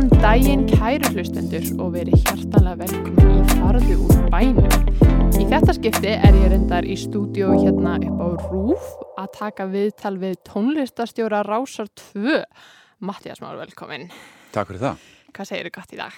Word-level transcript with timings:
Góðan 0.00 0.22
daginn 0.24 0.62
kæru 0.64 1.08
hlustendur 1.12 1.64
og 1.76 1.90
verið 1.92 2.22
hjartanlega 2.22 2.86
velkomin 2.86 3.34
í 3.36 3.40
farðu 3.50 3.96
úr 4.00 4.20
bænum. 4.32 4.86
Í 5.36 5.42
þetta 5.50 5.74
skipti 5.76 6.14
er 6.14 6.38
ég 6.38 6.46
reyndar 6.54 6.86
í 6.88 6.94
stúdíu 6.96 7.50
hérna 7.52 7.98
upp 8.08 8.22
á 8.24 8.28
Rúf 8.46 8.86
að 9.20 9.28
taka 9.34 9.66
viðtal 9.68 10.14
við 10.22 10.38
tónlistastjóra 10.48 11.42
Rásar 11.44 11.90
2. 12.14 12.38
Mattias 13.04 13.42
Már, 13.44 13.58
velkomin. 13.60 14.06
Takk 14.54 14.70
fyrir 14.70 14.80
það. 14.86 15.04
Hvað 15.36 15.50
segir 15.50 15.68
þú 15.68 15.74
gott 15.76 15.92
í 15.92 16.00
dag? 16.00 16.16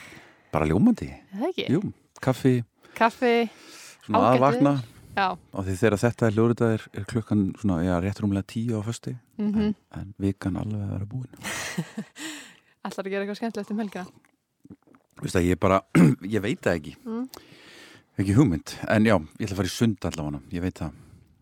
Bara 0.55 0.71
ljómandi. 0.71 1.11
Það 1.33 1.49
ekki? 1.51 1.67
Jú, 1.75 1.83
kaffi, 2.23 2.55
Kaffi, 2.95 3.35
svona 4.07 4.23
Ágætt 4.29 4.37
aðvakna 4.37 4.77
já. 5.17 5.27
og 5.35 5.67
því 5.67 5.77
þegar 5.83 5.99
þetta 6.05 6.29
er 6.29 6.39
hljóðrita 6.39 6.71
er, 6.77 6.87
klukkan 7.11 7.45
svona, 7.59 7.83
já, 7.83 7.97
rétt 8.07 8.23
rúmlega 8.23 8.47
tíu 8.47 8.79
á 8.79 8.87
fösti 8.87 9.19
Mm 9.43 9.59
en, 9.59 9.77
en 9.99 10.15
vikan 10.23 10.55
alveg 10.61 10.87
að 10.87 10.95
vera 10.95 11.11
búin. 11.11 11.31
Ætlar 12.83 13.07
að 13.07 13.11
gera 13.15 13.25
eitthvað 13.25 13.39
skemmtilegt 13.41 13.71
um 13.75 13.83
helgina? 13.83 14.07
Vist 15.23 15.37
að 15.39 15.47
ég 15.53 15.59
bara, 15.63 15.81
ég 16.35 16.43
veit 16.43 16.61
það 16.65 16.79
ekki. 16.81 16.95
Mm. 17.07 17.27
Ekki 18.23 18.35
hugmynd, 18.37 18.73
en 18.93 19.07
já, 19.09 19.15
ég 19.17 19.47
ætla 19.47 19.55
að 19.55 19.61
fara 19.63 19.71
í 19.71 19.75
sund 19.77 20.09
allavega, 20.09 20.41
ég 20.53 20.65
veit 20.67 20.81
það. 20.83 20.97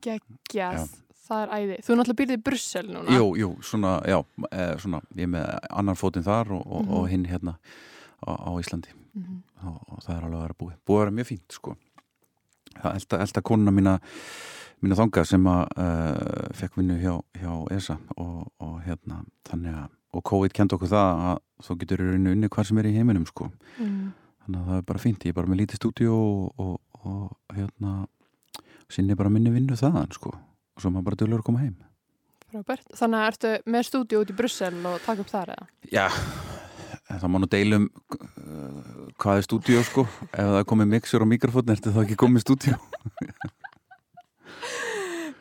Geggjað, 0.04 0.76
Já. 0.76 0.84
það 1.26 1.40
er 1.44 1.50
æði. 1.56 1.78
Þú 1.86 1.96
náttúrulega 1.98 2.18
byrðið 2.20 2.36
í 2.38 2.42
Brussel 2.46 2.84
núna. 2.88 3.16
Jú, 3.16 3.24
jú, 3.40 3.48
svona, 3.66 3.90
já, 4.08 4.18
e, 4.50 4.66
svona, 4.84 5.00
ég 5.18 5.26
er 5.26 5.32
með 5.34 5.48
annan 5.80 5.98
fótinn 5.98 6.24
þar 6.26 6.52
og, 6.56 6.62
og, 6.66 6.84
Mhm. 6.84 6.94
og 7.00 7.08
hinn 7.10 7.26
hérna 7.26 7.56
á, 8.24 8.30
á 8.36 8.50
Íslandi 8.60 8.92
Mhm. 9.16 9.42
og, 9.66 9.80
og 9.90 9.98
það 10.04 10.16
er 10.16 10.24
alveg 10.24 10.38
að 10.38 10.44
vera 10.46 10.58
búið. 10.60 10.76
Búið 10.86 10.96
að 10.96 11.04
vera 11.04 11.16
mjög 11.18 11.28
fínt, 11.32 11.52
sko. 11.58 11.76
Það 12.80 12.94
elda, 13.00 13.18
elda 13.26 13.42
konuna 13.42 13.70
mína, 13.74 13.94
mína 14.82 14.96
þanga 14.96 15.26
sem 15.26 15.44
að 15.44 15.62
uh, 15.76 16.48
fekk 16.54 16.76
vinnu 16.78 16.96
hjá, 17.02 17.16
hjá 17.40 17.52
ESA 17.76 17.98
og, 18.16 18.52
og 18.60 18.80
hérna, 18.86 19.24
þannig 19.44 19.74
að, 19.74 19.88
og 20.16 20.24
COVID 20.26 20.54
kent 20.56 20.74
okkur 20.76 20.90
það 20.90 21.24
að 21.30 21.42
þú 21.66 21.76
getur 21.82 22.02
rauninu 22.04 22.34
unni 22.34 22.50
hvar 22.50 22.68
sem 22.68 22.80
er 22.80 22.88
í 22.90 22.94
heiminum, 22.96 23.26
sko. 23.28 23.50
Mm. 23.78 24.10
Þannig 24.44 24.60
að 24.60 24.70
það 24.70 24.80
er 24.80 24.86
bara 24.90 25.02
fínt, 25.04 25.26
ég 25.26 25.34
er 25.34 25.38
bara 25.38 25.52
með 25.52 25.62
lítið 25.62 25.80
stúdíu 25.80 26.14
og, 26.16 26.64
og, 26.64 27.04
og 27.04 27.56
hérna, 27.56 27.94
sinni 28.90 29.18
bara 29.18 29.32
minni 29.32 29.52
vinnu 29.54 29.78
þaðan, 29.78 30.10
sko. 30.16 30.34
Og 30.74 30.82
svo 30.82 30.92
maður 30.92 31.10
bara 31.10 31.20
dölur 31.22 31.42
að 31.42 31.48
koma 31.50 31.62
heim. 31.62 31.76
Frábært. 32.50 32.88
Þannig 32.98 33.20
að 33.20 33.28
ertu 33.30 33.56
með 33.70 33.86
stúdíu 33.86 34.24
út 34.24 34.32
í 34.32 34.38
Brussel 34.40 34.72
og 34.90 35.02
taka 35.04 35.22
upp 35.22 35.30
þar 35.30 35.54
eða? 35.54 35.68
Já, 35.92 36.06
það 37.18 37.30
má 37.30 37.38
nú 37.42 37.48
deilum 37.50 37.86
uh, 37.86 39.08
hvað 39.20 39.40
er 39.40 39.46
stúdíó 39.46 39.82
sko 39.86 40.04
ef 40.06 40.34
það 40.34 40.58
er 40.60 40.68
komið 40.72 40.92
mixur 40.94 41.24
og 41.24 41.30
mikrofón 41.30 41.70
er 41.70 41.80
þetta 41.80 41.94
þá 41.96 42.02
ekki 42.04 42.18
komið 42.20 42.44
stúdíó 42.44 42.78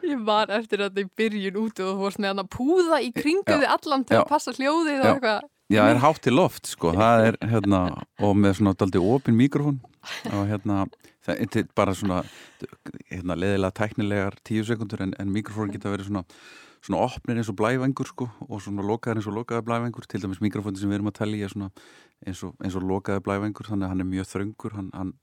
Ég 0.10 0.26
var 0.26 0.52
eftir 0.54 0.84
þetta 0.86 1.04
í 1.04 1.10
byrjun 1.20 1.62
út 1.62 1.80
og 1.84 1.90
þú 1.92 2.04
vorst 2.04 2.22
með 2.22 2.34
hann 2.34 2.44
að 2.44 2.52
púða 2.56 3.00
í 3.06 3.10
kringu 3.16 3.46
Já. 3.46 3.60
þið 3.62 3.72
allan 3.76 4.06
til 4.10 4.18
Já. 4.18 4.22
að 4.24 4.30
passa 4.32 4.54
hljóðið 4.58 5.00
og 5.00 5.10
eitthvað. 5.14 5.48
Já, 5.70 5.84
það 5.84 5.92
er 5.92 6.02
hátt 6.02 6.22
til 6.26 6.34
loft 6.34 6.66
sko 6.66 6.92
það 6.98 7.24
er 7.28 7.36
hérna 7.52 7.80
og 8.26 8.32
með 8.42 8.56
svona 8.58 8.72
daldi 8.74 9.02
opin 9.06 9.38
mikrofón 9.38 9.76
og 10.32 10.48
hérna 10.50 10.80
það 11.28 11.44
er 11.60 11.68
bara 11.78 11.94
svona 11.94 12.24
hérna 13.12 13.38
leðilega 13.38 13.78
tæknilegar 13.78 14.40
tíu 14.42 14.66
sekundur 14.66 15.04
en, 15.06 15.14
en 15.22 15.30
mikrofón 15.30 15.70
geta 15.70 15.94
verið 15.94 16.10
svona 16.10 16.26
svona 16.80 17.04
opnir 17.04 17.40
eins 17.40 17.52
og 17.52 17.58
blævengur 17.60 18.08
sko 18.08 18.30
og 18.48 18.62
svona 18.64 18.86
lokaðir 18.88 19.20
eins 19.20 19.30
og 19.30 19.36
lokaðir 19.36 19.66
blævengur 19.68 20.08
til 20.08 20.24
dæmis 20.24 20.42
mikrofónin 20.44 20.80
sem 20.80 20.90
við 20.90 21.00
erum 21.00 21.12
að 21.12 21.36
í 21.36 21.50
svona 21.52 21.70
eins 22.26 22.44
og, 22.48 22.56
eins 22.64 22.78
og 22.80 22.86
lokaðir 22.88 23.26
blævengur 23.26 23.68
þannig 23.68 23.88
að 23.88 23.94
hann 23.94 24.04
er 24.04 24.10
mjög 24.10 24.30
þröngur 24.32 24.78
hann, 24.78 24.90
hann, 24.96 25.14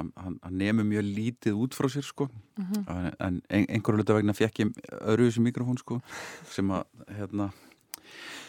hann, 0.00 0.36
hann, 0.42 0.56
nemur 0.60 0.86
mjög 0.88 1.04
lítið 1.16 1.58
út 1.64 1.76
frá 1.76 1.88
sér 1.92 2.06
sko 2.08 2.28
Mhm. 2.58 2.84
en, 2.88 3.12
en 3.20 3.40
ein- 3.50 3.66
einhverju 3.68 4.00
hluta 4.00 4.16
vegna 4.16 4.32
fekk 4.36 4.62
ég 4.64 4.72
öðru 5.00 5.28
þessi 5.28 5.44
mikrofón 5.44 5.78
sko 5.78 6.00
sem 6.50 6.68
að 6.68 6.84
hérna 7.18 7.50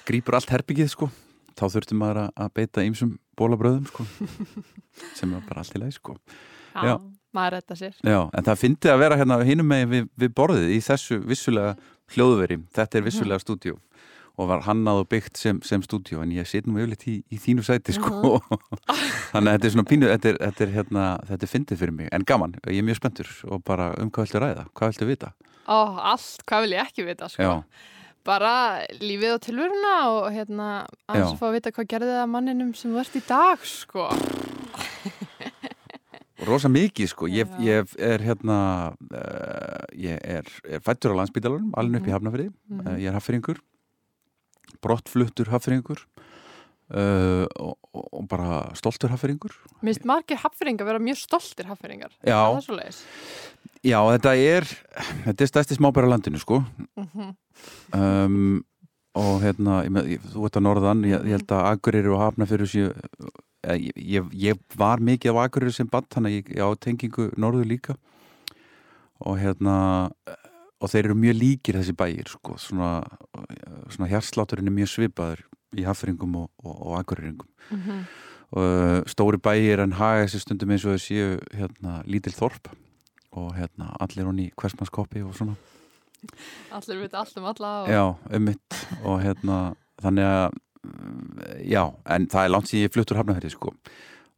grípur 0.07 0.35
allt 0.37 0.49
herbyggið 0.51 0.89
sko 0.95 1.09
þá 1.55 1.65
þurfti 1.75 1.97
maður 1.99 2.21
að- 2.25 2.33
að 2.45 2.53
beita 2.57 2.85
ýmsum 2.87 3.17
bólabröðum 3.37 3.87
sko 3.91 4.05
sem 5.19 5.33
er 5.33 5.41
bara 5.47 5.61
allt 5.63 5.75
í 5.75 5.81
leið 5.83 5.93
sko 5.99 6.17
Já, 6.71 6.83
Já. 6.87 6.93
maður 7.35 7.51
retta 7.57 7.75
sér. 7.75 7.95
Já, 7.99 8.29
en 8.31 8.43
það 8.47 8.59
fyndi 8.61 8.87
að 8.93 8.99
vera 9.03 9.17
hérna 9.19 9.37
hinum 9.43 9.67
megin 9.67 9.89
við, 9.91 10.05
við 10.23 10.29
borðið 10.39 10.69
í 10.71 10.77
þessu 10.79 11.17
vissulega 11.27 11.73
hljóðveri, 12.15 12.57
þetta 12.71 12.95
er 12.99 13.03
vissulega 13.03 13.39
stúdíó 13.43 13.75
og 14.39 14.47
var 14.47 14.61
hannað 14.65 15.01
og 15.03 15.09
byggt 15.11 15.37
sem, 15.37 15.59
sem 15.61 15.81
stúdíó 15.83 16.21
en 16.23 16.31
ég 16.31 16.47
sit 16.47 16.65
nú 16.67 16.77
yfirleitt 16.79 17.03
í, 17.11 17.17
í 17.31 17.37
þínu 17.37 17.63
sæti 17.67 17.93
sko. 17.97 18.39
Þannig 19.31 19.47
að 19.47 19.53
þetta 19.57 19.67
er 19.67 19.73
svona 19.75 19.89
pínu 19.91 20.07
þetta 20.11 20.29
er, 20.31 20.37
þetta 20.47 20.63
er, 20.65 20.71
hérna, 20.77 21.05
þetta 21.29 21.45
er 21.47 21.51
fyndið 21.51 21.81
fyrir 21.83 21.95
mig 21.99 22.09
en 22.15 22.23
gaman, 22.27 22.55
ég 22.67 22.79
er 22.81 22.87
mjög 22.87 22.99
spenntur 23.01 23.31
og 23.51 23.63
bara 23.67 23.91
um 24.01 24.09
hvað 24.11 24.27
viltu 24.29 24.41
ræða, 24.43 24.65
hvað 24.73 24.93
viltu 24.93 25.09
vita? 25.11 25.31
Ó, 25.67 25.77
allt, 26.13 26.41
hvað 26.49 26.65
vil 26.65 26.75
ég 26.77 26.85
ekki 26.87 27.05
vita, 27.07 27.29
sko. 27.29 27.43
Já, 27.43 27.89
Bara 28.21 28.51
lífið 29.01 29.31
og 29.33 29.39
tilvöruna 29.41 29.91
og 30.13 30.27
hérna 30.29 30.65
aðeins 31.09 31.31
að 31.31 31.39
fá 31.39 31.45
að 31.47 31.55
vita 31.55 31.71
hvað 31.73 31.87
gerði 31.89 32.09
það 32.11 32.19
að 32.21 32.27
manninum 32.35 32.73
sem 32.77 32.91
ert 33.01 33.15
í 33.17 33.21
dag, 33.25 33.63
sko. 33.65 34.03
og 36.37 36.45
rosa 36.49 36.69
mikið 36.69 37.09
sko. 37.11 37.29
Ég, 37.33 37.49
ég 37.65 37.95
er 38.01 38.21
hérna 38.25 38.57
uh, 38.93 39.81
ég 39.97 40.17
er, 40.21 40.45
er 40.69 40.83
fættur 40.85 41.13
á 41.13 41.19
landsbítalunum 41.21 41.73
alveg 41.77 42.01
upp 42.01 42.07
í 42.07 42.11
Mhm. 42.11 42.15
Hafnafriði, 42.17 42.51
Mhm. 42.69 42.79
uh, 42.87 42.95
ég 43.01 43.09
er 43.09 43.17
haffringur 43.17 43.57
brottfluttur 44.83 45.51
haffringur 45.53 46.01
uh, 46.95 47.45
og, 47.59 47.77
og 47.93 48.25
bara 48.31 48.63
stoltur 48.77 49.13
haffringur 49.13 49.55
Minnst 49.85 50.07
margir 50.07 50.41
hafðringar 50.41 50.89
vera 50.89 51.01
mjög 51.01 51.21
stoltir 51.23 51.69
hafðringar. 51.69 52.13
Já, 52.25 52.41
já, 53.81 53.99
þetta 54.15 54.35
er 54.37 54.67
þetta 55.27 55.45
er 55.45 55.53
stærsti 55.53 55.79
smábæra 55.79 56.11
landinu 56.11 56.41
sko. 56.41 56.63
Mm 56.97 57.31
um, 57.93 58.61
og 59.17 59.41
hérna 59.43 59.81
ég, 60.07 60.23
þú 60.31 60.45
ert 60.47 60.57
að 60.57 60.65
norðan, 60.65 61.01
ég, 61.03 61.25
ég 61.27 61.35
held 61.35 61.51
að 61.51 61.65
Akureyri 61.73 62.11
og 62.13 62.21
Hafnafjörður 62.21 62.69
séu 62.71 62.91
eh, 63.67 63.89
ég, 63.99 64.29
ég, 64.31 64.61
var 64.79 65.03
mikið 65.03 65.35
á 65.35 65.43
Akureyri 65.43 65.75
sem 65.75 65.89
band 65.91 66.07
þannig 66.13 66.31
að 66.31 66.37
ég, 66.37 66.63
á 66.63 66.69
tengingu 66.79 67.27
norður 67.35 67.67
líka. 67.67 67.97
Og 69.21 69.35
hérna 69.37 69.75
og 70.81 70.89
þeir 70.89 71.07
eru 71.07 71.17
mjög 71.21 71.37
líkir 71.37 71.77
þessi 71.77 71.95
bæir 71.97 72.29
sko, 72.31 72.57
svona, 72.61 72.91
svona 73.93 74.09
hjarslátturinn 74.09 74.69
er 74.71 74.75
mjög 74.75 74.93
svipaður 74.95 75.43
í 75.77 75.85
Hafnfjöringum 75.87 76.37
og, 76.41 76.49
og, 76.65 76.75
og 76.75 76.99
Akureyringum. 76.99 77.47
-hmm. 77.69 78.03
og 78.51 79.07
stóri 79.07 79.37
bæir 79.37 79.79
en 79.79 79.93
haga 79.93 80.25
þessi 80.25 80.41
stundum 80.41 80.71
eins 80.71 80.85
og 80.85 80.97
þessi 80.97 81.13
séu 81.13 81.39
hérna 81.55 82.01
lítil 82.05 82.33
þorp 82.35 82.73
og 83.31 83.53
hérna 83.55 83.95
allir 83.99 84.25
honni 84.27 84.51
hversmannskoppi 84.59 85.21
og 85.23 85.35
svona. 85.35 85.55
Allir 86.71 87.01
vita 87.01 87.21
allt 87.21 87.37
um 87.37 87.45
alla 87.45 87.69
og... 87.83 87.89
Já, 87.89 88.35
um 88.35 88.41
mitt 88.41 88.79
og 89.03 89.21
hérna 89.23 89.75
þannig 90.01 90.27
að 90.27 90.49
mm, 90.83 91.37
já, 91.65 91.83
en 92.05 92.27
það 92.27 92.43
er 92.43 92.53
langt 92.53 92.69
síðan 92.69 92.87
ég 92.87 92.93
fluttur 92.93 93.19
hafnafyrði 93.21 93.53
sko. 93.53 93.73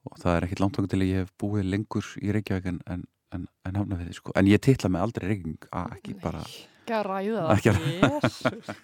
Og 0.04 0.20
það 0.20 0.36
er 0.36 0.46
ekkit 0.48 0.62
langt 0.64 0.78
okkur 0.78 0.92
til 0.92 1.02
að 1.02 1.10
ég 1.10 1.24
hef 1.24 1.34
búið 1.40 1.70
lengur 1.72 2.08
í 2.20 2.32
Reykjavík 2.36 2.70
en, 2.72 2.80
en, 2.92 3.06
en, 3.34 3.48
en 3.66 3.76
hafnafyrði 3.82 4.14
sko. 4.18 4.32
En 4.40 4.48
ég 4.48 4.62
titla 4.64 4.90
mig 4.90 5.02
aldrei 5.02 5.28
Reykjavík 5.32 5.68
að 5.72 5.98
ekki 5.98 6.16
bara 6.22 6.44
Ekki 6.84 6.96
að 6.98 7.06
ræða 7.08 7.44
það. 7.48 7.78
að- 8.20 8.78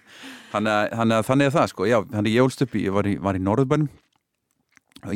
þannig 0.52 0.72
að, 0.72 0.84
þannig 0.96 1.16
að 1.18 1.26
þannig 1.28 1.46
er 1.50 1.54
það 1.56 1.66
sko. 1.74 1.86
Já, 1.90 1.98
þannig 2.14 2.34
ég 2.36 2.46
ólst 2.46 2.62
upp, 2.64 2.74
ég 2.80 2.94
var 2.96 3.08
í, 3.10 3.16
var 3.20 3.36
í 3.36 3.42
Norðbænum 3.44 3.88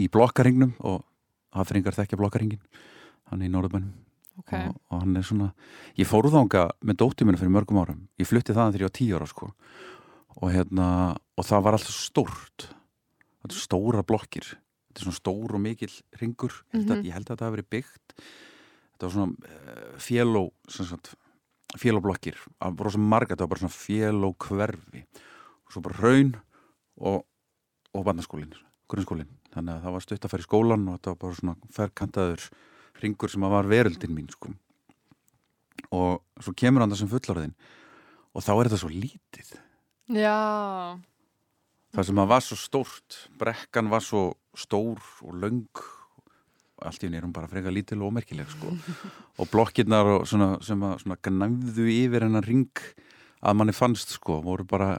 í 0.01 0.07
blokkaringnum 0.13 0.75
og 0.85 1.03
hafnfyrringar 1.57 1.97
þekkja 1.97 2.19
blokkaringin 2.21 2.61
hann 3.31 3.43
er 3.43 3.49
í 3.49 3.53
Norðbænum 3.53 3.93
Ok. 4.41 4.51
og, 4.59 4.79
og 4.91 5.01
hann 5.05 5.17
er 5.17 5.23
svona 5.23 5.49
ég 5.97 6.09
fór 6.11 6.27
þanga 6.33 6.65
með 6.83 6.97
dóttir 7.05 7.29
minna 7.29 7.39
fyrir 7.39 7.53
mörgum 7.55 7.79
árum. 7.79 8.01
Ég 8.19 8.27
flutti 8.27 8.51
þaðan 8.57 8.73
þegar 8.75 8.83
ég 8.83 8.89
var 8.91 8.97
tíu 8.99 9.19
ára 9.21 9.29
sko. 9.31 9.51
Og 10.43 10.51
hérna 10.51 10.87
og 11.39 11.47
það 11.47 11.63
var 11.69 11.77
alltaf 11.79 11.95
stórt. 11.95 12.65
Stóra 13.55 14.03
blokkir. 14.03 14.49
Þetta 14.91 14.99
er 14.99 15.07
svona 15.07 15.21
stór 15.21 15.55
og 15.55 15.63
mikil 15.63 15.93
ringur 16.19 16.51
að, 16.75 16.83
Mhm. 16.83 17.05
ég 17.07 17.13
held 17.15 17.29
að 17.29 17.37
þetta 17.37 17.47
hafi 17.47 17.57
verið 17.57 17.71
byggt 17.77 18.17
þetta 18.95 19.07
var 19.07 19.15
svona 19.19 19.99
fjöló 20.03 20.49
fjölóblokkir 21.75 22.39
af 22.63 22.83
rosa 22.87 23.01
marga, 23.03 23.35
þetta 23.35 23.47
var 23.47 23.55
bara 23.55 23.65
svona 23.65 23.75
fjöló 23.75 24.31
hverfi 24.47 25.05
og 25.65 25.73
svo 25.75 25.83
bara 25.85 25.99
raun 25.99 26.35
og, 27.01 27.25
og 27.95 28.05
barnaskólin 28.07 28.55
grunnskólin, 28.91 29.31
þannig 29.55 29.75
að 29.75 29.87
það 29.87 29.97
var 29.97 30.05
stutt 30.05 30.27
að 30.27 30.35
fara 30.35 30.45
í 30.45 30.47
skólan 30.47 30.87
og 30.89 30.99
þetta 30.99 31.15
var 31.15 31.21
bara 31.25 31.39
svona 31.39 31.73
ferkantaður 31.75 32.45
ringur 33.03 33.33
sem 33.33 33.47
að 33.47 33.57
var 33.57 33.71
veröldin 33.71 34.15
mín 34.15 34.31
sko. 34.31 34.53
og 35.91 36.23
svo 36.41 36.55
kemur 36.57 36.85
hann 36.85 36.93
það 36.93 37.03
sem 37.03 37.11
fullorðin 37.11 37.57
og 38.35 38.45
þá 38.45 38.53
er 38.55 38.69
þetta 38.69 38.81
svo 38.83 38.93
lítið 38.93 39.53
Já. 40.15 40.39
það 41.95 42.09
sem 42.11 42.23
að 42.23 42.31
var 42.35 42.45
svo 42.45 42.59
stórt 42.61 43.19
brekkan 43.41 43.91
var 43.91 44.05
svo 44.05 44.25
stór 44.55 45.03
og 45.25 45.35
og 45.35 45.41
allt 46.83 47.03
í 47.03 47.07
henni 47.07 47.21
er 47.21 47.27
hún 47.27 47.35
bara 47.35 47.51
freka 47.51 47.73
lítil 47.73 48.01
og 48.03 48.13
ómerkileg 48.13 48.51
sko. 48.51 48.73
og 49.41 49.51
blokkirnar 49.53 50.11
og 50.17 50.27
svona, 50.29 50.55
sem 50.65 50.81
að 50.83 50.97
svona 51.05 51.19
gnæfðu 51.23 51.87
yfir 51.93 52.27
hennar 52.27 52.49
ring 52.49 52.83
að 53.45 53.61
manni 53.61 53.77
fannst 53.77 54.17
sko, 54.17 54.41
voru 54.45 54.67
bara 54.69 54.97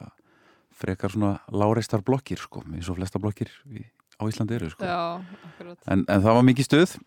frekar 0.75 1.13
svona 1.13 1.37
láreistar 1.51 2.03
blokkir 2.05 2.39
sko, 2.41 2.63
eins 2.71 2.89
og 2.91 2.99
flesta 2.99 3.21
blokkir 3.21 3.51
á 4.15 4.23
Íslandi 4.27 4.57
eru 4.57 4.71
sko. 4.71 4.87
Já, 4.87 5.21
en, 5.91 6.03
en 6.03 6.23
það 6.23 6.37
var 6.37 6.47
mikið 6.47 6.69
stuð 6.69 6.97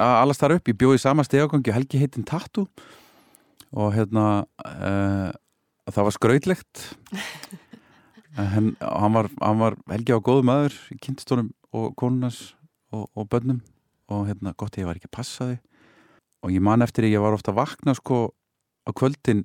að 0.00 0.16
allast 0.22 0.42
þar 0.42 0.56
upp, 0.58 0.68
ég 0.68 0.78
bjóði 0.80 1.00
sama 1.02 1.24
stegagangi 1.26 1.72
og 1.72 1.78
Helgi 1.78 2.00
heitin 2.02 2.26
Tattu 2.26 2.66
og 3.74 3.94
hérna 3.94 4.44
uh, 4.64 5.30
það 5.90 6.08
var 6.08 6.16
skrautlegt. 6.16 6.84
En 8.34 8.72
hann 8.80 9.14
var, 9.14 9.28
hann 9.38 9.60
var 9.60 9.76
Helgi 9.90 10.14
á 10.14 10.18
góðu 10.18 10.46
maður 10.46 10.78
í 10.90 10.98
kynstónum 11.02 11.52
og 11.74 11.92
konunans 11.98 12.54
og, 12.94 13.06
og 13.14 13.28
bönnum 13.30 13.60
og 14.12 14.26
hérna 14.28 14.54
gott 14.56 14.78
ég 14.80 14.88
var 14.88 14.98
ekki 14.98 15.10
að 15.10 15.16
passa 15.16 15.48
þau 15.48 15.56
og 16.44 16.52
ég 16.52 16.64
man 16.64 16.84
eftir 16.84 17.08
ég 17.08 17.22
var 17.24 17.36
ofta 17.36 17.54
að 17.54 17.60
vakna 17.62 17.94
sko 17.96 18.18
á 18.84 18.90
kvöldin 18.92 19.44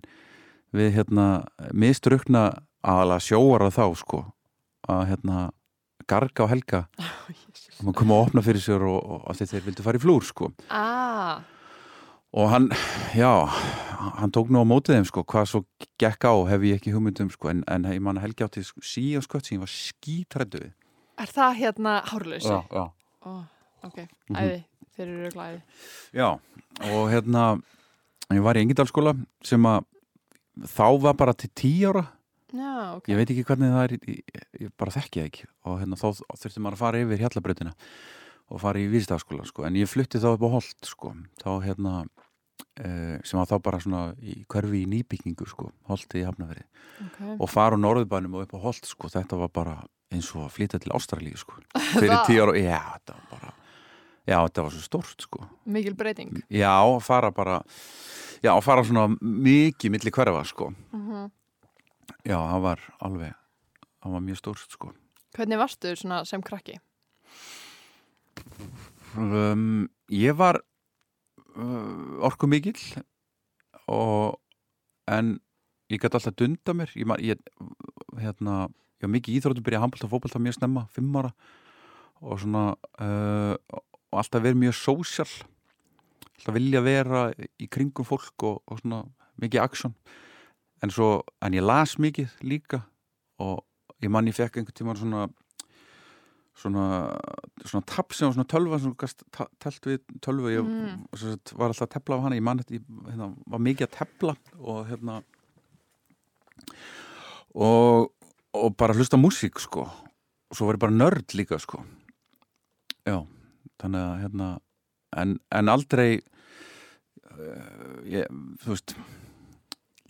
við 0.76 0.92
hérna 0.98 1.28
mistrukna 1.72 2.50
aðalega 2.84 3.24
sjóara 3.24 3.70
þá 3.72 3.86
sko 4.00 4.24
að 4.90 5.06
hérna 5.14 5.46
garga 6.10 6.44
og 6.46 6.52
helga. 6.52 6.84
Og 7.80 7.86
maður 7.86 7.98
kom 8.02 8.12
að 8.14 8.26
opna 8.26 8.44
fyrir 8.44 8.64
sér 8.64 8.84
og, 8.88 9.00
og, 9.00 9.24
og 9.30 9.40
þeir 9.40 9.66
vildu 9.68 9.86
fara 9.86 10.00
í 10.00 10.04
flúr 10.04 10.26
sko. 10.26 10.50
Ah, 10.74 11.42
og 12.34 12.50
hann, 12.50 12.70
já 13.18 13.48
hann 14.20 14.32
tók 14.32 14.52
nú 14.54 14.62
á 14.62 14.66
mótið 14.70 15.00
þeim 15.00 15.08
sko 15.10 15.24
hvað 15.26 15.48
svo 15.50 15.62
gekk 16.02 16.28
á 16.30 16.34
hef 16.52 16.66
ég 16.68 16.78
ekki 16.78 16.94
hugmyndum 16.94 17.32
sko 17.34 17.50
en, 17.50 17.64
en 17.68 17.88
ég 17.90 18.02
man 18.04 18.20
að 18.20 18.28
helgi 18.28 18.46
átti 18.46 18.66
sí 18.86 19.06
og 19.18 19.26
skött 19.26 19.50
sem 19.50 19.58
ég 19.58 19.64
var 19.64 19.72
skítrættu 19.74 20.62
er 21.20 21.34
það 21.34 21.58
hérna 21.58 21.96
hárlausi? 22.06 22.48
já, 22.48 22.62
já. 22.70 22.86
Ó, 23.26 23.32
ok, 23.84 23.98
Mhm. 24.30 24.36
æði, 24.38 24.64
þeir 24.98 25.08
eru 25.08 25.30
glæði 25.36 25.62
já, 26.14 26.30
og 26.92 27.10
hérna 27.12 27.44
ég 28.34 28.42
var 28.44 28.56
í 28.56 28.62
Engindalskóla 28.66 29.16
sem 29.44 29.64
að 29.64 29.84
þá 30.60 31.02
var 31.02 31.14
bara 31.14 31.34
til 31.34 31.50
tí 31.56 31.72
ára 31.88 32.06
já, 32.54 32.96
ok 32.98 33.08
ég 33.08 33.16
veit 33.20 33.30
ekki 33.30 33.46
hvernig 33.46 33.72
það 33.74 33.84
er 33.84 33.98
í- 33.98 34.24
ég 34.66 34.72
bara 34.78 34.92
þekki 34.92 35.22
það 35.22 35.30
ekki 35.32 35.46
og 35.66 35.80
hérna 35.82 35.96
þá 36.00 36.08
þurfti 36.36 36.60
maður 36.64 36.74
að 36.78 36.84
fara 36.84 37.04
yfir 37.04 37.18
hjallabrautina 37.24 37.74
og 38.50 38.60
fara 38.62 38.80
í 38.82 38.90
vísdagskóla 38.90 39.46
sko. 39.46 39.64
en 39.66 39.74
ég 39.76 39.88
flutti 39.88 40.18
þá 40.20 40.34
upp 40.34 40.42
á 40.42 40.50
Holt 40.50 40.86
sko. 40.86 41.14
þá 41.38 41.50
hérna 41.64 42.08
eh, 42.80 43.20
sem 43.24 43.38
var 43.40 43.46
þá 43.48 43.62
bara 43.62 43.80
svona 43.80 44.16
í 44.20 44.46
hverfi 44.48 44.84
í 44.84 44.88
nýbyggingu 44.90 45.48
sko, 45.48 45.72
Holti 45.88 46.22
í 46.22 46.26
Hafnaferi 46.26 46.64
okay. 47.06 47.38
og 47.40 47.50
fara 47.50 47.76
á 47.78 47.80
Norðbænum 47.80 48.36
og 48.36 48.42
upp 48.48 48.54
á 48.58 48.60
Holt 48.64 48.86
sko. 48.86 49.08
þetta 49.08 49.38
var 49.40 49.48
bara 49.50 49.78
eins 50.12 50.32
og 50.36 50.48
að 50.50 50.54
flytja 50.58 50.80
til 50.82 50.92
Ástralíu 50.92 51.38
sko. 51.38 51.54
fyrir 52.00 52.18
tíu 52.26 52.42
ára 52.44 52.56
já, 52.58 52.80
þetta 52.98 53.14
var 53.16 53.28
bara 53.32 53.54
já, 54.28 54.38
þetta 54.38 54.66
var 54.66 54.76
svo 54.76 54.86
stórt 54.86 55.26
sko. 55.28 55.44
mikil 55.66 55.96
breyting 55.96 56.42
já, 56.50 56.74
fara 57.02 57.32
bara 57.32 57.62
já, 58.44 58.54
fara 58.62 58.84
svona 58.84 59.08
mikið 59.20 59.96
milli 59.96 60.12
hverfa 60.16 60.46
sko. 60.48 60.74
uh 60.94 61.28
já, 62.26 62.36
það 62.36 62.62
var 62.66 62.82
alveg 63.00 63.36
það 64.04 64.16
var 64.16 64.26
mjög 64.26 64.42
stórt 64.42 64.76
sko. 64.76 64.94
hvernig 65.38 65.60
varstu 65.62 65.96
svona 65.96 66.24
sem 66.26 66.42
krakki? 66.42 66.80
Um, 69.18 69.90
ég 70.14 70.36
var 70.38 70.62
uh, 71.58 72.26
orku 72.26 72.48
mikill 72.48 72.80
og 73.90 74.40
en 75.10 75.40
ég 75.90 76.02
gæti 76.02 76.20
alltaf 76.20 76.36
dunda 76.38 76.76
mér 76.78 76.92
ég, 76.96 77.10
ég, 77.26 77.42
hérna, 78.22 78.68
ég 79.00 79.08
var 79.08 79.16
mikið 79.16 79.40
íþróttum 79.40 79.66
byrja 79.66 79.82
að 79.82 79.86
handbólta 79.88 80.08
og 80.08 80.14
fótbólta 80.14 80.42
mjög 80.44 80.60
snemma, 80.60 80.86
fimm 80.94 81.16
ára 81.18 81.34
og 82.22 82.42
svona 82.44 82.64
uh, 83.02 83.56
og 84.12 84.20
alltaf 84.22 84.42
verið 84.44 84.62
mjög 84.64 84.78
sósjál 84.80 85.30
alltaf 86.40 86.56
vilja 86.56 86.82
vera 86.82 87.24
í 87.60 87.68
kringum 87.70 88.06
fólk 88.08 88.44
og, 88.48 88.62
og 88.68 88.80
svona 88.82 89.04
mikið 89.42 89.62
aksjón 89.66 89.94
en 90.84 90.90
svo, 90.96 91.24
en 91.44 91.54
ég 91.54 91.64
las 91.66 91.98
mikið 92.00 92.38
líka 92.48 92.84
og 93.40 93.64
ég 94.02 94.10
man 94.12 94.28
ég 94.28 94.36
fekk 94.38 94.58
einhvern 94.62 94.78
tímann 94.80 95.00
svona 95.00 95.28
svona, 96.60 96.86
svona 97.64 97.86
sem 98.12 98.28
var 98.28 98.36
svona 98.36 98.48
tölva 98.52 98.80
ta- 99.32 99.48
telt 99.64 99.86
við 99.88 100.00
tölvu. 100.20 100.50
Ég 100.52 100.66
Mm. 100.66 101.06
var 101.56 101.70
alltaf 101.70 101.88
að 101.88 101.94
tepla 101.94 102.16
af 102.18 102.24
hana. 102.24 102.36
Ég 102.36 102.44
man 102.44 102.60
þetta, 102.60 102.74
ég 102.76 102.84
hérna, 103.08 103.36
var 103.48 103.60
mikið 103.60 103.88
að 103.88 103.96
tepla 103.96 104.36
og 104.60 104.88
hérna 104.90 105.24
og, 107.56 108.12
og 108.54 108.76
bara 108.78 108.94
hlusta 108.94 109.18
á 109.18 109.24
músík 109.24 109.60
sko. 109.60 109.86
Og 110.50 110.58
svo 110.58 110.66
var 110.68 110.76
ég 110.76 110.84
bara 110.84 110.92
nörd 110.96 111.32
líka 111.38 111.60
sko. 111.62 111.84
Já, 113.08 113.24
þannig 113.82 114.02
að 114.06 114.20
hérna 114.24 114.50
en, 115.18 115.36
en 115.60 115.72
aldrei 115.72 116.10
uh, 117.38 118.00
ég, 118.10 118.28
þú 118.64 118.74
veist 118.74 118.96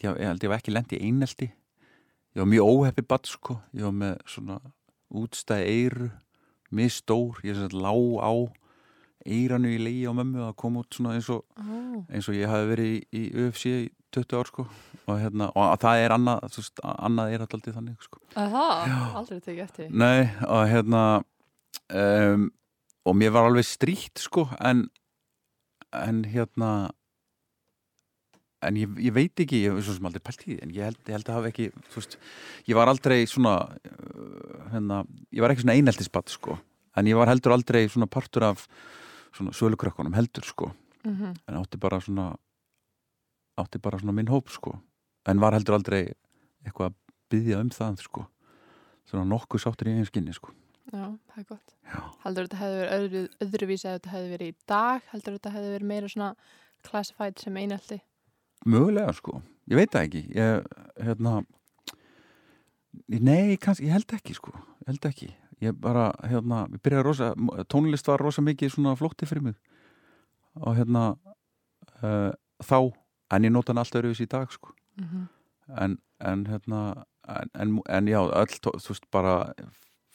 ég, 0.04 0.10
ég 0.10 0.26
held 0.30 0.44
ég 0.46 0.52
var 0.52 0.62
ekki 0.62 0.74
lent 0.76 0.94
í 0.96 1.02
einelti. 1.04 1.50
Ég 2.36 2.44
var 2.44 2.50
mjög 2.52 2.72
óheppi 2.72 3.04
badd 3.10 3.28
sko. 3.30 3.60
Ég 3.76 3.86
var 3.88 3.96
með 3.96 4.18
svona 4.30 4.60
útstæði 5.10 5.70
eyru 5.74 6.10
misstór, 6.76 7.40
ég 7.44 7.56
sem 7.58 7.66
sagt 7.66 7.74
lá 7.82 7.90
á 8.22 8.32
eiranu 9.26 9.72
í 9.74 9.80
leiði 9.82 10.06
á 10.06 10.14
mömmu 10.16 10.44
að 10.46 10.54
koma 10.62 10.84
út 10.84 10.94
svona 10.96 11.16
eins 11.18 11.28
og, 11.34 11.42
Oh. 11.60 12.04
eins 12.14 12.30
og 12.30 12.38
ég 12.38 12.48
hafi 12.48 12.70
verið 12.70 12.92
í, 12.94 13.00
í 13.18 13.24
UFC 13.42 13.66
í 13.74 13.90
20 14.14 14.38
ár 14.38 14.48
sko. 14.48 14.66
Og, 15.10 15.18
hérna, 15.20 15.50
og 15.58 15.74
það 15.82 16.04
er 16.06 16.14
annað, 16.14 16.46
veist, 16.56 16.80
annað 16.86 17.34
er 17.34 17.44
alltaf 17.44 17.74
þannig 17.76 18.06
sko. 18.06 18.22
Já. 18.38 18.96
aldrei 19.18 19.40
tekið 19.42 19.64
eftir 19.66 19.90
Nei, 19.90 20.30
og 20.46 20.64
hérna 20.70 21.02
um, 21.90 22.48
og 23.08 23.16
mér 23.18 23.34
var 23.36 23.50
alveg 23.50 23.68
stríkt 23.68 24.22
sko 24.22 24.48
en 24.60 24.88
en 25.96 26.24
hérna 26.28 26.90
en 28.66 28.76
ég, 28.76 28.92
ég 29.00 29.14
veit 29.16 29.40
ekki, 29.40 29.62
ég 29.64 29.78
svo 29.80 29.96
sem 29.96 30.08
aldrei 30.10 30.24
pælt 30.24 30.44
í 30.44 30.50
því 30.50 30.58
en 30.66 30.74
ég 30.76 30.90
held, 30.90 31.00
ég 31.08 31.16
held 31.16 31.32
að 31.32 31.38
hafa 31.38 31.52
ekki 31.54 31.70
veist, 31.96 32.18
ég 32.68 32.78
var 32.78 32.92
aldrei 32.92 33.22
svona 33.30 33.54
uh, 33.70 34.66
hérna, 34.74 35.04
ég 35.32 35.44
var 35.44 35.54
ekki 35.54 35.64
svona 35.64 35.78
eineltisbatt 35.80 36.34
sko, 36.34 36.58
en 37.00 37.10
ég 37.10 37.18
var 37.20 37.32
heldur 37.32 37.56
aldrei 37.56 37.86
svona 37.88 38.10
partur 38.12 38.50
af 38.52 38.66
svona 39.36 39.56
sölukrökkunum 39.56 40.18
heldur 40.18 40.48
sko, 40.48 40.74
mm 41.08 41.36
en 41.48 41.60
átti 41.62 41.80
bara 41.80 42.02
svona 42.04 42.34
átti 43.60 43.80
bara 43.82 44.00
svona 44.00 44.16
minn 44.16 44.32
hóp 44.32 44.52
sko 44.52 44.76
en 45.30 45.40
var 45.40 45.56
heldur 45.56 45.80
aldrei 45.80 46.10
eitthvað 46.66 46.92
að 46.92 46.98
byggja 47.30 47.60
um 47.62 47.70
það 47.72 48.02
sko. 48.04 48.24
Svona 49.08 49.26
nokkuð 49.30 49.62
sáttur 49.64 49.88
í 49.90 49.94
eigin 49.94 50.08
skinni 50.08 50.34
sko 50.36 50.52
Já, 50.90 51.06
það 51.30 51.38
er 51.38 51.46
gott. 51.50 51.76
Já. 51.86 52.00
Heldur 52.24 52.48
þetta 52.48 52.60
hefði 52.60 52.80
verið 52.80 52.96
öðru, 52.98 53.22
öðruvísi 53.46 53.88
að 53.88 53.96
þetta 53.98 54.14
hefði 54.16 54.34
verið 54.34 54.52
í 54.52 54.56
dag? 54.72 55.08
Heldur 55.12 55.36
þetta 55.38 55.54
hefði 55.54 55.74
verið 55.76 55.92
meira 55.92 56.10
svona 56.10 56.30
classified 56.88 57.42
sem 57.42 57.60
einelti? 57.62 58.00
Mögulega 58.66 59.14
sko, 59.16 59.42
ég 59.70 59.80
veit 59.80 59.94
það 59.94 60.08
ekki. 60.08 60.24
Ég, 60.36 60.70
hérna 61.06 61.36
Nei, 63.10 63.58
kannski, 63.62 63.86
ég 63.86 63.94
held 63.94 64.14
ekki 64.18 64.36
sko. 64.38 64.54
Ég 64.82 64.90
held 64.90 65.06
ekki, 65.10 65.28
ég 65.62 65.76
bara 65.82 66.10
hérna, 66.26 66.64
ég 66.74 66.82
byrjaði 66.84 67.06
rosa, 67.06 67.30
tónlist 67.70 68.10
var 68.10 68.22
rosa 68.22 68.42
mikið 68.42 68.74
svona 68.74 68.96
flótti 68.98 69.30
fyrir 69.30 69.46
mig. 69.52 69.60
Og 70.58 70.74
hérna 70.78 71.04
uh, 72.02 72.32
þá, 72.66 72.80
en 73.36 73.46
ég 73.46 73.54
nota 73.54 73.74
hann 73.74 73.84
alltaf 73.84 74.02
öruvis 74.02 74.24
í 74.26 74.30
dag 74.30 74.50
sko. 74.52 74.74
Mm 74.98 75.06
-hmm. 75.06 75.28
en, 75.84 75.98
en 76.20 76.46
hérna 76.48 76.82
en, 77.28 77.50
en, 77.54 77.80
en 77.90 78.08
já, 78.08 78.20
öll, 78.20 78.58
þú 78.58 78.90
veist 78.90 79.06
bara 79.12 79.54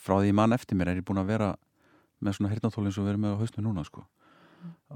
frá 0.05 0.19
því 0.21 0.35
mann 0.37 0.57
eftir 0.57 0.79
mér 0.79 0.93
er 0.93 1.01
ég 1.01 1.07
búin 1.09 1.23
að 1.23 1.33
vera 1.33 1.51
með 2.25 2.39
svona 2.39 2.53
hirtnatólinn 2.53 2.95
sem 2.95 3.05
við 3.05 3.15
erum 3.15 3.27
með 3.27 3.37
á 3.37 3.41
hausnu 3.43 3.65
núna 3.65 3.85
sko. 3.87 4.05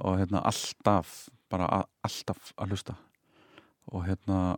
Og 0.04 0.20
hérna 0.20 0.44
alltaf 0.48 1.28
bara 1.52 1.68
a, 1.68 1.82
alltaf 2.04 2.52
að 2.56 2.72
hlusta. 2.72 2.96
Og 3.92 4.04
hérna 4.06 4.56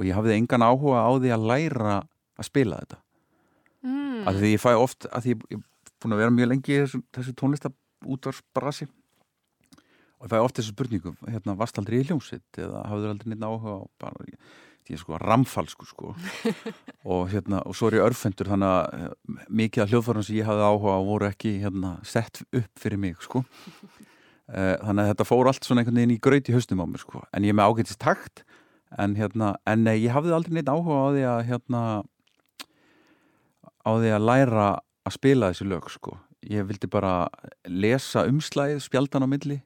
og 0.00 0.06
ég 0.08 0.16
hafði 0.16 0.38
engan 0.38 0.64
áhuga 0.64 1.04
á 1.04 1.10
því 1.20 1.32
að 1.34 1.46
læra 1.50 1.96
að 2.40 2.48
spila 2.48 2.80
þetta. 2.80 3.02
Mm. 3.80 4.26
af 4.28 4.36
því 4.36 4.48
ég 4.52 4.60
fæ 4.60 4.72
oft, 4.76 5.06
af 5.08 5.24
því 5.24 5.34
ég 5.48 5.56
er 5.56 5.92
búin 6.02 6.14
að 6.14 6.20
vera 6.20 6.32
mjög 6.36 6.48
lengi 6.50 6.74
í 6.74 6.80
þessu, 6.82 6.98
þessu 7.16 7.32
tónlista 7.32 7.70
útvarsbrasi 8.04 8.86
og 10.20 10.26
ég 10.26 10.32
fæ 10.34 10.36
oft 10.42 10.58
þessu 10.58 10.74
spurningu, 10.74 11.14
hérna, 11.24 11.54
varst 11.56 11.80
aldrei 11.80 12.02
í 12.02 12.04
hljómsitt 12.04 12.60
eða 12.60 12.82
hafður 12.90 13.14
aldrei 13.14 13.30
neitt 13.32 13.46
áhuga 13.46 13.78
á 13.80 13.82
bara, 14.02 14.28
ég 14.90 14.98
er 14.98 15.02
sko 15.04 15.20
ramfalsku 15.22 15.88
sko 15.88 16.12
og 17.14 17.30
hérna, 17.32 17.62
og 17.64 17.78
svo 17.78 17.90
er 17.90 18.00
ég 18.00 18.06
örfendur 18.10 18.50
þannig 18.50 18.74
að 18.74 19.00
eh, 19.00 19.48
mikið 19.62 19.86
af 19.86 19.94
hljóðfærum 19.94 20.26
sem 20.26 20.40
ég 20.40 20.50
hafði 20.50 20.68
áhuga 20.68 20.98
á 20.98 21.00
voru 21.08 21.30
ekki 21.30 21.56
hérna 21.62 21.96
sett 22.06 22.42
upp 22.50 22.70
fyrir 22.82 23.00
mig 23.00 23.18
sko 23.24 23.44
Eh, 24.50 24.76
þannig 24.82 25.04
að 25.04 25.10
þetta 25.12 25.26
fór 25.28 25.48
allt 25.50 25.66
svona 25.66 25.82
einhvern 25.84 26.00
veginn 26.00 26.16
í 26.16 26.22
graut 26.22 26.48
í 26.50 26.54
haustum 26.56 26.80
á 26.82 26.86
mér 26.90 27.02
sko, 27.04 27.20
en 27.30 27.44
ég 27.46 27.52
er 27.52 27.58
með 27.58 27.70
ágætist 27.70 28.00
takt 28.02 28.42
en 28.98 29.14
hérna, 29.14 29.52
en 29.70 29.84
nei, 29.86 30.00
ég 30.02 30.14
hafði 30.16 30.34
aldrei 30.34 30.56
neitt 30.56 30.70
áhuga 30.72 30.96
á 30.98 31.08
því 31.14 31.22
að 31.30 31.42
hérna 31.52 31.82
á 33.86 33.90
því 33.94 34.10
að 34.16 34.26
læra 34.26 34.66
að 35.06 35.14
spila 35.14 35.52
þessi 35.52 35.68
lög 35.70 35.86
sko. 35.94 36.16
Ég 36.50 36.66
vildi 36.66 36.90
bara 36.90 37.28
lesa 37.68 38.24
umslæðið, 38.26 38.82
spjaldan 38.82 39.28
á 39.28 39.28
milli 39.30 39.60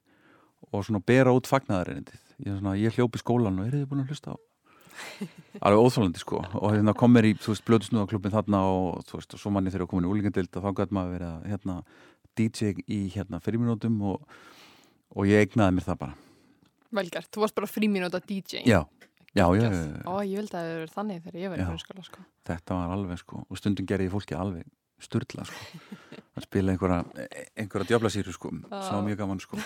og 0.69 0.85
svona 0.85 1.01
bera 1.01 1.33
út 1.33 1.49
fagnaðarindið. 1.49 2.21
Ég, 2.45 2.61
ég 2.83 2.99
hljópi 2.99 3.23
skólan 3.23 3.57
og 3.63 3.65
er 3.65 3.79
þið 3.79 3.89
búin 3.89 4.05
að 4.05 4.13
hlusta 4.13 4.35
á? 4.35 4.44
Alveg 5.61 5.81
óþólandi 5.85 6.21
sko 6.21 6.41
og 6.43 6.67
hérna 6.73 6.93
kom 6.97 7.13
mér 7.15 7.29
í, 7.29 7.33
þú 7.39 7.53
veist, 7.53 7.65
blöðusnúðaklubin 7.67 8.33
þarna 8.35 8.61
og 8.71 9.05
þú 9.07 9.19
veist, 9.19 9.35
og 9.37 9.41
svo 9.41 9.53
manni 9.55 9.73
þegar 9.73 9.89
komin 9.91 10.07
í 10.07 10.11
úlingandild 10.11 10.59
og 10.59 10.65
þá 10.67 10.81
gæti 10.81 10.97
maður 10.97 11.15
verið 11.15 11.31
að 11.31 11.47
hérna 11.53 11.77
DJ 12.35 12.73
í 12.91 12.99
hérna 13.15 13.39
fyrirminútum 13.43 13.97
og, 14.11 14.37
og 15.15 15.29
ég 15.29 15.45
eignaði 15.45 15.77
mér 15.77 15.87
það 15.87 16.01
bara. 16.03 16.17
Velgert, 16.95 17.31
þú 17.33 17.43
varst 17.45 17.55
bara 17.57 17.67
fríminúta 17.71 18.21
DJ 18.23 18.63
Já, 19.35 19.47
já, 19.51 19.67
já. 19.67 19.71
Ó, 20.07 20.23
ég 20.23 20.37
vildi 20.39 20.55
að 20.55 20.63
það 20.63 20.75
verið 20.79 20.93
þannig 20.95 21.23
þegar 21.25 21.41
ég 21.41 21.51
var 21.51 21.59
í 21.59 21.63
Já. 21.63 21.67
grunnskóla 21.67 22.03
sko. 22.07 22.21
þetta 22.47 22.77
var 22.77 22.93
alveg 22.95 23.19
sko 23.19 23.41
og 23.49 23.59
stundum 23.59 23.87
gerði 23.89 24.07
ég 24.07 24.13
fólki 24.13 24.37
alveg 24.39 24.69
sturla 25.03 25.43
sko 25.49 26.21
að 26.35 26.47
spila 26.47 26.73
einhverja, 26.73 27.27
einhverja 27.55 27.89
djöflasýru 27.91 28.35
sko. 28.35 28.51
Það 28.69 28.91
var 28.91 29.07
mjög 29.07 29.21
gaman 29.23 29.41
sko. 29.43 29.59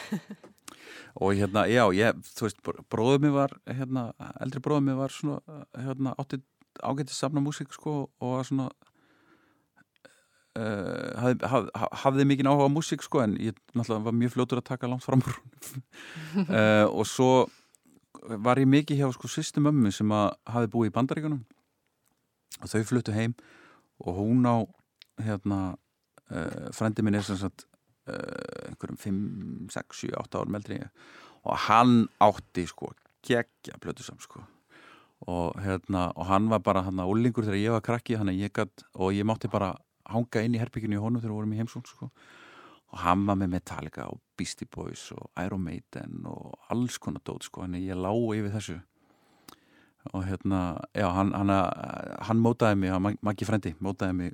Og 1.20 1.34
hérna, 1.34 1.66
já, 1.70 1.84
ég, 1.98 2.20
þú 2.38 2.46
veist 2.46 2.60
bróðum 2.94 3.26
mér 3.26 3.34
var, 3.34 3.56
hérna, 3.66 4.10
eldri 4.44 4.62
bróðum 4.64 4.92
mér 4.92 5.00
var 5.00 5.14
svona, 5.14 5.64
hérna, 5.74 6.14
átti 6.22 6.42
ágætið 6.84 7.16
safna 7.16 7.44
músík 7.44 7.74
sko 7.74 7.96
og 8.08 8.36
var 8.36 8.48
svona 8.48 8.68
uh, 10.60 11.10
hafði, 11.20 11.50
haf, 11.52 11.70
hafði 12.04 12.28
mikið 12.30 12.52
áhuga 12.52 12.70
á 12.70 12.76
músík 12.76 13.06
sko 13.06 13.24
en 13.24 13.36
ég 13.42 13.58
náttúrulega 13.74 14.08
var 14.08 14.18
mjög 14.22 14.36
fljótur 14.36 14.62
að 14.62 14.70
taka 14.72 14.90
langt 14.92 15.06
fram 15.06 15.24
úr 15.24 15.40
uh, 16.46 16.88
og 16.98 17.06
svo 17.10 17.32
var 18.44 18.62
ég 18.62 18.70
mikið 18.70 19.02
hjá 19.02 19.12
sko 19.16 19.32
sýstum 19.32 19.70
ömmu 19.72 19.92
sem 19.96 20.12
að 20.14 20.32
hafi 20.54 20.72
búið 20.72 20.92
í 20.92 20.96
bandaríkunum 20.96 21.44
og 22.60 22.72
þau 22.72 22.84
fluttu 22.88 23.16
heim 23.16 23.36
og 24.04 24.20
hún 24.20 24.48
á 24.48 24.58
hérna 25.20 25.60
frendi 26.76 27.06
minn 27.06 27.18
er 27.18 27.26
sem 27.26 27.38
sagt 27.40 27.66
uh, 28.10 28.70
einhverjum 28.70 28.98
5, 28.98 29.20
6, 29.74 30.02
7, 30.10 30.16
8 30.20 30.42
árum 30.42 30.58
eldri 30.60 30.80
og 31.44 31.56
hann 31.68 32.08
átti 32.24 32.66
sko 32.70 32.92
geggja 33.26 33.80
plötusam 33.82 34.20
sko. 34.24 34.44
Og 35.28 35.60
hérna 35.60 36.10
og 36.16 36.28
hann 36.30 36.50
var 36.50 36.62
bara 36.64 36.84
hann 36.86 37.00
að 37.00 37.12
úlingur 37.12 37.48
þegar 37.48 37.60
ég 37.60 37.76
var 37.76 37.84
krakki 37.84 38.16
ég 38.16 38.54
gætt 38.54 38.86
og 38.96 39.14
ég 39.14 39.26
mátti 39.26 39.50
bara 39.52 39.76
hanga 40.06 40.42
inn 40.42 40.56
í 40.56 40.60
herbygginu 40.60 40.96
í 40.96 41.00
honum 41.02 41.22
þegar 41.22 41.32
við 41.32 41.40
vorum 41.40 41.54
í 41.54 41.60
heimsón 41.60 41.86
sko. 41.86 42.10
Og 42.92 43.00
hann 43.00 43.26
var 43.26 43.36
með 43.36 43.52
Metallica 43.54 44.08
og 44.10 44.20
Beastie 44.38 44.68
Boys 44.68 45.12
og 45.12 45.30
Iron 45.38 45.62
Maiden 45.62 46.26
og 46.26 46.56
alls 46.70 46.98
konar 46.98 47.22
dót 47.22 47.44
sko. 47.44 47.62
Hann 47.62 47.76
ég 47.76 47.96
lá 47.96 48.10
yfir 48.10 48.52
þessu. 48.56 48.80
Og 50.14 50.24
hérna, 50.26 50.80
já, 50.96 51.10
hann, 51.12 51.34
hann, 51.34 51.52
hann 52.24 52.40
mótaði 52.40 52.80
mig, 52.80 52.90
hann 52.90 53.20
Maggi 53.22 53.46
Frendi 53.46 53.76
mótaði 53.80 54.16
mig 54.16 54.34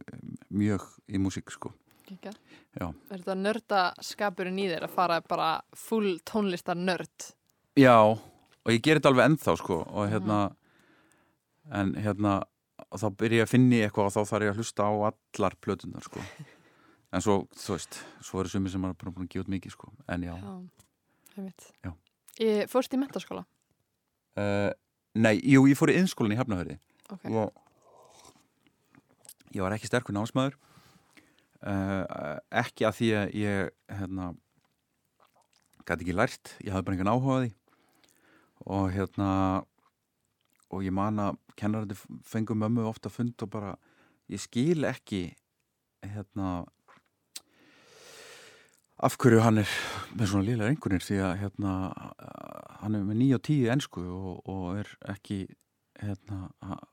mjög 0.50 0.86
í 1.10 1.20
músík 1.20 1.50
sko 1.52 1.74
Kika. 2.06 2.32
Já. 2.78 2.86
Er 3.10 3.18
þetta 3.22 3.36
nördaskapurinn 3.40 4.60
í 4.62 4.68
þér 4.70 4.86
að 4.88 4.94
fara 4.94 5.22
bara 5.26 5.50
full 5.74 6.20
tónlistar 6.28 6.78
nörd? 6.78 7.32
Já, 7.80 7.96
og 8.06 8.70
ég 8.74 8.82
ger 8.86 9.00
þetta 9.00 9.10
alveg 9.14 9.30
ennþá 9.32 9.56
sko 9.60 9.80
og 9.90 10.12
hérna 10.12 10.40
en 11.74 11.96
hérna 11.98 12.36
þá 12.96 13.08
byrja 13.18 13.42
ég 13.42 13.48
að 13.48 13.52
finni 13.56 13.80
eitthvað 13.82 14.12
og 14.12 14.14
þá 14.16 14.30
þarf 14.30 14.46
ég 14.46 14.54
að 14.54 14.60
hlusta 14.62 14.86
á 14.86 14.94
allar 15.10 15.56
plötunar 15.66 16.06
sko 16.06 16.22
en 17.16 17.24
svo, 17.24 17.36
þú 17.58 17.74
veist, 17.78 17.98
svo 18.28 18.42
eru 18.44 18.52
sumir 18.52 18.72
sem 18.74 18.86
er 18.86 18.94
bara 19.00 19.12
búin 19.16 19.26
að 19.26 19.34
gefa 19.34 19.46
út 19.48 19.52
mikið 19.56 19.74
sko, 19.74 19.90
en 20.12 20.26
já 20.28 20.34
Já, 20.36 20.54
einmitt. 21.38 21.68
Já. 21.86 21.92
Ég 22.44 22.70
fórst 22.72 22.94
í 22.94 23.00
mentaskóla? 23.02 23.46
uh, 24.38 24.72
Nei, 25.16 25.38
jú, 25.48 25.64
ég 25.72 25.78
fór 25.80 25.94
í 25.94 25.98
innskólan 26.02 26.36
í 26.36 26.40
Hafnahöri 26.40 26.76
Ok. 27.10 27.26
og 27.32 27.54
ég 29.56 29.64
var 29.64 29.76
ekki 29.78 29.88
sterkur 29.90 30.16
námsmaður 30.18 30.58
uh, 31.66 32.38
ekki 32.62 32.88
að 32.88 32.98
því 33.00 33.10
að 33.20 33.38
ég 33.42 33.72
hérna 34.00 34.32
gæti 35.86 36.06
ekki 36.06 36.18
lært, 36.18 36.54
ég 36.66 36.74
hafði 36.74 36.88
bara 36.88 36.98
engan 36.98 37.14
áhuga 37.14 37.38
á 37.38 37.42
því. 37.44 37.52
Og 38.66 38.86
hérna 38.96 39.32
og 40.74 40.86
ég 40.86 40.96
man 40.96 41.22
að 41.22 41.42
kennarandi 41.60 41.98
fengum 42.26 42.64
mömmu 42.64 42.86
ofta 42.90 43.12
fund 43.14 43.38
og 43.46 43.52
bara 43.54 43.76
ég 44.32 44.42
skil 44.42 44.88
ekki 44.90 45.28
hérna 46.06 46.66
af 48.96 49.18
hverju 49.20 49.44
hann 49.44 49.62
er 49.62 49.72
með 50.16 50.32
svona 50.32 50.48
liðlega 50.48 50.72
einhvernir 50.72 51.04
því 51.04 51.20
að 51.28 51.38
hérna 51.44 51.76
hann 52.82 52.98
er 52.98 53.06
með 53.06 53.22
9 53.22 53.38
og 53.38 53.46
10 53.50 53.72
ennsku 53.76 54.04
og, 54.08 54.42
og 54.50 54.82
er 54.82 54.92
ekki 55.16 55.40
hérna, 56.02 56.50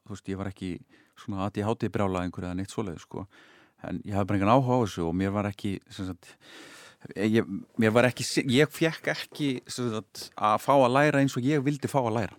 þú 0.06 0.14
veist, 0.14 0.28
ég 0.30 0.38
var 0.38 0.50
ekki 0.52 0.72
svona 1.18 1.46
að 1.46 1.62
ég 1.62 1.68
háti 1.68 1.90
brjála 1.92 2.22
einhverju 2.26 2.48
eða 2.48 2.58
neitt 2.58 2.74
svoleið 2.74 3.00
sko, 3.02 3.26
en 3.88 4.00
ég 4.06 4.16
hafði 4.16 4.30
bara 4.30 4.40
engan 4.40 4.52
áhuga 4.54 4.78
á 4.78 4.82
þessu 4.84 5.06
og 5.08 5.16
mér 5.18 5.34
var 5.34 5.48
ekki 5.50 5.74
sagt, 5.92 6.32
ég, 7.16 7.46
mér 7.80 7.94
var 7.94 8.08
ekki 8.08 8.26
ég 8.52 8.72
fekk 8.72 9.12
ekki 9.14 9.50
sagt, 9.66 10.28
að 10.36 10.58
fá 10.64 10.74
að 10.76 10.94
læra 10.96 11.22
eins 11.22 11.36
og 11.38 11.46
ég 11.46 11.64
vildi 11.64 11.90
fá 11.90 12.00
að 12.02 12.16
læra. 12.18 12.36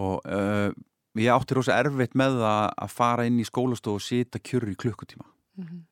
Og 0.00 0.22
uh, 0.24 0.70
ég 1.18 1.34
átti 1.34 1.56
rosa 1.58 1.78
erfitt 1.80 2.16
með 2.18 2.38
það 2.40 2.64
að 2.86 2.94
fara 2.94 3.26
inn 3.28 3.40
í 3.42 3.46
skólastofu 3.48 3.98
og 3.98 4.04
sita 4.04 4.42
kjurri 4.42 4.76
í 4.76 4.80
klukkutíma. 4.80 5.26
Mhm. 5.60 5.86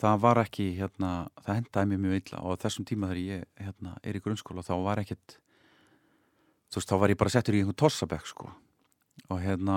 það 0.00 0.20
var 0.22 0.38
ekki, 0.40 0.64
hérna, 0.78 1.28
það 1.44 1.56
hendaði 1.58 1.88
mér 1.90 1.98
mjög 2.00 2.14
illa 2.22 2.38
og 2.48 2.54
þessum 2.62 2.86
tíma 2.88 3.10
þegar 3.10 3.18
ég 3.20 3.42
hérna, 3.60 3.90
er 4.00 4.16
í 4.16 4.22
grunnskóla 4.24 4.62
þá 4.64 4.72
var 4.80 5.02
ekkert 5.02 5.34
þú 6.70 6.78
veist, 6.78 6.88
þá 6.88 6.96
var 7.02 7.12
ég 7.12 7.18
bara 7.20 7.32
settur 7.34 7.56
í 7.56 7.60
einhvern 7.60 7.78
tossabekk 7.82 8.30
sko. 8.30 8.48
Og 9.28 9.42
hérna 9.42 9.76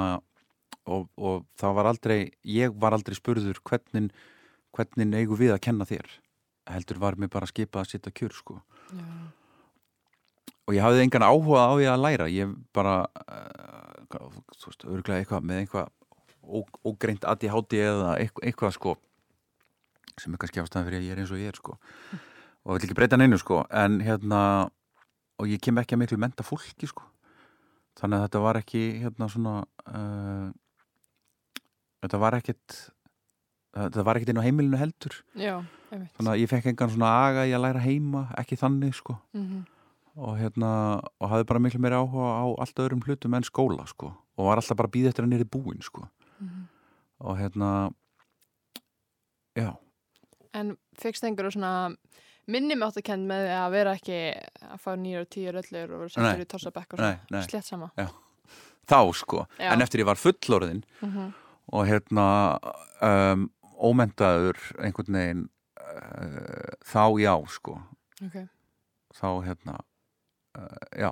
og, 0.86 1.08
og 1.18 1.46
það 1.60 1.78
var 1.78 1.90
aldrei, 1.92 2.20
ég 2.48 2.76
var 2.80 2.96
aldrei 2.96 3.16
spurður 3.18 3.62
hvernig, 3.68 4.12
hvernig 4.76 5.18
eigum 5.20 5.40
við 5.40 5.56
að 5.56 5.64
kenna 5.68 5.88
þér? 5.90 6.10
Heldur 6.72 7.00
var 7.04 7.20
mér 7.20 7.32
bara 7.32 7.48
að 7.48 7.54
skipa 7.54 7.84
að 7.84 7.94
sitja 7.94 8.14
kjur 8.16 8.36
sko. 8.36 8.60
Já. 8.94 9.08
og 10.68 10.76
ég 10.76 10.84
hafði 10.86 11.04
engan 11.04 11.26
áhuga 11.26 11.64
á 11.68 11.74
ég 11.82 11.90
að 11.92 12.04
læra. 12.04 12.28
Ég 12.32 12.52
bara 12.76 13.00
uh, 13.04 14.04
þú 14.14 14.70
veist, 14.70 14.86
örglega 14.86 15.24
eitthvað 15.24 15.50
með 15.50 15.64
eitthvað 15.64 15.92
ógreint 16.84 17.26
ADHD 17.28 17.80
eða 17.80 18.14
eitthvað, 18.20 18.46
eitthvað 18.48 18.78
sko 18.78 18.96
sem 20.22 20.34
er 20.34 20.42
kannski 20.42 20.62
ástæðan 20.62 20.88
fyrir 20.88 21.00
að 21.00 21.08
ég 21.08 21.16
er 21.16 21.22
eins 21.24 21.34
og 21.34 21.42
ég 21.42 21.52
er 21.52 21.58
sko. 21.58 21.76
Og 22.64 22.78
vil 22.78 22.86
ekki 22.86 22.98
breyta 22.98 23.18
neinu 23.20 23.40
sko. 23.42 23.64
En 23.74 24.00
hérna 24.04 24.42
og 25.42 25.50
ég 25.50 25.62
kem 25.64 25.80
ekki 25.82 25.98
að 25.98 26.04
miklu 26.04 26.20
menta 26.22 26.46
fólki 26.46 26.90
sko. 26.90 27.08
Þannig 28.00 28.20
að 28.20 28.26
þetta 28.28 28.44
var 28.44 28.60
ekki 28.60 28.84
hérna 29.04 29.30
svona 29.30 29.56
uh, 29.90 30.50
þetta 32.04 32.20
var 32.22 32.38
ekkit 32.40 32.78
þetta 33.74 34.04
var 34.06 34.20
ekkit 34.20 34.30
inn 34.34 34.42
á 34.42 34.46
heimilinu 34.46 34.78
heldur 34.78 35.16
Já, 35.34 35.56
þannig 35.90 36.30
að 36.34 36.42
ég 36.44 36.50
fekk 36.52 36.68
engan 36.74 36.92
svona 36.94 37.10
aga 37.30 37.46
í 37.50 37.54
að 37.56 37.64
læra 37.66 37.82
heima 37.86 38.28
ekki 38.38 38.58
þannig 38.60 38.94
sko 39.00 39.18
Mhm. 39.34 39.64
og 40.16 40.38
hérna 40.38 41.02
og 41.20 41.30
hafði 41.32 41.48
bara 41.50 41.60
miklu 41.60 41.80
meiri 41.82 41.98
áhuga 41.98 42.28
á 42.38 42.46
allt 42.62 42.76
öðrum 42.84 43.02
hlutum 43.08 43.34
en 43.34 43.44
skóla 43.48 43.88
sko 43.90 44.12
og 44.38 44.46
var 44.46 44.58
alltaf 44.62 44.78
bara 44.78 44.88
að 44.88 44.94
býða 44.98 45.10
eftir 45.10 45.26
að 45.26 45.32
nýri 45.34 45.50
búin 45.50 45.82
sko 45.82 46.08
Mhm. 46.40 46.68
og 47.22 47.38
hérna 47.40 47.94
já, 49.58 49.76
En 50.54 50.78
fegst 51.02 51.24
einhverju 51.26 51.56
svona 51.56 51.96
minni 52.48 52.76
með 52.78 52.92
áttakend 52.92 53.26
með 53.26 53.48
að 53.58 53.72
vera 53.72 53.94
ekki 53.98 54.18
að 54.70 54.82
fá 54.84 54.92
nýjar 55.00 55.22
og 55.26 55.30
tíur 55.34 55.58
öllur 55.62 55.94
og 55.96 56.00
vera 56.04 56.10
settur 56.14 56.44
í 56.44 56.50
tossabekk 56.52 56.94
og 56.94 57.48
slett 57.50 57.66
sama. 57.66 57.92
þá 58.86 59.00
sko 59.16 59.48
Já. 59.58 59.72
en 59.74 59.82
eftir 59.82 60.02
ég 60.02 60.06
var 60.06 60.16
fullorðin 60.16 60.84
Mhm. 61.02 61.34
Og 61.72 61.86
hérna 61.88 62.28
um, 63.04 63.48
ómentaður 63.84 64.60
einhvern 64.80 65.20
veginn 65.20 65.44
uh, 65.80 66.74
þá 66.88 67.04
já 67.22 67.34
sko. 67.52 67.78
Ok. 68.24 68.38
þá 69.14 69.30
hérna 69.48 69.78
uh, 70.58 70.88
já, 70.98 71.12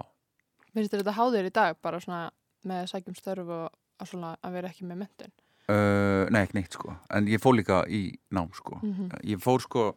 Finnst 0.72 0.94
þér 0.94 1.02
þetta 1.04 1.18
háður 1.18 1.48
í 1.50 1.54
dag 1.54 1.80
bara 1.84 2.00
svona 2.00 2.30
með 2.68 2.86
sækjum 2.94 3.18
störf 3.18 3.50
og 3.52 3.66
að, 3.68 4.08
svona, 4.08 4.36
að 4.40 4.54
vera 4.56 4.70
ekki 4.72 4.86
með 4.88 5.02
mentun? 5.04 5.34
uh, 5.72 6.30
nei 6.32 6.42
ekki 6.44 6.58
neitt 6.58 6.78
sko. 6.78 6.96
En 7.12 7.28
ég 7.28 7.42
fór 7.44 7.58
líka 7.58 7.84
í 7.88 8.06
nám 8.32 8.52
sko. 8.56 8.80
Mm 8.82 9.12
ég 9.24 9.42
fór 9.44 9.62
sko 9.62 9.92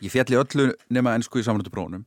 ég 0.00 0.12
fjalli 0.12 0.38
öllu 0.38 0.72
nema 0.94 1.14
ennsku 1.18 1.40
í 1.40 1.44
samröndu 1.46 1.70
brónum 1.74 2.04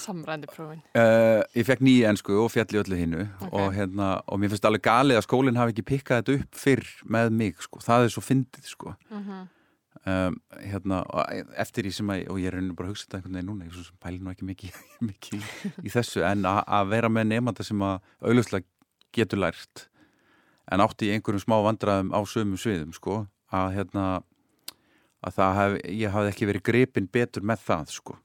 Samrændi 0.00 0.48
prófin. 0.48 0.80
Uh, 0.96 1.42
ég 1.54 1.66
fekk 1.68 1.82
nýja 1.84 2.10
ennsku 2.10 2.34
og 2.40 2.50
fjall 2.54 2.72
í 2.72 2.80
öllu 2.80 2.96
hinnu 2.98 3.26
Ok. 3.44 3.52
og, 3.52 3.66
hérna, 3.76 4.10
og 4.26 4.40
mér 4.40 4.52
finnst 4.54 4.66
alveg 4.68 4.86
galið 4.86 5.20
að 5.20 5.26
skólinn 5.26 5.58
hafi 5.60 5.74
ekki 5.74 5.86
pikkað 5.90 6.22
þetta 6.22 6.36
upp 6.40 6.60
fyrr 6.62 6.92
með 7.04 7.32
mig 7.36 7.60
sko. 7.60 7.82
það 7.84 8.06
er 8.06 8.14
svo 8.14 8.24
fyndið 8.24 8.70
sko. 8.70 8.94
Mm 9.12 9.48
um, 10.06 10.36
hérna, 10.64 11.02
og 11.10 11.52
eftir 11.60 11.86
því 11.86 11.92
sem 11.94 12.12
að 12.12 12.24
og 12.32 12.40
ég 12.40 12.50
er 12.50 12.56
rauninu 12.56 12.76
bara 12.78 12.88
að 12.88 12.94
hugsa 12.94 13.06
þetta 13.06 13.18
einhvern 13.18 13.36
veginn 13.36 13.50
núna 13.50 13.66
ég 13.66 13.72
er 13.72 13.76
svo 13.76 13.86
sem 13.88 14.00
pæli 14.04 14.20
nú 14.20 14.32
ekki 14.32 14.48
mikið, 14.48 14.80
mikið 15.10 15.36
í, 15.38 15.72
í 15.84 15.92
þessu 15.92 16.24
en 16.26 16.48
að 16.48 16.92
vera 16.94 17.12
með 17.12 17.30
nefnda 17.34 17.66
sem 17.66 17.84
að 17.86 18.00
auðvitað 18.24 18.66
getur 19.16 19.42
lært 19.42 19.86
en 20.70 20.84
átti 20.84 21.08
í 21.08 21.14
einhverjum 21.14 21.44
smá 21.44 21.56
vandræðum 21.66 22.12
á 22.14 22.20
sömum 22.30 22.60
sviðum 22.60 22.94
sko, 22.94 23.24
að 23.50 23.72
hérna 23.78 24.08
að 25.26 25.40
hef, 25.58 25.78
ég 25.90 26.14
hafði 26.14 26.32
ekki 26.32 26.48
verið 26.48 26.66
gripin 26.70 27.10
betur 27.12 27.44
með 27.44 27.64
það 27.66 27.96
sko 27.98 28.18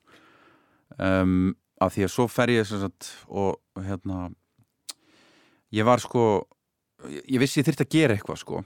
um, 0.98 1.54
af 1.82 1.96
því 1.96 2.06
að 2.08 2.14
svo 2.14 2.28
fer 2.32 2.54
ég 2.54 2.68
sagt, 2.68 3.12
og 3.28 3.60
hérna 3.84 4.30
ég 5.76 5.88
var 5.88 6.04
sko 6.04 6.46
ég, 7.10 7.24
ég 7.36 7.42
vissi 7.42 7.62
ég 7.62 7.68
þyrfti 7.68 7.88
að 7.88 7.96
gera 7.98 8.16
eitthvað 8.16 8.42
sko. 8.44 8.62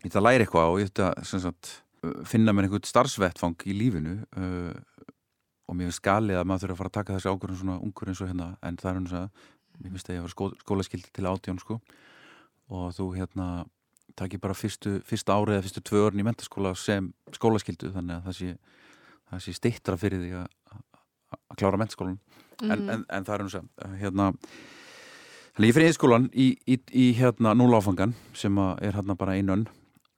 Ég 0.00 0.08
þurfti 0.08 0.20
að 0.22 0.26
læra 0.28 0.46
eitthvað 0.46 0.72
og 0.72 0.80
ég 0.80 0.90
þurfti 0.90 1.06
að 1.08 1.44
sagt, 1.46 1.72
finna 2.28 2.54
mér 2.54 2.68
einhvern 2.68 2.86
starfsvettfang 2.86 3.66
í 3.66 3.76
lífinu 3.76 4.18
uh, 4.38 4.74
og 5.66 5.74
mér 5.74 5.90
finnst 5.90 6.04
galið 6.04 6.40
að 6.40 6.48
maður 6.48 6.66
þurfa 6.66 6.74
að 6.74 6.80
fara 6.80 6.92
að 6.92 6.98
taka 7.00 7.16
þessi 7.16 7.30
ákvörðun 7.32 7.60
svona 7.62 7.78
ungur 7.82 8.10
eins 8.10 8.20
og 8.22 8.30
hérna 8.30 8.50
en 8.62 8.76
það 8.80 8.90
er 8.90 8.98
hann 9.00 9.08
að 9.20 9.46
mér 9.76 9.94
finnst 9.94 10.10
að 10.10 10.16
ég 10.16 10.26
var 10.26 10.32
skó, 10.32 10.50
skólaskildi 10.62 11.10
til 11.12 11.26
átján 11.26 11.58
sko. 11.60 11.80
Og 12.72 12.92
þú 12.96 13.08
hérna 13.16 13.48
takir 14.16 14.40
bara 14.40 14.56
fyrstu, 14.56 15.00
fyrsta 15.06 15.36
árið 15.36 15.58
eða 15.58 15.66
fyrstu 15.66 15.82
tvö 15.84 16.04
orðin 16.06 16.22
í 16.22 16.26
mentaskóla 16.26 16.72
sem 16.78 17.10
skólaskildu 17.34 17.90
þannig 17.94 18.16
að 18.16 18.28
það 18.28 18.38
sé, 18.38 18.54
sé 19.44 19.56
stittra 19.58 19.98
fyrir 20.00 20.22
því 20.22 20.32
að 20.40 20.46
að- 21.32 21.56
klára 21.56 21.76
mentaskólan 21.80 22.18
Mhm. 22.62 22.70
en, 22.72 22.88
en, 22.90 23.04
en 23.10 23.24
það 23.24 23.34
er 23.34 23.42
hann 23.42 23.68
að 23.84 23.98
hérna 24.00 24.32
Þannig 25.56 25.68
ég 25.70 25.74
fyrir 25.74 25.88
einskólan 25.88 26.24
í, 26.36 26.46
í, 26.68 26.76
í 26.92 27.04
hérna 27.16 27.54
núláfangan 27.56 28.12
sem 28.36 28.58
er 28.58 28.92
hérna 28.92 29.14
bara 29.16 29.32
einönn 29.36 29.66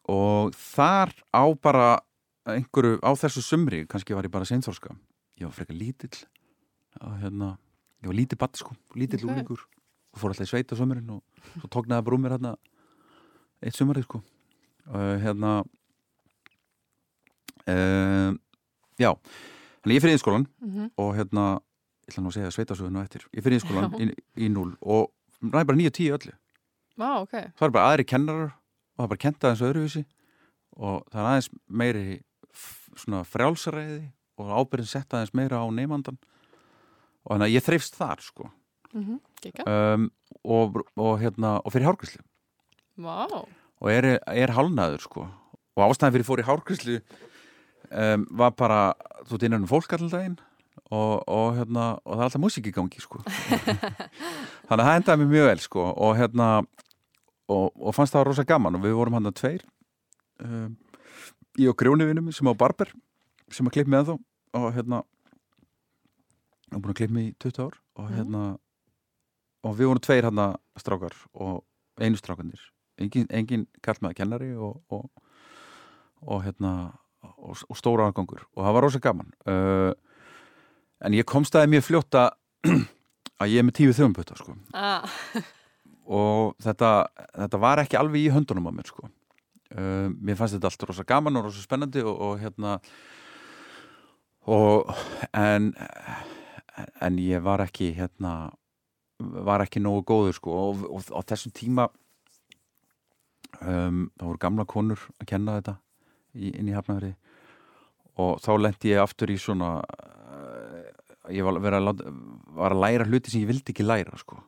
og 0.08 0.50
þar 0.54 1.12
á 1.30 1.44
bara 1.62 2.00
einhverju, 2.46 2.98
á 3.06 3.10
þessu 3.14 3.42
sumri 3.42 3.84
kannski 3.86 4.14
var 4.14 4.24
ég 4.26 4.30
bara 4.34 4.44
seinþórska 4.44 4.96
ég 5.38 5.46
var 5.46 5.52
frekar 5.54 5.76
lítill 5.78 6.24
og 7.00 7.18
hérna, 7.22 7.58
ég 8.02 8.06
var 8.10 8.14
lítið 8.18 8.38
batt 8.38 8.56
sko 8.56 8.74
lítill 8.96 9.22
Ok. 9.22 9.30
úlingur 9.30 9.60
og 10.14 10.18
fór 10.18 10.30
alltaf 10.32 10.46
í 10.46 10.50
sveit 10.50 10.72
á 10.74 10.76
sumurinn 10.78 11.10
og 11.10 11.22
svo 11.60 11.68
tóknaði 11.70 12.18
mér 12.18 12.34
hérna 12.38 12.56
eitt 13.62 13.74
sumarið 13.78 14.04
sko. 14.08 14.22
Uh, 14.88 15.18
hérna 15.22 15.62
uh, 17.68 18.34
já 18.98 19.14
þannig 19.82 19.96
ég 19.98 20.02
fyrir 20.04 20.16
íðskólan 20.18 20.46
Mhm. 20.60 20.90
og 20.98 21.14
hérna 21.16 21.46
ég 22.08 22.12
ætla 22.14 22.22
nú 22.24 22.30
að 22.30 22.36
segja 22.38 22.50
sveitasögunu 22.56 23.02
eftir 23.04 23.24
ég 23.36 23.42
fyrir 23.44 23.58
íðskólan 23.60 23.90
Já. 23.92 23.98
í, 24.00 24.14
í 24.44 24.48
núl 24.52 24.76
og 24.82 25.10
ræði 25.42 25.66
bara 25.66 25.78
9-10 25.78 26.12
öllu 26.18 26.32
Vá, 26.98 27.20
ok. 27.22 27.30
það 27.54 27.66
er 27.68 27.70
bara 27.70 27.90
aðri 27.94 28.04
kennarar 28.06 28.52
og 28.52 28.98
það 28.98 29.04
er 29.04 29.08
bara 29.12 29.24
kent 29.24 29.44
aðeins 29.44 29.62
öðruvísi 29.68 30.04
og 30.76 31.04
það 31.12 31.20
er 31.20 31.28
aðeins 31.30 31.50
meiri 31.68 32.22
svona 32.98 33.24
frjálsaræði 33.24 34.00
og 34.38 34.46
ábyrðin 34.54 34.86
sett 34.90 35.14
aðeins 35.14 35.34
meira 35.34 35.60
á 35.62 35.66
neymandan 35.70 36.18
og 37.24 37.36
þannig 37.36 37.46
að 37.48 37.54
ég 37.58 37.66
þreifst 37.68 37.94
þar 37.98 38.20
sko 38.24 38.50
Mm 38.94 39.18
Gekka. 39.42 39.64
um, 39.68 40.10
og, 40.48 40.78
og 40.96 41.18
hérna 41.20 41.60
og 41.62 41.70
fyrir 41.74 41.84
hárgríslu 41.86 42.22
Vá. 42.98 43.28
og 43.28 43.90
er, 43.92 44.18
er 44.26 44.48
hálnaður 44.56 45.02
sko 45.04 45.26
og 45.76 45.82
ástæðan 45.92 46.14
fyrir 46.16 46.24
fór 46.26 46.40
í 46.40 46.46
hárgríslu 46.48 46.96
um, 47.90 48.26
var 48.30 48.50
bara 48.58 48.80
þú 49.28 49.34
ert 49.38 49.46
innan 49.48 49.64
um 49.64 49.70
fólk 49.70 49.92
allan 49.96 50.12
daginn 50.12 50.38
og, 50.90 51.22
og 51.28 51.56
hérna 51.58 51.86
og 52.04 52.12
það 52.14 52.20
er 52.20 52.26
alltaf 52.28 52.42
músík 52.42 52.68
í 52.70 52.74
gangi 52.76 53.00
sko 53.02 53.20
þannig 54.68 54.82
að 54.82 54.84
það 54.88 54.94
endaði 55.00 55.20
mér 55.22 55.32
mjög 55.34 55.48
vel 55.50 55.62
sko 55.64 55.86
og 55.92 56.14
hérna 56.18 56.48
og, 57.48 57.66
og 57.76 57.94
fannst 57.96 58.14
það 58.16 58.26
rosa 58.28 58.44
gaman 58.48 58.78
og 58.78 58.84
við 58.84 58.96
vorum 58.98 59.18
hann 59.18 59.30
að 59.30 59.36
tveir 59.40 59.64
um, 60.44 60.76
ég 61.58 61.72
og 61.72 61.78
grjónivinum 61.80 62.32
sem 62.32 62.48
á 62.48 62.54
Barber 62.58 62.92
sem 63.52 63.66
að 63.68 63.78
klipp 63.78 63.90
með 63.92 64.12
þá 64.12 64.14
og 64.58 64.68
hérna 64.76 65.02
og 66.68 66.80
búin 66.84 66.92
að 66.92 66.98
klipp 67.00 67.12
mig 67.16 67.30
í 67.30 67.36
20 67.40 67.62
ár 67.64 67.76
og 67.98 68.08
Mhm. 68.08 68.16
hérna 68.18 68.42
og 69.66 69.72
við 69.76 69.88
vorum 69.90 70.00
tveir 70.04 70.24
hérna 70.28 70.44
strákar 70.78 71.14
og 71.34 71.64
einu 71.98 72.16
strákanir 72.20 72.60
engin, 72.98 73.26
engin 73.30 73.66
kall 73.82 73.98
með 74.04 74.14
kennari 74.20 74.52
og, 74.54 74.78
og, 74.90 75.08
og 76.22 76.44
hérna 76.44 76.92
og, 77.38 77.62
og 77.68 77.78
stóra 77.78 78.08
aðgangur. 78.08 78.44
Og 78.56 78.64
það 78.64 78.76
var 78.76 78.86
rosa 78.86 79.02
gaman. 79.02 79.30
Uh, 79.48 79.92
en 81.04 81.16
ég 81.16 81.28
komst 81.28 81.56
aðeins 81.56 81.76
mjög 81.76 81.86
fljóta 81.88 82.24
að 83.40 83.54
ég 83.54 83.60
er 83.60 83.68
með 83.68 83.78
tíu 83.80 83.94
þjóðumbutta 83.94 84.38
sko. 84.40 84.56
Ah. 84.76 85.18
og 86.18 86.56
þetta, 86.64 86.92
þetta 87.44 87.62
var 87.62 87.84
ekki 87.84 88.00
alveg 88.00 88.26
í 88.26 88.34
höndunum 88.34 88.70
á 88.70 88.72
mér 88.74 88.90
sko. 88.90 89.10
Uh, 89.68 90.08
mér 90.16 90.38
fannst 90.38 90.56
þetta 90.56 90.72
allt 90.72 90.88
rosa 90.88 91.06
gaman 91.08 91.38
og 91.38 91.48
rosa 91.48 91.62
spennandi 91.62 92.02
og, 92.04 92.14
og 92.14 92.38
hérna 92.40 92.78
og 94.48 94.88
en 95.36 95.74
en 97.02 97.18
ég 97.18 97.42
var 97.42 97.62
ekki 97.64 97.90
hérna 97.96 98.50
var 99.18 99.64
ekki 99.64 99.82
nógu 99.82 100.04
góður 100.06 100.36
sko. 100.36 100.54
Og, 100.54 100.84
og, 100.86 101.08
og 101.10 101.26
þessum 101.26 101.54
tíma 101.54 101.88
um, 103.60 104.06
það 104.14 104.26
voru 104.26 104.42
gamla 104.42 104.66
konur 104.68 105.08
að 105.18 105.30
kenna 105.32 105.58
þetta 105.58 105.74
í, 106.34 106.52
inn 106.52 106.70
í 106.70 106.76
hafnafri 106.76 107.14
og 108.18 108.38
þá 108.42 108.52
lendi 108.60 108.92
ég 108.92 109.02
aftur 109.02 109.32
í 109.32 109.38
svona 109.40 109.78
uh, 109.82 110.78
ég 111.34 111.46
var, 111.46 111.58
að 111.78 111.86
láta, 111.90 112.14
var 112.58 112.74
að 112.74 112.82
læra 112.84 113.08
hluti 113.08 113.32
sem 113.32 113.44
ég 113.44 113.50
vildi 113.50 113.74
ekki 113.74 113.86
læra 113.86 114.18
sko. 114.20 114.40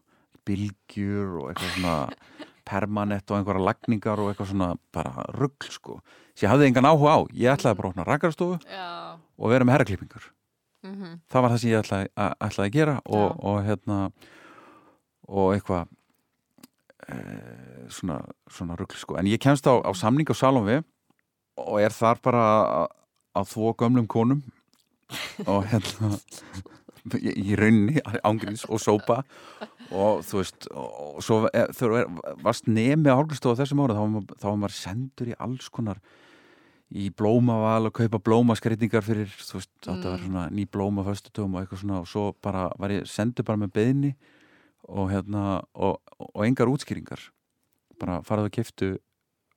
Bylgjur 0.49 1.37
og 1.43 1.51
eitthvað 1.51 1.77
svona 1.77 1.97
permanent 2.71 3.31
og 3.31 3.39
einhverja 3.39 3.67
lagningar 3.67 4.23
og 4.23 4.33
eitthvað 4.33 4.53
svona 4.53 4.73
bara 4.95 5.29
rugl 5.37 5.71
sko. 5.71 6.01
Sem 6.35 6.47
ég 6.47 6.53
hafði 6.55 6.71
engan 6.71 6.89
áhuga 6.91 7.17
á, 7.17 7.21
ég 7.37 7.55
ætlaði 7.55 7.79
bara 7.79 7.91
að 7.91 7.95
opna 7.95 8.07
rakarastofu 8.09 8.61
Já. 8.65 9.17
og 9.19 9.53
vera 9.53 9.67
með 9.67 9.79
herraklippingar 9.79 10.31
Mm 10.81 11.19
það 11.29 11.43
var 11.43 11.51
það 11.53 11.61
sem 11.61 11.71
ég 11.71 11.83
ætlaði 11.83 12.07
að, 12.17 12.35
ætlaði 12.41 12.69
að 12.69 12.77
gera 12.77 12.95
og, 13.05 13.45
og 13.45 13.59
hérna 13.67 13.97
og 15.29 15.51
eitthvað 15.55 15.91
e, 17.05 17.17
svona, 17.93 18.17
svona 18.49 18.77
rugl 18.81 18.97
sko. 18.97 19.19
en 19.21 19.29
ég 19.29 19.43
kemst 19.43 19.69
á, 19.69 19.77
á 19.77 19.91
samning 19.93 20.31
á 20.33 20.35
Salomvi 20.35 20.81
og 21.61 21.77
er 21.81 21.93
þar 21.93 22.23
bara 22.25 22.45
að, 23.35 23.51
þvó 23.53 23.75
gömlum 23.83 24.07
konum 24.11 24.43
og 25.47 25.65
hérna 25.71 26.15
í, 27.17 27.55
rauninni, 27.59 28.01
ángríns 28.27 28.67
og 28.69 28.79
sópa 28.83 29.23
og 29.91 30.21
þú 30.29 30.41
veist 30.43 30.67
og 30.71 31.23
svo 31.25 31.39
e, 31.51 31.65
þú 31.75 31.89
varst 32.45 32.69
nemi 32.71 33.11
á 33.11 33.17
hálfstofu 33.19 33.59
þessum 33.63 33.81
ára 33.87 33.97
þá 33.97 34.03
var, 34.45 34.59
maður- 34.61 34.77
sendur 34.77 35.33
í 35.33 35.39
alls 35.41 35.71
konar 35.73 35.99
í 36.91 37.09
blómaval 37.15 37.87
og 37.89 37.95
kaupa 37.95 38.19
blómaskreitingar 38.19 39.05
fyrir, 39.07 39.31
þú 39.31 39.61
veist, 39.61 39.71
þetta 39.87 40.11
var 40.11 40.19
Mm. 40.19 40.25
svona 40.27 40.45
ný 40.51 40.65
blóma 40.67 41.05
föstutugum 41.07 41.55
og 41.55 41.63
eitthvað 41.65 41.81
svona 41.85 42.01
og 42.03 42.09
svo 42.11 42.25
bara 42.43 42.69
var 42.79 42.91
ég 42.91 43.07
sendur 43.07 43.45
bara 43.47 43.59
með 43.63 43.73
beðni 43.79 44.15
og 44.89 45.11
hérna 45.13 45.63
og, 45.75 46.01
og 46.19 46.43
engar 46.47 46.67
útskýringar 46.67 47.29
bara 48.01 48.21
farað 48.27 48.49
að 48.51 48.57
keftu 48.59 48.89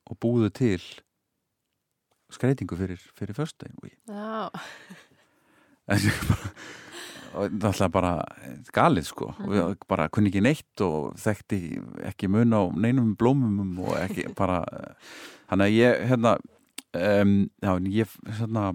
og 0.10 0.18
búðu 0.22 0.52
til 0.54 0.80
skreitingu 2.36 2.78
fyrir, 2.80 3.02
fyrir 3.18 3.38
ég 3.90 3.98
Já. 4.08 4.50
Það 7.34 7.66
alltaf 7.66 7.90
bara 7.92 8.12
galið 8.76 9.08
sko 9.10 9.32
ég 9.52 9.86
bara 9.90 10.06
kunni 10.14 10.30
ekki 10.30 10.44
neitt 10.46 10.84
og 10.86 11.16
þekkti 11.18 11.58
ekki 12.12 12.30
mun 12.30 12.54
á 12.54 12.62
neinum 12.78 13.16
blómum 13.18 13.72
og 13.82 13.96
ekki 14.04 14.28
bara 14.40 14.60
þannig 15.50 15.66
að 15.66 15.74
ég 15.80 16.04
hérna 16.12 16.36
um, 16.94 17.34
já, 17.58 17.72
ég 17.90 18.14
hérna 18.38 18.68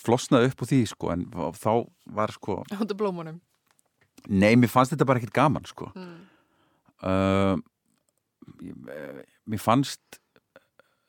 flosnaði 0.00 0.52
upp 0.52 0.62
úr 0.64 0.70
því 0.70 0.78
sko 0.94 1.10
en 1.12 1.26
þá 1.58 1.72
var 2.14 2.30
sko 2.38 2.60
Hóttu 2.70 2.94
blómunum. 2.96 3.40
nei, 4.30 4.54
mér 4.56 4.70
fannst 4.70 4.94
þetta 4.94 5.08
bara 5.10 5.18
ekkert 5.22 5.36
gaman 5.42 5.66
sko 5.68 5.90
Mm. 5.98 6.22
uh, 7.02 7.58
mér 9.50 9.60
fannst 9.62 10.19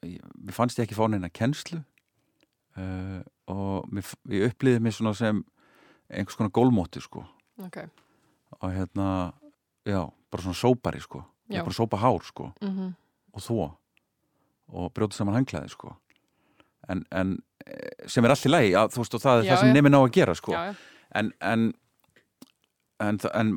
mér 0.02 0.56
fannst 0.56 0.80
ég 0.80 0.88
ekki 0.88 0.98
fá 0.98 1.06
neina 1.10 1.30
kennslu 1.30 1.82
uh, 2.78 3.20
og 3.52 3.90
mér, 3.94 4.08
ég 4.34 4.52
upplýði 4.52 4.82
mig 4.84 4.96
svona 4.98 5.14
sem 5.18 5.44
einhvers 6.12 6.36
konar 6.40 6.52
gólmóti 6.52 7.02
sko. 7.04 7.24
Ok. 7.62 7.78
og 8.60 8.74
hérna, 8.74 9.34
já, 9.88 10.02
bara 10.32 10.44
svona 10.44 10.58
sópari 10.58 11.00
sko, 11.00 11.22
Já. 11.50 11.62
bara 11.64 11.76
sópa 11.76 11.98
hár 12.02 12.24
sko. 12.26 12.52
Mm 12.62 12.96
og 13.32 13.40
þvó 13.40 13.66
og 14.76 14.90
brjóta 14.92 15.16
saman 15.16 15.38
hanglaði 15.38 15.70
sko. 15.72 15.94
En, 16.92 17.06
en 17.16 17.38
eh, 17.64 18.08
sem 18.12 18.26
er 18.26 18.34
allt 18.34 18.48
í 18.48 18.52
lagi 18.52 18.74
að, 18.76 18.96
veist 18.98 19.16
og 19.16 19.22
það 19.24 19.38
er 19.38 19.46
Já, 19.46 19.52
það 19.54 19.62
sem 19.62 19.72
nefnir 19.76 19.94
ná 19.94 20.00
að 20.02 20.14
gera 20.18 20.36
sko. 20.36 20.52
Já, 20.52 20.66
já. 20.68 20.74
en 21.16 21.30
en, 21.40 21.64
en, 23.00 23.20
en 23.32 23.54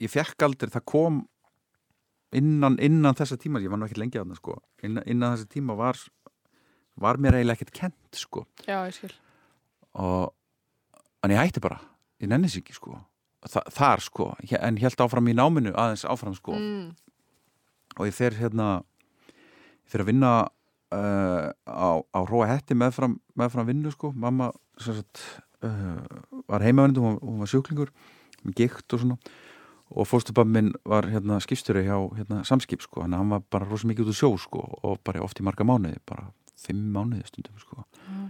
ég 0.00 0.12
fekk 0.12 0.46
aldrei, 0.46 0.72
það 0.72 0.86
kom 0.88 1.20
innan, 2.36 2.78
innan 2.84 3.16
þessa 3.16 3.38
tíma 3.40 3.62
ég 3.62 3.72
var 3.72 3.80
nú 3.80 3.86
ekkert 3.88 4.02
lengi 4.02 4.20
að 4.20 4.32
það 4.32 4.40
sko. 4.42 4.56
Innan, 4.84 5.06
innan 5.06 5.36
þessa 5.36 5.52
tíma 5.54 5.76
var 5.78 6.00
var 6.98 7.18
mér 7.22 7.38
eiginlega 7.38 7.58
ekkert 7.58 7.76
kent 7.76 8.18
sko. 8.18 8.44
Já, 8.66 8.82
ég 8.88 8.96
skil. 8.96 9.14
og 9.98 10.34
en 11.24 11.34
ég 11.34 11.40
hætti 11.40 11.62
bara, 11.62 11.80
ég 12.22 12.30
nenni 12.30 12.50
sig 12.50 12.62
ekki 12.62 12.76
sko. 12.76 12.98
Þa, 13.48 13.62
þar 13.70 14.02
sko, 14.02 14.28
en 14.58 14.78
held 14.82 15.00
áfram 15.02 15.30
í 15.30 15.34
náminu 15.36 15.72
aðeins 15.78 16.04
áfram 16.04 16.34
sko. 16.34 16.56
Mm. 16.58 16.94
og 17.98 18.06
ég 18.06 18.14
fer 18.14 18.34
hérna 18.38 18.82
ég 19.86 19.90
fer 19.90 20.02
að 20.02 20.10
vinna 20.10 20.32
uh, 20.94 21.50
á, 21.66 21.90
á 22.02 22.20
Róa 22.28 22.48
Hetti 22.50 22.76
meðfram, 22.78 23.18
meðfram 23.38 23.66
vinnu 23.70 23.92
sko, 23.94 24.12
mamma 24.14 24.50
sagt, 24.78 25.22
uh, 25.66 26.02
var 26.50 26.66
heimavendu, 26.66 27.02
hún, 27.02 27.18
hún 27.22 27.42
var 27.42 27.50
sjúklingur 27.50 27.94
með 28.44 28.58
gikt 28.62 28.94
og 28.94 29.02
svona 29.02 29.18
og 29.90 30.08
fórstupabbi 30.08 30.52
minn 30.52 30.72
var 30.88 31.08
hérna 31.08 31.38
skipstjóri 31.40 31.86
hjá 31.86 31.96
hérna, 32.16 32.42
samskip 32.44 32.82
sko, 32.84 33.04
hann 33.06 33.32
var 33.32 33.44
bara 33.50 33.68
rosa 33.68 33.88
mikið 33.88 34.08
út 34.08 34.12
úr 34.12 34.18
sjó 34.18 34.30
sko 34.40 34.64
og 34.82 35.00
bara 35.04 35.22
oft 35.24 35.40
í 35.40 35.46
marga 35.46 35.64
mánuði, 35.64 36.00
bara 36.08 36.28
fimm 36.60 36.90
mánuði 36.92 37.24
stundum 37.28 37.56
sko. 37.62 37.84
Mm. 38.08 38.28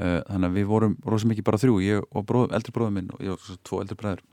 uh, 0.00 0.20
þannig 0.26 0.50
að 0.50 0.58
við 0.58 0.68
vorum 0.72 0.98
rosa 1.06 1.30
mikið 1.30 1.46
bara 1.46 1.62
þrjú 1.62 1.78
ég 1.84 2.04
og 2.10 2.26
bróð, 2.26 2.52
eldri 2.58 2.74
bróður 2.74 2.96
minn 2.98 3.12
og 3.14 3.24
ég 3.24 3.36
og 3.36 3.62
tvo 3.62 3.80
eldri 3.84 3.98
bræður. 4.00 4.24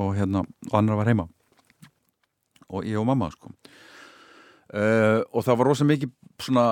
Og 0.00 0.14
hérna, 0.16 0.44
og 0.70 0.74
annar 0.78 0.96
var 0.96 1.10
heima. 1.10 1.26
Og 2.70 2.86
ég 2.86 2.96
og 2.96 3.04
mamma 3.08 3.28
sko. 3.34 3.50
Uh, 4.70 5.26
og 5.34 5.42
það 5.42 5.56
var 5.58 5.66
rosa 5.66 5.84
mikið 5.84 6.12
svona 6.40 6.64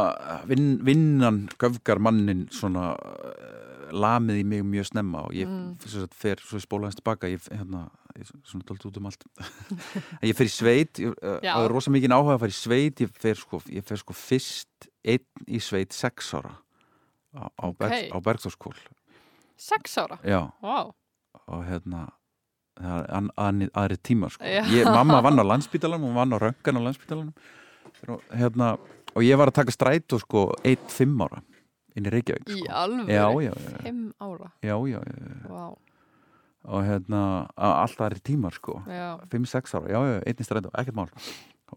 vin, 0.47 0.77
vinnan 0.87 1.49
göfgar 1.59 1.99
mannin 1.99 2.47
svona 2.55 2.92
uh, 2.94 3.90
lamið 3.90 4.38
í 4.38 4.44
mig 4.47 4.62
mjög 4.62 4.92
snemma 4.92 5.25
og 5.27 5.35
ég 5.35 5.49
Mm. 5.49 5.75
svo 5.81 6.61
spólaðins 6.61 6.94
tilbaka 7.01 7.27
ég, 7.27 7.42
hérna, 7.51 7.90
svona 8.26 8.64
dálítið 8.66 8.88
út 8.90 8.98
um 9.00 9.07
allt 9.11 9.24
ég 10.28 10.35
fer 10.37 10.48
í 10.48 10.52
sveit 10.52 10.98
ég 11.02 11.14
Já. 11.44 11.52
hafði 11.54 11.68
rosa 11.72 11.90
mikið 11.94 12.14
áhuga 12.16 12.35
að 12.37 12.42
fara 12.44 12.54
í 12.54 12.59
sveit 12.59 13.02
ég 13.04 13.12
fer 13.14 13.35
sko, 13.38 13.61
ég 13.70 13.85
fer 13.87 14.00
sko 14.02 14.16
fyrst 14.16 14.88
einn 15.04 15.46
í 15.46 15.61
sveit 15.62 15.92
sex 15.96 16.33
ára 16.35 16.54
á, 17.37 17.46
á, 17.46 17.64
Ok. 17.68 17.78
Berg, 17.78 18.09
á 18.11 18.18
Bergþórskól 18.24 18.74
Sex 19.59 19.98
ára? 19.98 20.18
já 20.24 20.48
Vá. 20.62 20.90
og 21.48 21.64
hérna 21.66 22.09
það 22.78 22.98
er 23.02 23.09
an, 23.18 23.31
an, 23.37 23.62
aðri 23.74 23.96
tíma 24.07 24.28
sko. 24.31 24.44
Já. 24.46 24.62
ég, 24.70 24.85
mamma 24.87 25.20
vann 25.24 25.38
á 25.38 25.44
landspítalanum 25.46 26.09
hún 26.11 26.14
vann 26.18 26.31
á 26.35 26.38
röngan 26.38 26.78
á 26.78 26.83
landspítalanum 26.87 27.35
og, 28.09 28.22
hérna, 28.31 28.76
og 29.14 29.22
ég 29.26 29.35
var 29.40 29.50
að 29.50 29.57
taka 29.59 29.74
strætó 29.74 30.20
sko, 30.22 30.52
eitt 30.62 30.87
fimm 30.94 31.18
ára 31.26 31.42
inn 31.98 32.07
í 32.07 32.12
Reykjavík 32.14 32.46
Í 32.54 32.61
sko. 32.61 32.70
alveg? 32.70 33.09
já, 33.11 33.24
já, 33.42 33.50
já, 33.50 33.78
Fimm 33.83 34.04
ára? 34.22 34.52
já, 34.62 34.76
já, 34.87 35.00
já. 35.02 35.48
Vá. 35.50 35.64
Og 36.64 36.83
hérna 36.85 37.21
a- 37.57 37.83
allt 37.85 38.01
aðri 38.01 38.21
tímar 38.25 38.53
sko. 38.57 38.83
Já. 38.87 39.18
fimm, 39.31 39.47
sex 39.47 39.75
ára, 39.75 39.88
já, 39.88 40.01
já, 40.09 40.18
einnig 40.27 40.47
strætó, 40.47 40.71
ekkert 40.75 40.94
mál. 40.94 41.09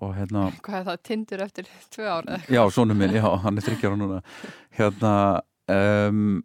Og 0.02 0.14
hérna 0.16 0.46
Hvað 0.64 0.78
er 0.80 0.86
það, 0.88 1.02
tindur 1.04 1.42
eftir 1.44 1.68
tvö 1.92 2.06
ára? 2.08 2.38
Já, 2.48 2.62
sónu 2.72 2.96
minn, 2.96 3.12
já, 3.14 3.26
hann 3.44 3.58
er 3.58 3.62
þryggjára 3.66 3.98
núna. 4.00 4.22
Hérna 4.78 5.42
um, 5.68 6.44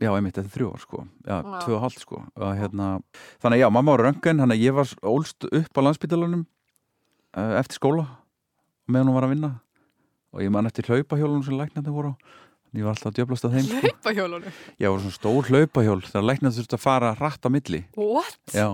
já, 0.00 0.08
einmitt, 0.14 0.34
þetta 0.38 0.48
er 0.48 0.54
þrjú 0.56 0.70
ár 0.72 0.80
sko. 0.84 1.02
Já, 1.26 1.36
Já. 1.44 1.58
tvö 1.66 1.74
og 1.76 1.82
hálft 1.84 2.00
sko. 2.00 2.22
Og, 2.36 2.54
hérna, 2.56 2.88
þannig 3.44 3.60
já, 3.60 3.68
mamma 3.70 3.92
var 3.96 4.04
röngan 4.08 4.40
þannig 4.40 4.56
að 4.56 4.64
ég 4.64 4.74
var 4.78 4.94
ólst 5.12 5.44
upp 5.52 5.76
á 5.76 5.80
landsbytalanum 5.84 6.46
uh, 7.36 7.54
eftir 7.60 7.76
skóla 7.78 8.06
meðan 8.88 9.10
hún 9.12 9.18
var 9.20 9.28
að 9.28 9.34
vinna. 9.36 9.52
Og 10.32 10.40
ég 10.44 10.50
man 10.52 10.66
eftir 10.68 10.88
hlaupahjólunum 10.88 11.44
sem 11.44 11.56
læknandi 11.60 11.92
voru 11.92 12.14
á 12.16 12.16
ég 12.76 12.84
var 12.84 12.92
alltaf 12.94 13.10
að 13.12 13.16
djöblast 13.18 13.46
á 13.46 13.50
þeim 13.54 13.64
sko. 13.68 13.80
Hlaupahjólunum? 13.84 14.58
ég 14.82 14.92
var 14.92 15.00
svona 15.04 15.16
stór 15.16 15.48
hlaupahjól 15.48 16.02
þegar 16.04 16.26
læknandi 16.28 16.58
þurfti 16.60 16.76
að 16.78 16.82
fara 16.84 17.14
rætt 17.18 17.46
á 17.46 17.50
milli 17.52 17.80
What? 17.96 18.38
já, 18.52 18.68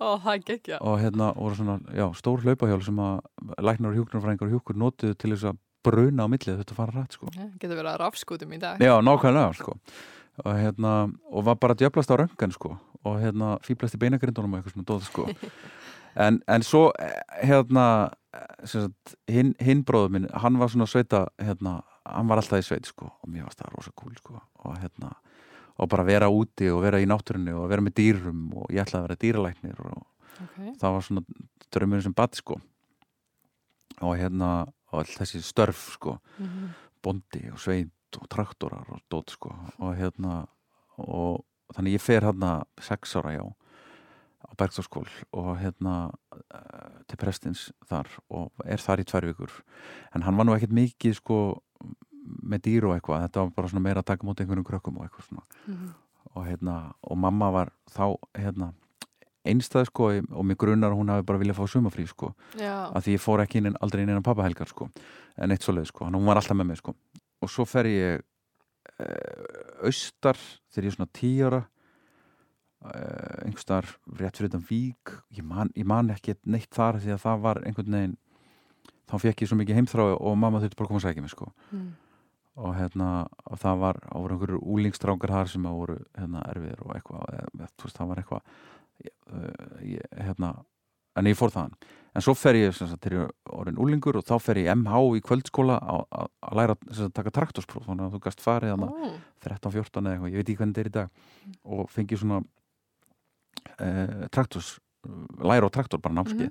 Ó, 0.00 0.16
það 0.22 0.30
er 0.34 0.44
geggja. 0.48 0.78
og 0.80 1.00
hérna 1.02 1.32
voru 1.36 1.58
svona, 1.58 1.78
já, 1.92 2.06
stór 2.16 2.44
hlaupahjól 2.44 2.84
sem 2.86 3.02
að 3.04 3.18
læknar 3.60 3.90
og 3.90 3.98
hjúknarfræðingar 3.98 4.46
og 4.48 4.54
hjúkur 4.54 4.78
notuðu 4.80 5.18
til 5.20 5.32
þess 5.34 5.50
að 5.50 5.58
bruna 5.84 6.24
á 6.24 6.32
milli 6.32 6.54
þurfti 6.54 6.72
að 6.76 6.80
fara 6.80 6.96
rætt 7.00 7.16
sko 7.18 7.28
Getur 7.34 7.76
verið 7.76 7.90
að 7.92 8.00
rafskútum 8.04 8.54
í 8.54 8.60
dag. 8.60 8.80
Já, 8.80 8.94
nákvæmlega 9.04 9.58
sko. 9.58 9.76
og, 10.44 10.54
hérna, 10.56 10.94
og 11.32 11.44
var 11.44 11.58
bara 11.60 11.74
djöflast 11.76 12.12
á 12.12 12.16
röngan 12.20 12.52
sko. 12.52 12.76
og 13.04 13.20
hérna, 13.20 13.58
fýblast 13.64 13.96
í 13.96 14.00
beinagrindunum 14.00 14.60
sko. 15.04 15.28
en, 16.16 16.42
en 16.48 16.62
svo 16.62 16.90
eh, 17.00 17.20
hérna 17.44 18.10
hinn 19.30 19.54
hin 19.60 19.82
bróður 19.86 20.12
minn 20.14 20.28
hann 20.42 20.58
var 20.60 20.70
svona 20.70 20.86
sveita 20.86 21.24
hérna, 21.40 21.80
hann 22.06 22.28
var 22.28 22.40
alltaf 22.40 22.58
í 22.62 22.66
sveit 22.66 22.86
sko. 22.86 23.06
og 23.22 23.28
mér 23.28 23.44
varst 23.44 23.58
það 23.60 23.74
rosa 23.76 23.92
cool 23.96 24.14
sko. 24.16 24.40
og 24.64 24.76
hérna 24.78 25.12
og 25.80 25.88
bara 25.88 26.04
vera 26.04 26.28
úti 26.28 26.68
og 26.72 26.82
vera 26.82 27.00
í 27.00 27.06
náttúrunni 27.08 27.52
og 27.56 27.68
vera 27.70 27.80
með 27.82 27.94
dýrum 28.00 28.50
og 28.56 28.66
ég 28.70 28.82
ætlaði 28.84 29.00
að 29.00 29.08
vera 29.08 29.22
dýralæknir 29.24 29.80
og 29.86 30.06
Ok. 30.40 30.56
það 30.80 30.92
var 30.94 31.00
svona 31.02 31.22
draumurinn 31.70 32.02
sem 32.02 32.12
bad 32.16 32.34
sko 32.34 32.60
og 34.00 34.16
hérna 34.16 34.50
og 34.92 34.98
all 35.02 35.04
þessi 35.18 35.40
störf 35.44 35.92
sko 35.96 36.18
Mhm. 36.38 36.70
bondi 37.02 37.50
og 37.52 37.58
sveit 37.58 37.90
og 38.20 38.28
traktorar 38.28 38.86
og 38.90 39.00
dót 39.10 39.30
sko 39.30 39.52
og 39.78 39.96
hérna 39.96 40.46
og 40.98 41.44
þannig 41.74 41.94
ég 41.94 42.00
fer 42.00 42.20
hérna 42.22 42.64
sex 42.80 43.14
ára 43.16 43.36
já 43.36 43.44
á 44.40 44.54
Bergþórskól 44.56 45.06
og 45.32 45.58
hérna 45.60 46.10
uh, 46.32 47.02
til 47.06 47.16
prestins 47.16 47.72
þar 47.86 48.06
og 48.30 48.50
er 48.64 48.78
þar 48.78 49.00
í 49.00 49.04
tvær 49.04 49.26
vikur 49.28 49.50
en 50.14 50.22
hann 50.22 50.36
var 50.36 50.44
nú 50.46 50.56
ekkert 50.56 50.72
mikið 50.72 51.14
sko 51.20 51.62
með 52.50 52.62
dýr 52.66 52.86
og 52.88 52.94
eitthvað 52.96 53.24
þetta 53.26 53.44
var 53.44 53.50
bara 53.56 53.68
svona 53.72 53.84
meira 53.86 54.02
að 54.02 54.08
taka 54.12 54.26
mútið 54.26 54.44
einhvernum 54.46 54.66
krökkum 54.68 54.98
og 55.00 55.06
eitthvað 55.08 55.28
svona 55.28 55.44
Mhm. 55.66 55.90
og 56.34 56.46
hérna 56.46 56.76
og 57.02 57.16
mamma 57.18 57.50
var 57.50 57.72
þá 57.90 58.16
hérna 58.38 58.72
einstæð 59.46 59.86
sko 59.88 60.10
og 60.36 60.44
mig 60.44 60.58
grunar 60.58 60.92
hún 60.92 61.08
hafi 61.08 61.24
bara 61.26 61.38
viljað 61.38 61.56
fá 61.56 61.66
sumafrí 61.66 62.06
sko 62.08 62.34
Já. 62.58 62.90
að 62.92 63.02
því 63.06 63.14
ég 63.16 63.20
fór 63.24 63.40
ekki 63.40 63.56
inn, 63.62 63.76
aldrei 63.80 64.02
inn 64.02 64.10
innan 64.10 64.22
pappahelgar 64.22 64.68
sko. 64.68 64.90
en 65.38 65.50
eitt 65.50 65.62
svoleið 65.64 65.86
sko, 65.86 66.04
hann 66.04 66.24
var 66.26 66.36
alltaf 66.36 66.56
með 66.56 66.66
mig 66.66 66.76
sko. 66.76 66.94
og 67.42 67.48
svo 67.48 67.64
fer 67.64 67.84
ég 67.86 68.20
uh, 69.00 69.86
austar 69.86 70.36
þegar 70.70 70.84
ég 70.84 70.92
er 70.92 70.96
svona 70.96 71.12
tíu 71.12 71.46
ára 71.46 71.62
uh, 72.84 73.44
einhverstar 73.46 73.86
rétt 74.18 74.36
fyrir 74.36 74.50
þetta 74.50 74.62
vík 74.68 75.14
ég 75.38 75.44
man, 75.46 75.70
ég 75.76 75.86
man 75.88 76.10
ekki 76.14 76.34
neitt 76.46 76.70
þar 76.74 77.00
því 77.00 77.14
að 77.16 77.22
það 77.24 77.40
var 77.46 77.62
einhvern 77.64 77.96
veginn 77.96 78.16
þá 79.10 79.16
fekk 79.24 79.42
ég 79.42 79.48
svo 79.50 79.56
mikið 79.58 79.80
heimþrá 79.80 80.06
og 80.20 80.36
mamma 80.38 80.60
þurfti 80.62 80.76
bara 80.78 80.86
að 80.86 80.92
koma 80.92 81.00
að 81.00 81.06
segja 81.08 81.22
mig 81.24 81.32
sko. 81.32 81.48
Mm. 81.72 81.88
Og 82.60 82.74
hérna 82.76 83.10
og 83.50 83.58
það 83.62 83.78
var, 83.80 83.98
það 84.04 84.20
voru 84.24 84.34
einhverjur 84.36 84.66
úlingstrákar 84.74 85.32
þar 85.36 85.48
sem 85.54 85.64
að 85.70 85.78
voru 85.80 85.96
hérna 86.18 86.42
erfiðir 86.52 86.82
og 86.84 86.92
eitthvað 86.96 87.48
veist, 87.62 87.96
það 87.96 88.10
var 88.12 88.20
eitthvað 88.20 88.42
uh, 89.32 89.80
ég, 89.86 90.04
hérna, 90.20 90.50
en 91.18 91.30
ég 91.30 91.38
fór 91.40 91.52
þaðan. 91.54 91.74
En 92.18 92.24
svo 92.26 92.34
fer 92.34 92.56
ég 92.58 92.74
sagt, 92.74 93.06
er 93.06 93.28
orðin 93.54 93.78
úlingur 93.78 94.16
og 94.18 94.24
þá 94.26 94.34
fer 94.42 94.58
ég 94.58 94.70
MH 94.74 95.00
í 95.16 95.20
kvöldskóla 95.22 95.76
að- 95.78 96.06
að 96.10 96.28
að 96.50 96.56
læra 96.58 96.74
að 96.90 97.12
taka 97.14 97.30
traktorspróf 97.36 97.86
þannig 97.86 98.08
að 98.08 98.14
þú 98.16 98.20
gast 98.24 98.40
farið 98.42 98.72
þarna 98.74 98.88
Ó, 98.90 99.10
13-14 99.46 100.06
eða 100.10 100.14
eitthvað, 100.16 100.32
ég 100.34 100.40
veit 100.40 100.48
ekki 100.50 100.58
hvernig 100.58 100.74
þetta 100.74 100.82
er 100.84 100.90
í 100.90 100.96
dag 100.98 101.10
og 101.78 101.90
fengi 101.94 102.18
svona 102.18 102.40
uh, 103.80 104.26
traktors, 104.34 104.72
læra 105.40 105.70
á 105.70 105.70
traktor 105.72 106.02
bara 106.02 106.18
námskeið 106.18 106.50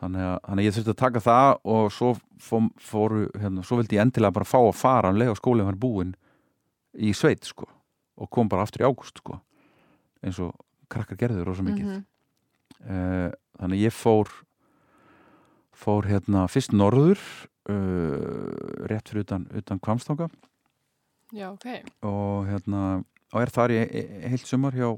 þannig, 0.00 0.24
að, 0.26 0.36
þannig 0.46 0.62
að 0.62 0.66
ég 0.66 0.76
þurfti 0.76 0.92
að 0.94 1.00
taka 1.02 1.22
það 1.24 1.50
og 1.74 1.92
svo 1.94 2.10
fór, 2.40 2.66
fóru, 2.80 3.22
hérna, 3.40 3.64
svo 3.66 3.80
vildi 3.80 3.98
ég 3.98 4.04
endilega 4.04 4.36
bara 4.38 4.48
fá 4.48 4.58
að 4.60 4.78
fara 4.80 5.12
um 5.12 5.20
leið 5.20 5.34
á 5.34 5.40
skólinn 5.40 5.68
var 5.68 5.80
búinn 5.80 6.14
í 6.96 7.12
sveit 7.16 7.46
sko 7.46 7.68
og 8.20 8.30
kom 8.32 8.50
bara 8.50 8.66
aftur 8.66 8.84
í 8.84 8.88
ágúst 8.88 9.20
sko 9.22 9.38
eins 10.24 10.40
og 10.42 10.54
krakkar 10.90 11.20
gerður 11.20 11.50
rosa 11.50 11.64
mikið 11.64 11.86
mhm. 11.86 12.04
uh, 12.84 13.28
þannig 13.60 13.80
að 13.80 13.84
ég 13.86 13.96
fór 13.96 14.32
fór 15.80 16.08
hérna 16.10 16.46
fyrst 16.52 16.74
norður 16.76 17.20
uh, 17.70 18.86
rétt 18.90 19.12
fyrir 19.12 19.24
utan, 19.24 19.46
utan 19.56 19.80
kvamstanga 19.80 20.28
Já, 21.30 21.52
ok. 21.52 21.66
og 22.02 22.48
hérna 22.48 23.02
og 23.30 23.44
er 23.44 23.52
þar 23.54 23.72
í 23.74 23.80
heilt 24.26 24.48
sumar 24.48 24.74
hjá 24.74 24.88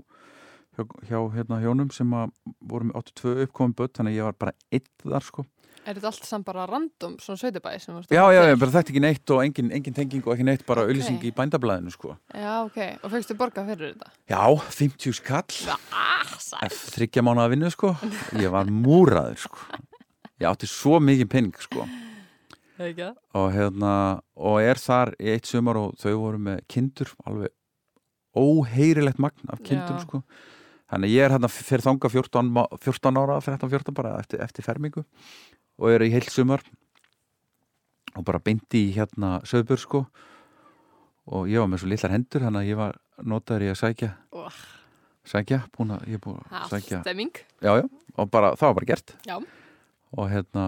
hjá, 0.77 0.85
hjá 1.09 1.19
hérna 1.37 1.59
hjónum 1.63 1.91
sem 1.95 2.13
að 2.17 2.31
voru 2.61 2.89
með 2.91 3.01
82 3.03 3.47
uppkomum 3.47 3.75
börn 3.79 3.93
þannig 3.99 4.15
að 4.15 4.19
ég 4.21 4.29
var 4.31 4.39
bara 4.47 4.55
eitt 4.73 4.89
þar 5.05 5.27
sko. 5.27 5.45
Er 5.83 5.97
þetta 5.99 6.11
allt 6.13 6.27
saman 6.29 6.45
bara 6.47 6.65
random, 6.71 7.17
svona 7.19 7.41
sveitibæ 7.41 7.73
sem 7.83 7.95
varst 7.97 8.13
já, 8.15 8.23
já, 8.31 8.43
já, 8.47 8.55
bara 8.61 8.71
þetta 8.77 8.93
ekki 8.93 9.01
neitt 9.03 9.31
og 9.35 9.41
engin, 9.43 9.71
engin 9.75 9.95
tenging 9.97 10.23
og 10.29 10.35
ekki 10.37 10.45
neitt 10.47 10.63
bara 10.69 10.85
Ok. 10.85 10.93
auðlýsing 10.93 11.25
í 11.27 11.33
bændablaðinu 11.35 11.91
sko. 11.91 12.13
Já, 12.35 12.53
ok. 12.69 12.79
Og 13.03 13.11
fegstu 13.17 13.35
borga 13.41 13.65
fyrir 13.67 13.95
þetta? 13.97 14.13
já, 14.31 14.45
50 14.79 15.17
skall. 15.19 15.57
Þryggja 16.93 17.25
mánuða 17.27 17.49
vinnu 17.51 17.71
sko. 17.75 17.97
Ég 18.39 18.53
var 18.55 18.71
múraður 18.71 19.41
sko. 19.49 19.59
Ég 20.39 20.47
átti 20.53 20.69
svo 20.71 21.01
mikið 21.03 21.29
penning 21.33 21.59
sko. 21.59 21.89
Og 22.83 23.51
hérna 23.55 24.21
og 24.39 24.57
er 24.63 24.79
þar 24.81 25.13
í 25.23 25.35
eitt 25.35 25.47
sumar 25.51 25.79
og 25.79 25.93
þau 26.03 26.15
voru 26.19 26.39
með 26.43 26.63
kindur 26.73 27.11
alveg 27.27 27.53
óheyrilegt 28.35 29.21
magn 29.23 29.51
af 29.53 29.61
kindum 29.63 29.99
Já. 29.99 30.03
sko 30.07 30.23
þannig 30.93 31.11
ég 31.15 31.25
er 31.27 31.33
hérna 31.35 31.49
fyrir 31.49 31.83
þanga 31.87 32.11
14, 32.13 32.51
má- 32.53 32.69
14 32.79 33.17
ára 33.23 33.39
13-14 33.41 33.95
bara 33.97 34.19
eftir, 34.21 34.41
eftir 34.45 34.65
fermingu 34.67 35.05
og 35.81 35.89
er 35.91 36.05
í 36.05 36.11
heilt 36.13 36.31
sumar 36.31 36.61
og 38.17 38.25
bara 38.29 38.39
beinti 38.45 38.91
í 38.91 38.93
hérna 38.97 39.39
söðbjörn 39.49 39.81
sko 39.81 40.03
og 41.33 41.49
ég 41.49 41.63
var 41.63 41.71
með 41.73 41.81
svo 41.85 41.89
litlar 41.93 42.13
hendur 42.13 42.45
þannig 42.45 42.61
að 42.67 42.71
ég 42.73 42.77
var 42.83 42.99
notaður 43.25 43.65
í 43.65 43.71
að 43.73 43.79
sækja 43.81 44.11
Ó. 44.37 44.49
sækja, 45.33 45.61
búin 45.77 45.95
að 45.97 46.07
ég 46.13 46.21
búin 46.21 46.41
að 46.51 46.69
sækja 46.75 47.01
stemming. 47.05 47.33
já, 47.63 47.73
já, 47.79 47.85
og 48.19 48.31
bara, 48.31 48.53
það 48.59 48.69
var 48.69 48.75
bara 48.81 48.91
gert 48.93 49.15
Já. 49.25 49.37
og 50.13 50.29
hérna 50.33 50.67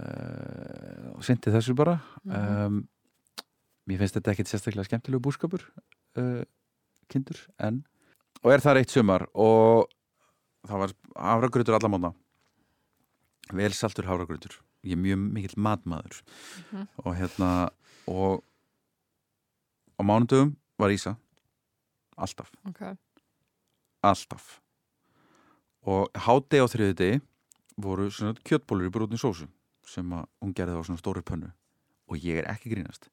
uh, 0.00 1.10
og 1.16 1.24
syndi 1.26 1.50
þessu 1.54 1.74
bara 1.74 1.98
Mhm. 2.24 2.66
um, 2.66 2.88
mér 3.88 3.98
finnst 3.98 4.14
þetta 4.18 4.30
ekkit 4.34 4.50
sérstaklega 4.52 4.86
skemmtilegu 4.86 5.22
búskapur 5.24 5.64
uh, 6.20 6.44
kindur, 7.10 7.40
en 7.58 7.82
og 8.44 8.52
er 8.54 8.62
það 8.64 8.80
eitt 8.80 8.94
sumar 8.94 9.26
og 9.34 9.90
það 10.68 10.82
var 10.84 10.94
hafragrautur 11.16 11.76
allamóna 11.76 12.12
vel 13.56 13.72
saltur 13.74 14.06
hafragrautur. 14.08 14.60
Ég 14.86 14.96
er 14.96 15.00
mjög 15.00 15.24
mikill 15.34 15.58
matmaður. 15.60 16.22
Mhm. 16.70 16.88
og 17.04 17.16
hérna 17.16 17.70
og 18.06 18.44
á 19.98 20.02
mánudöfum 20.02 20.56
var 20.78 20.90
Ísa. 20.90 21.16
Alltaf. 22.16 22.50
Ok. 22.66 22.96
alltaf. 24.02 24.60
Og 25.84 26.08
háti 26.12 26.56
á 26.60 26.64
þriði 26.68 26.94
degi 26.96 27.20
voru 27.76 28.10
svona 28.10 28.34
kjötbólur 28.44 28.88
í 28.88 28.92
brúnni 28.92 29.18
sósu 29.18 29.48
sem 29.86 30.04
hún 30.10 30.54
gerði 30.54 30.76
á 30.76 30.84
svona 30.84 31.00
stóri 31.00 31.22
pönnu. 31.22 31.52
Og 32.08 32.16
ég 32.16 32.38
er 32.40 32.48
ekki 32.48 32.70
grínast. 32.70 33.08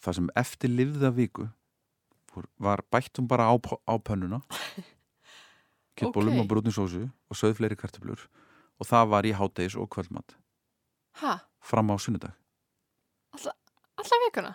Það 0.00 0.14
sem 0.14 0.28
eftir 0.36 0.68
livða 0.70 1.10
viku 1.14 1.48
fór- 2.34 2.50
var 2.58 2.82
bættum 2.92 3.28
bara 3.30 3.46
á, 3.48 3.54
á 3.86 3.94
pönnuna 4.02 4.42
kjötbólum 5.98 6.34
Ókei. 6.34 6.40
og 6.42 6.48
brúnni 6.50 6.72
sósu 6.74 7.04
og 7.30 7.36
sögð 7.38 7.58
fleiri 7.60 7.76
kartöflur 7.78 8.26
og 8.80 8.86
það 8.90 9.08
var 9.12 9.22
í 9.28 9.32
hátegis 9.38 9.76
og 9.78 9.88
kvöldmatt 9.94 10.34
Ha? 11.22 11.36
fram 11.62 11.90
á 11.94 11.96
sunnudag 11.98 12.32
Alla 13.96 14.16
vikuna? 14.26 14.54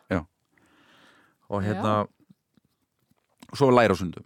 og 1.49 1.63
hérna 1.63 1.93
og 3.49 3.55
svo 3.57 3.69
var 3.71 3.77
læra 3.79 3.95
á 3.95 3.97
sundum 3.97 4.25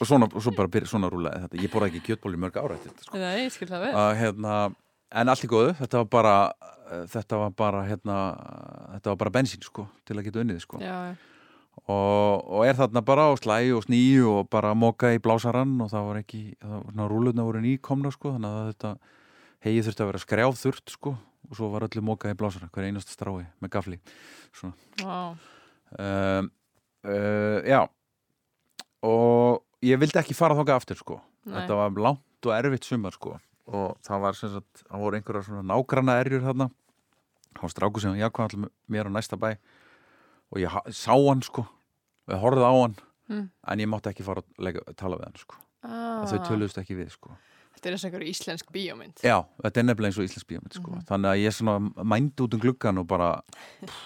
og, 0.00 0.04
svona, 0.06 0.26
og 0.34 0.42
svo 0.42 0.52
bara 0.52 0.68
byrja, 0.68 0.86
svona 0.90 1.08
þetta 1.08 1.56
ég 1.62 1.70
borði 1.72 1.88
ekki 1.94 2.02
kjötból 2.10 2.34
í 2.34 2.40
mörg 2.42 2.58
ára 2.60 2.76
þetta 2.76 3.06
sko. 3.06 3.16
Nei, 3.16 3.46
ég 3.46 3.52
skil 3.54 3.68
það 3.70 3.86
vel. 3.86 3.94
að, 3.96 4.10
hérna, 4.20 4.56
en 5.16 5.28
allt 5.32 5.46
í 5.46 5.48
góðu 5.48 5.70
þetta 5.78 6.02
var 6.02 6.10
bara 6.12 6.34
þetta 7.14 7.38
var 7.40 7.54
bara, 7.56 7.80
hérna, 7.88 8.16
þetta 8.98 9.14
var 9.14 9.16
bara 9.22 9.32
bensín 9.38 9.64
sko, 9.64 9.86
til 10.04 10.18
að 10.18 10.26
geta 10.28 10.42
unnið 10.42 10.60
sko. 10.66 10.78
Já, 10.82 10.92
já. 11.08 11.14
Og, 11.84 12.46
og 12.48 12.64
er 12.66 12.78
þarna 12.78 13.02
bara 13.06 13.28
á 13.28 13.32
slægi 13.38 13.74
og 13.76 13.84
sníu 13.84 14.30
og 14.32 14.48
bara 14.52 14.72
moka 14.78 15.12
í 15.14 15.20
blásarann 15.22 15.76
og 15.84 15.92
það 15.92 16.08
var 16.08 16.20
ekki, 16.22 16.42
það 16.62 17.10
rúlutna 17.12 17.46
voru 17.46 17.62
nýkomna 17.62 18.12
sko, 18.14 18.32
þannig 18.36 18.56
að 18.56 18.70
þetta 18.72 18.92
hegi 19.66 19.84
þurfti 19.86 20.04
að 20.04 20.10
vera 20.10 20.22
skrjáð 20.24 20.58
þurft 20.62 20.94
sko 20.96 21.14
og 21.46 21.58
svo 21.58 21.70
var 21.70 21.86
öllu 21.86 22.02
moka 22.02 22.32
í 22.32 22.38
blásarann, 22.38 22.72
hver 22.74 22.88
einasta 22.88 23.14
strái 23.14 23.44
með 23.62 23.72
gafli 23.76 24.00
Vá. 25.02 25.36
um, 26.00 26.50
uh, 27.06 27.58
já. 27.62 27.82
Og 29.06 29.62
ég 29.84 30.00
vildi 30.00 30.18
ekki 30.18 30.34
fara 30.34 30.56
þáka 30.58 30.80
aftur 30.80 30.98
sko. 30.98 31.20
Nei. 31.46 31.60
þetta 31.60 31.76
var 31.78 32.00
langt 32.02 32.48
og 32.48 32.54
erfitt 32.56 32.88
sumar 32.88 33.14
sko 33.14 33.36
og 33.66 33.96
það 34.06 34.22
var 34.22 34.36
sem 34.38 34.50
sagt, 34.50 34.82
það 34.86 35.02
voru 35.02 35.18
einhverja 35.18 35.46
svona 35.46 35.62
nágranna 35.66 36.20
erjur 36.22 36.42
þarna. 36.44 36.68
Hann 37.56 37.64
var 37.64 37.72
stráku 37.72 38.02
sem 38.02 38.18
ég 38.18 38.40
allir 38.42 38.70
mér 38.90 39.10
á 39.10 39.12
næsta 39.14 39.38
bæ 39.38 39.56
og 40.52 40.58
ég 40.62 40.70
sá 40.94 41.12
hann 41.16 41.42
sko 41.42 41.62
og 41.66 42.34
ég 42.34 42.40
horfði 42.42 42.64
á 42.66 42.74
hann 42.82 42.96
Mm. 43.26 43.48
en 43.66 43.80
ég 43.82 43.88
mátti 43.90 44.06
ekki 44.12 44.22
fara 44.22 44.38
að 44.38 44.62
leika, 44.62 44.80
tala 44.94 45.16
við 45.18 45.24
hann 45.24 45.36
sko 45.40 45.56
Ah. 45.82 46.22
þau 46.30 46.38
töluðust 46.46 46.78
ekki 46.78 46.94
við 46.94 47.10
sko 47.10 47.32
Þetta 47.76 47.88
er 47.90 47.92
eins 47.96 48.04
og 48.04 48.08
einhver 48.12 48.22
íslensk 48.30 48.70
bíómynd. 48.72 49.18
Já, 49.20 49.44
þetta 49.62 49.80
er 49.80 49.84
nefnilega 49.84 50.06
eins 50.08 50.18
og 50.18 50.24
íslensk 50.24 50.46
bíómynd 50.48 50.72
sko. 50.78 50.90
Mhm. 50.92 51.02
þannig 51.10 51.28
að 51.32 51.42
ég 51.42 51.52
svona 51.52 52.04
mændi 52.06 52.40
út 52.46 52.54
um 52.54 52.60
gluggan 52.60 52.98
og 52.98 53.06
bara 53.06 53.42
pff, 53.82 53.98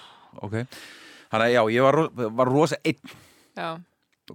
ok, 0.43 0.57
þannig 1.31 1.47
að 1.47 1.53
já, 1.53 1.63
ég 1.71 1.83
var, 1.85 2.31
var 2.31 2.47
rosa 2.49 2.77
einn 2.83 2.99
Já, 3.57 3.79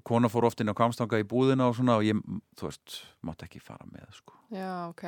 kona 0.03 0.27
fór 0.29 0.45
oft 0.45 0.61
inn 0.61 0.69
á 0.69 0.73
kamstanga 0.77 1.17
í 1.19 1.23
búðina 1.25 1.67
og 1.67 1.75
svona 1.75 1.97
og 1.97 2.03
ég, 2.03 2.21
þú 2.55 2.69
veist, 2.69 3.01
mátti 3.25 3.43
ekki 3.49 3.59
fara 3.61 3.85
með 3.89 4.05
sko. 4.13 4.33
já, 4.53 4.87
ok. 4.89 5.03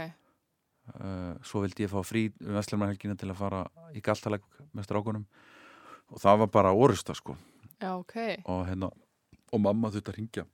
uh, 0.99 1.35
svo 1.43 1.61
vildi 1.61 1.85
ég 1.85 1.91
fá 1.93 2.01
frí 2.03 2.31
um 2.41 2.55
Vestlumarhelgina 2.57 3.15
til 3.15 3.29
að 3.29 3.35
fara 3.37 3.63
í 3.93 4.01
galtaleg 4.01 4.41
með 4.73 4.85
strákunum 4.89 5.25
og 6.11 6.21
það 6.23 6.39
var 6.43 6.47
bara 6.53 6.71
orusta 6.73 7.13
sko 7.17 7.35
Já, 7.81 7.91
ok. 7.99 8.15
og 8.49 8.63
hérna, 8.67 8.89
og 9.53 9.61
mamma 9.61 9.89
þurfti 9.93 10.11
að 10.13 10.17
ringja 10.17 10.45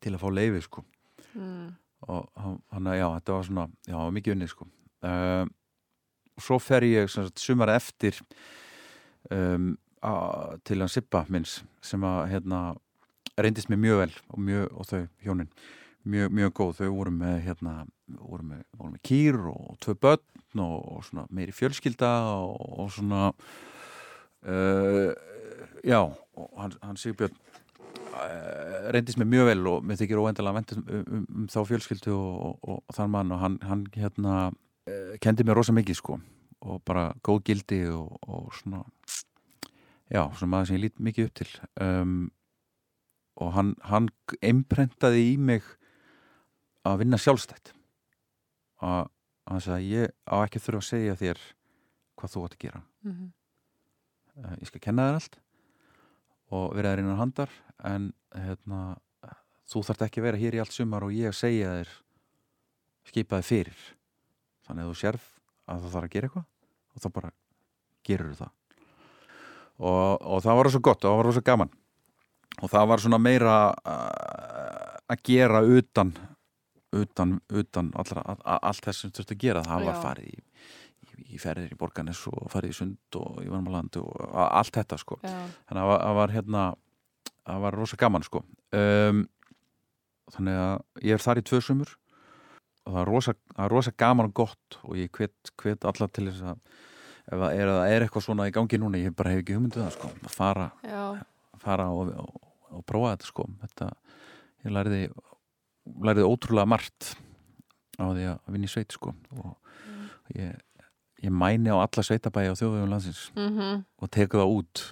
til 0.00 0.14
að 0.16 0.22
fá 0.24 0.30
leifi 0.34 0.62
sko 0.66 0.84
Mm. 1.30 1.76
og 2.08 2.26
hann- 2.34 2.86
að 2.90 2.96
já, 2.98 3.06
þetta 3.20 3.32
var 3.36 3.42
svona 3.46 3.64
já, 3.86 3.92
það 3.94 4.02
var 4.02 4.14
mikið 4.16 4.32
unnið 4.34 4.48
sko 4.50 4.64
uh, 5.04 5.44
og 6.36 6.42
svo 6.42 6.58
fer 6.58 6.82
ég 6.82 7.10
sagt, 7.12 7.38
sumar 7.38 7.68
eftir 7.70 8.18
um, 9.30 9.76
a, 10.02 10.56
til 10.64 10.80
hann 10.80 10.88
Sippa 10.90 11.24
minns 11.28 11.60
sem 11.80 12.02
að 12.02 12.32
hérna 12.32 12.62
reyndist 13.38 13.70
mér 13.70 13.78
mjög 13.78 14.00
vel 14.02 14.14
og, 14.32 14.38
mjög, 14.42 14.66
og 14.74 14.86
þau 14.90 15.06
hjónin 15.22 15.52
mjög, 16.04 16.32
mjög 16.34 16.52
góð, 16.58 16.74
þau 16.80 16.90
voru 16.96 17.10
með 17.14 17.38
hérna, 17.46 17.76
voru 18.18 18.42
með, 18.48 18.64
voru 18.76 18.90
með 18.96 19.02
kýr 19.06 19.38
og 19.52 19.78
tvö 19.84 19.94
börn 20.02 20.64
og, 20.64 20.76
og 20.96 21.04
svona 21.06 21.26
meiri 21.30 21.52
fjölskylda 21.54 22.10
og, 22.34 22.56
og 22.80 22.90
svona 22.96 23.30
uh, 24.46 25.12
já 25.84 26.00
hann, 26.56 26.76
hann 26.82 26.98
Sigbjörn 27.00 27.36
uh, 28.14 28.90
reyndist 28.94 29.20
mér 29.20 29.30
mjög 29.30 29.50
vel 29.50 29.70
og 29.70 29.86
mér 29.86 30.00
þykir 30.00 30.20
óendalega 30.22 30.58
vent 30.60 30.76
um, 30.76 30.84
um, 30.88 31.24
um 31.42 31.48
þá 31.50 31.60
fjölskyldu 31.68 32.14
og, 32.16 32.58
og, 32.60 32.82
og 32.84 32.96
þann 32.96 33.14
mann 33.14 33.32
og 33.34 33.42
hann, 33.42 33.58
hann 33.66 33.86
hérna 33.96 34.36
uh, 34.50 35.16
kendi 35.22 35.46
mér 35.46 35.60
rosa 35.60 35.74
mikið 35.76 36.00
sko 36.00 36.20
og 36.60 36.82
bara 36.84 37.10
góð 37.24 37.42
gildi 37.48 37.82
og, 37.88 38.18
og 38.28 38.52
svona 38.56 38.84
já, 40.10 40.24
svona 40.34 40.50
maður 40.50 40.70
sem 40.70 40.78
ég 40.78 40.84
lít 40.84 41.00
mikið 41.00 41.28
upp 41.28 41.36
til. 41.40 41.50
Um, 41.80 42.18
og 43.40 43.54
hann, 43.56 43.74
hann 43.86 44.10
einprentaði 44.44 45.30
í 45.32 45.36
mig 45.40 45.64
að 46.84 47.04
vinna 47.04 47.20
sjálfstætt. 47.20 47.72
Að 48.84 49.08
hann 49.48 49.64
sagði 49.64 49.92
ég 49.94 50.14
á 50.28 50.34
ekki 50.42 50.62
þurfa 50.62 50.82
að 50.82 50.88
segja 50.90 51.18
þér 51.20 51.44
hvað 52.20 52.34
þú 52.34 52.44
átt 52.46 52.56
að 52.58 52.64
gera. 52.66 52.82
Mm 53.06 53.14
uh, 53.14 53.28
ég 54.60 54.68
skal 54.70 54.82
kenna 54.84 55.08
þér 55.08 55.18
allt 55.20 55.38
og 56.50 56.76
vera 56.76 56.92
þér 56.92 57.02
innan 57.04 57.20
handar 57.20 57.52
en 57.86 58.10
hérna, 58.34 58.80
þú 59.70 59.82
þarft 59.86 60.06
ekki 60.06 60.22
að 60.22 60.28
vera 60.28 60.40
hér 60.40 60.56
í 60.56 60.62
allt 60.62 60.74
sumar 60.74 61.06
og 61.06 61.14
ég 61.14 61.36
segja 61.36 61.74
þér 61.80 61.92
skipa 63.10 63.40
þér 63.40 63.48
fyrir. 63.50 63.84
Þannig 64.66 64.86
að 64.86 64.90
þú 64.90 64.98
sérf 65.00 65.28
að 65.66 65.84
það 65.84 65.94
þarf 65.94 66.08
að 66.08 66.14
gera 66.14 66.30
eitthvað 66.30 66.48
og 66.90 67.04
þá 67.04 67.08
bara 67.18 67.30
gerur 68.06 68.34
það. 68.40 68.56
Og, 69.80 70.08
og 70.20 70.42
það 70.44 70.58
var 70.58 70.70
svo 70.70 70.82
gott 70.84 71.04
og 71.04 71.14
það 71.14 71.22
var 71.22 71.36
svo 71.38 71.46
gaman. 71.46 71.72
Og 72.60 72.68
það 72.72 72.90
var 72.90 73.02
svona 73.02 73.20
meira 73.22 73.54
uh, 73.70 74.98
að 75.10 75.22
gera 75.30 75.62
utan 75.64 76.12
utan, 76.92 77.40
utan 77.48 77.92
allra, 77.94 78.22
all, 78.26 78.40
allt 78.44 78.84
þess 78.84 79.04
sem 79.04 79.12
þurfti 79.14 79.36
að 79.36 79.44
gera. 79.44 79.64
Það 79.66 79.86
var 79.86 79.96
Já. 79.96 80.02
farið 80.04 80.30
í, 80.30 80.42
í, 81.28 81.38
ferðir 81.42 81.72
í 81.74 81.78
Borganes 81.80 82.20
og 82.30 82.48
farið 82.52 82.72
í 82.74 82.76
Sund 82.80 83.18
og 83.20 83.40
í 83.44 83.48
Varmalandi 83.52 84.00
og 84.02 84.14
allt 84.46 84.72
þetta 84.78 84.98
sko. 85.00 85.18
Já, 85.24 85.34
þannig 85.68 85.82
að 85.84 85.94
það 86.04 86.14
var- 86.20 86.34
hérna 86.36 86.64
það 87.50 87.60
var 87.64 87.76
rosa 87.80 87.96
gaman 88.00 88.22
sko. 88.26 88.44
Um, 88.72 89.24
þannig 90.30 90.58
að 90.62 91.04
ég 91.08 91.16
er 91.16 91.24
þar 91.24 91.40
í 91.40 91.46
tvö 91.50 91.60
sumur 91.66 91.94
og 92.86 92.92
það 92.94 93.00
er 93.02 93.10
rosa, 93.10 93.34
rosa 93.72 93.92
gaman 93.98 94.30
og 94.30 94.34
gott 94.34 94.78
og 94.84 94.94
ég 94.96 95.10
hvet, 95.10 95.50
hvet 95.60 95.84
alla 95.84 96.06
til 96.08 96.28
þess 96.30 96.42
að 96.42 96.60
ef 97.30 97.38
það 97.40 97.56
er, 97.58 97.72
er 97.94 98.04
eitthvað 98.06 98.24
svona 98.26 98.46
í 98.48 98.54
gangi 98.54 98.78
núna 98.80 98.98
ég 99.00 99.14
bara 99.16 99.30
hef 99.34 99.42
ekki 99.42 99.54
hugmyndu 99.58 99.82
það 99.82 99.92
sko 99.96 100.08
að 100.24 100.32
fara, 100.34 100.68
fara 101.60 101.88
og, 101.92 102.12
og, 102.16 102.40
og 102.78 102.84
prófa 102.88 103.12
þetta 103.16 103.28
sko. 103.28 103.48
Þetta, 103.64 103.90
ég 104.64 104.72
lærði 104.76 105.02
lærði 106.06 106.24
ótrúlega 106.30 106.68
margt 106.70 107.12
á 108.00 108.04
því 108.14 108.24
að 108.30 108.50
vinna 108.54 108.68
í 108.68 108.72
sveit 108.72 108.94
sko 108.94 109.12
og 109.40 109.56
ég, 110.36 110.54
ég 111.24 111.34
mæni 111.34 111.72
á 111.72 111.76
alla 111.80 112.04
sveitabæi 112.06 112.48
á 112.50 112.54
þjóðvegum 112.54 112.92
landsins 112.94 113.28
mhm. 113.36 113.84
og 114.00 114.10
teku 114.14 114.40
það 114.40 114.56
út 114.60 114.86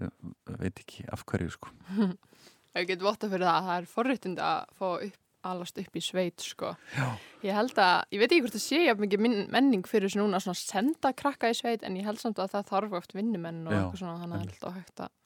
Ég 0.00 0.56
veit 0.62 0.78
ekki 0.80 1.02
af 1.12 1.26
hverju 1.28 1.50
sko 1.52 1.72
Ég 2.78 2.86
get 2.86 3.02
votta 3.02 3.26
fyrir 3.30 3.48
það, 3.48 3.66
það 3.66 3.76
er 3.80 3.90
forréttind 3.90 4.40
að 4.46 4.58
fá 4.78 4.86
upp, 4.92 5.16
alast 5.50 5.78
upp 5.80 5.96
í 5.96 6.02
sveit, 6.04 6.42
sko. 6.44 6.74
Já. 6.94 7.06
Ég 7.42 7.56
held 7.56 7.78
að, 7.82 8.04
ég 8.14 8.20
veit 8.22 8.28
ekki 8.28 8.44
hvort 8.44 8.54
það 8.54 8.62
sé 8.62 8.82
jafn 8.84 9.02
mikið 9.02 9.22
minn- 9.24 9.48
menning 9.50 9.88
fyrir 9.90 10.06
þessu 10.06 10.20
núna 10.20 10.40
svona 10.44 10.60
senda 10.60 11.10
krakka 11.16 11.50
í 11.50 11.56
sveit, 11.58 11.82
en 11.82 11.96
ég 11.98 12.06
held 12.06 12.20
samt 12.22 12.38
að 12.38 12.52
það 12.54 12.68
þarf 12.70 12.94
oft 13.00 13.16
vinnumenn 13.16 13.64
og 13.64 13.74
eitthvað 13.74 14.02
svona, 14.04 14.20
þannig 14.20 14.36
að 14.36 14.44
það 14.44 14.46
er 14.46 14.54
alltaf 14.54 14.78
hægt 14.78 15.02
að 15.02 15.16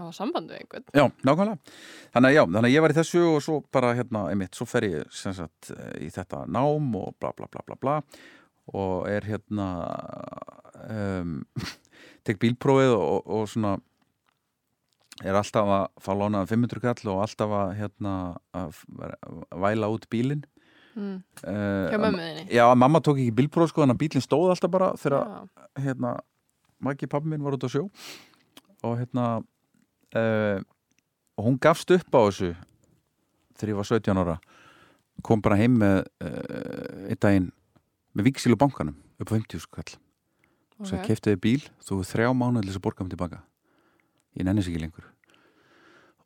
hafa 0.00 0.16
samband 0.16 0.50
við 0.50 0.62
einhvern. 0.64 0.90
Já, 0.96 1.04
nákvæmlega. 1.28 1.72
Þannig 2.16 2.30
að 2.32 2.34
já, 2.34 2.42
þannig 2.42 2.66
að 2.66 2.74
ég 2.74 2.86
var 2.86 2.96
í 2.96 2.98
þessu 2.98 3.24
og 3.28 3.40
svo 3.46 3.62
bara 3.76 3.94
hérna, 4.00 4.26
einmitt, 4.32 4.58
svo 4.58 4.66
fer 4.66 4.88
ég 4.88 5.14
sem 5.14 5.36
sagt 5.38 5.70
í 6.00 6.10
þetta 6.10 6.46
nám 6.50 6.94
og 6.98 7.14
bla 7.20 7.34
bla 7.36 7.50
bla 7.52 7.62
bla 7.68 7.78
bla 7.78 7.98
og 8.72 9.08
er 9.10 9.26
hérna 9.28 9.68
um, 10.88 11.40
tek 12.26 12.40
bílprófið 12.42 12.94
og, 12.96 13.26
og 13.26 13.48
svona 13.50 13.76
er 15.22 15.36
alltaf 15.38 15.68
að 15.68 15.84
fá 16.02 16.10
lánaðan 16.16 16.50
500 16.50 16.82
kall 16.82 17.12
og 17.12 17.22
alltaf 17.26 17.54
að 17.58 17.74
hérna 17.78 18.14
að 18.56 18.80
væla 19.64 19.92
út 19.92 20.08
bílinn. 20.12 20.42
Mm. 20.92 21.22
uh, 21.48 21.88
þinni. 21.92 22.46
Já, 22.52 22.66
mamma 22.76 23.00
tók 23.00 23.20
ekki 23.20 23.36
bílpróf 23.36 23.70
sko, 23.72 23.86
að 23.86 24.00
bílinn 24.00 24.24
stóð 24.24 24.52
alltaf 24.52 24.72
bara 24.72 24.92
þegar 25.00 25.48
hérna, 25.80 26.18
Maggi 26.82 27.06
pappi 27.06 27.30
minn 27.30 27.44
var 27.44 27.54
út 27.54 27.62
á 27.62 27.70
sjó. 27.70 27.86
Og 28.82 28.96
hérna 28.98 29.26
uh, 30.18 30.58
og 31.38 31.46
hún 31.46 31.58
gafst 31.62 31.90
upp 31.94 32.16
á 32.18 32.20
þessu 32.26 32.52
þegar 33.56 33.70
ég 33.72 33.78
var 33.78 33.88
17 33.88 34.22
ára. 34.24 34.36
Kom 35.22 35.42
bara 35.44 35.58
heim 35.60 35.78
með 35.78 36.02
uh, 36.24 37.06
einn 37.06 37.20
daginn 37.22 37.50
með 38.12 38.28
viksil 38.30 38.54
á 38.56 38.62
bankanum 38.62 38.96
upp 39.20 39.32
á 39.32 39.34
50 39.34 39.62
skall 39.62 39.92
og 40.82 40.88
svo 40.88 40.98
ok. 40.98 41.06
keftiði 41.06 41.38
bíl, 41.38 41.64
þú 41.84 42.00
hefur 42.00 42.08
þrjá 42.10 42.30
mánuð 42.34 42.64
til 42.64 42.70
þess 42.72 42.80
að 42.80 42.84
borga 42.86 43.04
mig 43.04 43.12
tilbaka. 43.12 43.38
Ég 44.34 44.46
nennis 44.48 44.66
ekki 44.66 44.80
lengur. 44.82 45.04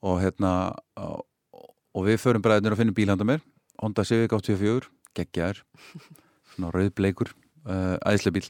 Og 0.06 0.20
hérna 0.22 0.52
og, 0.96 2.06
við 2.06 2.20
förum 2.22 2.44
bræðinir 2.44 2.72
að 2.72 2.80
finna 2.80 2.96
bíl 2.96 3.10
handa 3.10 3.26
mér. 3.28 3.42
Honda 3.82 4.04
Civic 4.08 4.32
84, 4.32 4.88
geggjaður. 5.18 5.60
Svona 6.54 6.72
rauðbleikur 6.72 7.34
uh, 7.68 7.98
æðislega 8.00 8.38
bíl 8.38 8.48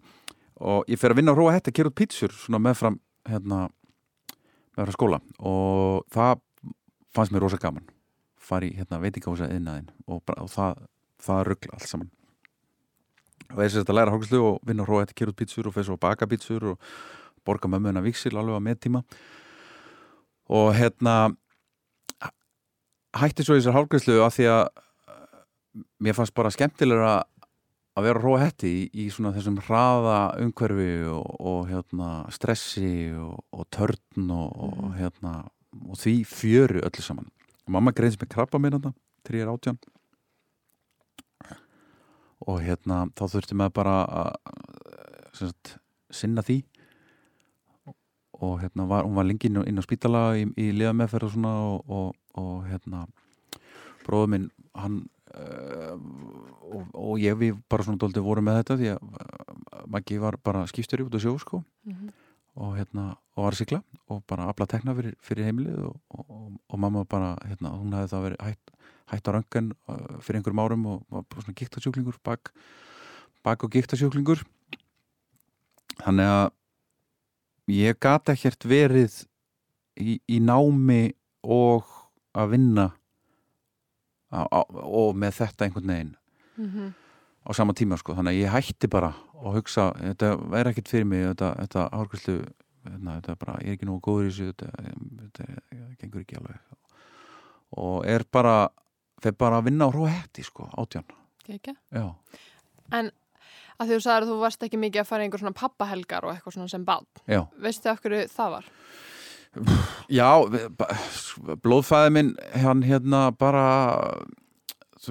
og 0.57 0.87
ég 0.88 0.96
fer 1.01 1.12
að 1.12 1.18
vinna 1.18 1.35
á 1.35 1.37
Róa 1.37 1.53
Hetta, 1.57 1.72
kera 1.75 1.90
út 1.90 1.96
pítsur 1.99 2.33
svona 2.33 2.57
meðfram 2.64 2.94
hérna, 3.29 3.66
meðfram 4.72 4.94
skóla. 4.94 5.18
Og 5.37 6.07
það 6.14 6.38
fannst 7.12 7.35
mér 7.35 7.44
rosa 7.44 7.59
gaman. 7.61 7.85
Fari 8.40 8.70
hérna, 8.79 9.03
veitingahúsa 9.03 9.51
innæðin 9.53 9.90
og, 10.07 10.22
bara- 10.25 10.46
og 10.46 10.49
það, 10.55 10.87
það 11.27 11.42
ruggla 11.51 11.77
allt 11.77 11.90
saman 11.90 12.12
og 13.52 13.61
þessi 13.61 13.80
þetta 13.80 13.96
læra 13.96 14.14
hálfslu 14.14 14.42
og 14.42 14.59
vinna 14.66 14.85
á 14.85 14.88
Róa 14.88 15.04
Hetta, 15.04 15.16
kera 15.16 15.32
út 15.32 15.38
pítsur 15.40 15.68
og 15.68 15.76
svo 15.76 15.96
að 15.96 16.04
baka 16.06 16.28
pítsur 16.30 16.72
og 16.72 16.78
borga 17.46 17.70
mömmu 17.70 17.92
hennar 17.92 18.06
viksil 18.06 18.35
alveg 18.37 18.59
á 18.59 18.66
meðtíma 18.66 19.02
og 20.56 20.74
hérna 20.78 21.14
hætti 23.16 23.46
svo 23.46 23.56
þessar 23.56 23.76
hálfgræslu 23.76 24.20
af 24.24 24.37
því 24.37 24.50
að 24.52 24.62
uh, 24.66 25.87
mér 26.02 26.16
fannst 26.18 26.35
bara 26.37 26.52
skemmtilega 26.54 27.24
að 27.96 28.04
vera 28.04 28.20
róa 28.20 28.42
hetti 28.44 28.68
í, 28.68 28.80
í 28.92 29.06
svona 29.12 29.32
þessum 29.32 29.56
hraða 29.64 30.18
umhverfi 30.44 30.90
og, 31.09 31.28
og 31.40 31.61
hérna, 31.70 32.11
stressi 32.35 33.12
og, 33.16 33.38
og 33.56 33.68
törn 33.72 34.30
og, 34.30 34.50
og, 34.52 34.74
Mhm. 34.87 34.96
hérna, 35.00 35.32
og 35.88 35.96
því 36.00 36.14
fjöru 36.28 36.82
öllu 36.85 37.02
saman. 37.02 37.30
Og 37.66 37.72
mamma 37.72 37.92
greins 37.92 38.16
með 38.20 38.35
krabba 38.35 38.61
mér 38.61 38.76
þetta, 38.78 38.92
3 39.24 39.46
átján 39.48 39.78
og 42.44 42.61
hérna 42.61 43.07
þá 43.16 43.22
þurfti 43.33 43.57
maður 43.57 43.77
bara 43.79 43.96
að 44.05 44.33
sagt, 45.37 45.77
sinna 46.12 46.42
því 46.44 46.61
og 48.37 48.59
hérna 48.61 48.85
var, 48.88 49.07
hún 49.07 49.16
var 49.16 49.25
lengi 49.25 49.49
inn 49.49 49.81
á, 49.81 49.83
spítala 49.85 50.37
í, 50.37 50.44
í 50.61 50.68
liðameðferð 50.77 51.29
og 51.31 51.33
svona 51.33 51.53
og, 51.70 51.87
og, 51.88 52.16
og 52.37 52.66
hérna 52.68 53.07
bróður 54.05 54.33
minn 54.35 54.51
hann 54.77 54.99
uh, 55.33 55.96
og, 55.96 56.83
og 56.92 57.14
ég 57.22 57.38
við 57.40 57.57
bara 57.72 57.87
svona 57.87 58.03
dóldi 58.03 58.20
voru 58.25 58.44
með 58.44 58.61
þetta 58.61 58.77
því 58.83 58.92
að 58.92 59.01
uh, 59.01 59.87
Maggi 59.92 60.18
var 60.20 60.37
bara 60.44 60.66
skipstjóri 60.68 61.07
út 61.07 61.16
á 61.16 61.20
sjó 61.22 61.37
sko 61.40 61.62
Mhm. 61.87 62.12
og 62.57 62.72
hérna 62.77 63.03
og 63.37 63.44
var 63.44 63.53
að 63.55 63.59
sigla 63.61 63.79
og 64.11 64.22
bara 64.27 64.46
afla 64.51 64.66
tekna 64.66 64.94
fyrir, 64.96 65.12
fyrir 65.20 65.44
heimilið 65.49 65.83
og, 65.87 65.96
og, 66.11 66.25
og, 66.29 66.46
og 66.72 66.79
mamma 66.81 67.05
bara 67.05 67.35
hérna 67.44 67.72
hún 67.77 67.92
hefði 67.96 68.12
það 68.12 68.25
verið 68.27 68.40
hætt, 68.46 68.72
hætt 69.12 69.28
á 69.28 69.34
röngan 69.36 69.72
uh, 69.88 70.18
fyrir 70.24 70.40
einhverjum 70.40 70.62
árum 70.64 70.86
og 70.90 71.02
var 71.10 71.24
svona 71.42 71.56
gíktasjúklingur 71.60 72.18
bak, 72.26 72.52
bak 73.46 73.64
og 73.64 73.72
gíktasjúklingur 73.76 74.42
þannig 76.02 76.30
að 76.32 76.46
ég 77.76 77.98
gata 78.02 78.34
ekkert 78.36 78.66
verið 78.68 79.22
í, 79.98 80.18
í 80.28 80.38
námi 80.42 81.14
og 81.46 81.86
að 82.36 82.52
vinna 82.56 82.90
á, 84.30 84.42
á, 84.44 84.60
og 84.68 85.16
með 85.18 85.40
þetta 85.42 85.68
einhvern 85.68 85.92
veginn 85.94 86.14
Mhm. 86.56 86.94
á 87.44 87.50
sama 87.52 87.74
tíma 87.76 87.98
sko, 88.00 88.14
þannig 88.16 88.32
að 88.32 88.40
ég 88.40 88.52
hætti 88.54 88.88
bara 88.88 89.10
og 89.36 89.58
hugsa, 89.58 89.90
þetta 90.00 90.30
væri 90.48 90.70
ekkert 90.72 90.88
fyrir 90.88 91.04
mig 91.04 91.20
þetta, 91.28 91.50
þetta 91.60 91.82
árgæslu 91.92 92.36
hérna, 92.86 93.16
þetta 93.20 93.32
er 93.34 93.36
bara, 93.42 93.56
ég 93.60 93.68
er 93.68 93.76
ekki 93.76 93.88
nú 93.90 93.98
góður 94.00 94.24
í 94.24 94.30
þessu 94.30 94.46
þetta, 94.54 94.70
þetta, 95.20 95.46
þetta 95.68 95.98
gengur 96.00 96.22
ekki 96.22 96.38
alveg. 96.40 96.56
Og 97.76 98.06
er 98.08 98.24
bara 98.32 98.54
fyrir 99.22 99.37
bara 99.40 99.61
að 99.61 99.68
vinna 99.70 99.88
á 99.88 99.92
hróa 99.94 100.11
hætti 100.12 100.44
sko, 100.46 100.68
átján. 100.76 101.07
Já, 101.94 102.07
Að 103.76 103.90
þú 103.92 103.96
sagðir 104.00 104.24
að 104.24 104.31
þú 104.31 104.37
varst 104.40 104.62
ekki 104.64 104.79
mikið 104.81 105.02
að 105.02 105.09
fara 105.11 105.24
í 105.24 105.26
einhver 105.26 105.40
svona 105.42 105.57
pappahelgar 105.59 106.24
og 106.24 106.31
eitthvað 106.33 106.55
svona 106.55 106.70
sem 106.72 106.85
já. 107.29 107.42
Veistu 107.61 107.90
af 107.92 107.98
hverju 108.00 108.22
það 108.33 108.50
var? 108.55 108.68
Já, 110.12 110.31
við- 110.52 110.68
ba- 110.76 111.57
blóðfæði 111.64 112.12
minn 112.12 112.31
hann 112.62 112.83
hérna 112.83 113.20
bara 113.37 113.64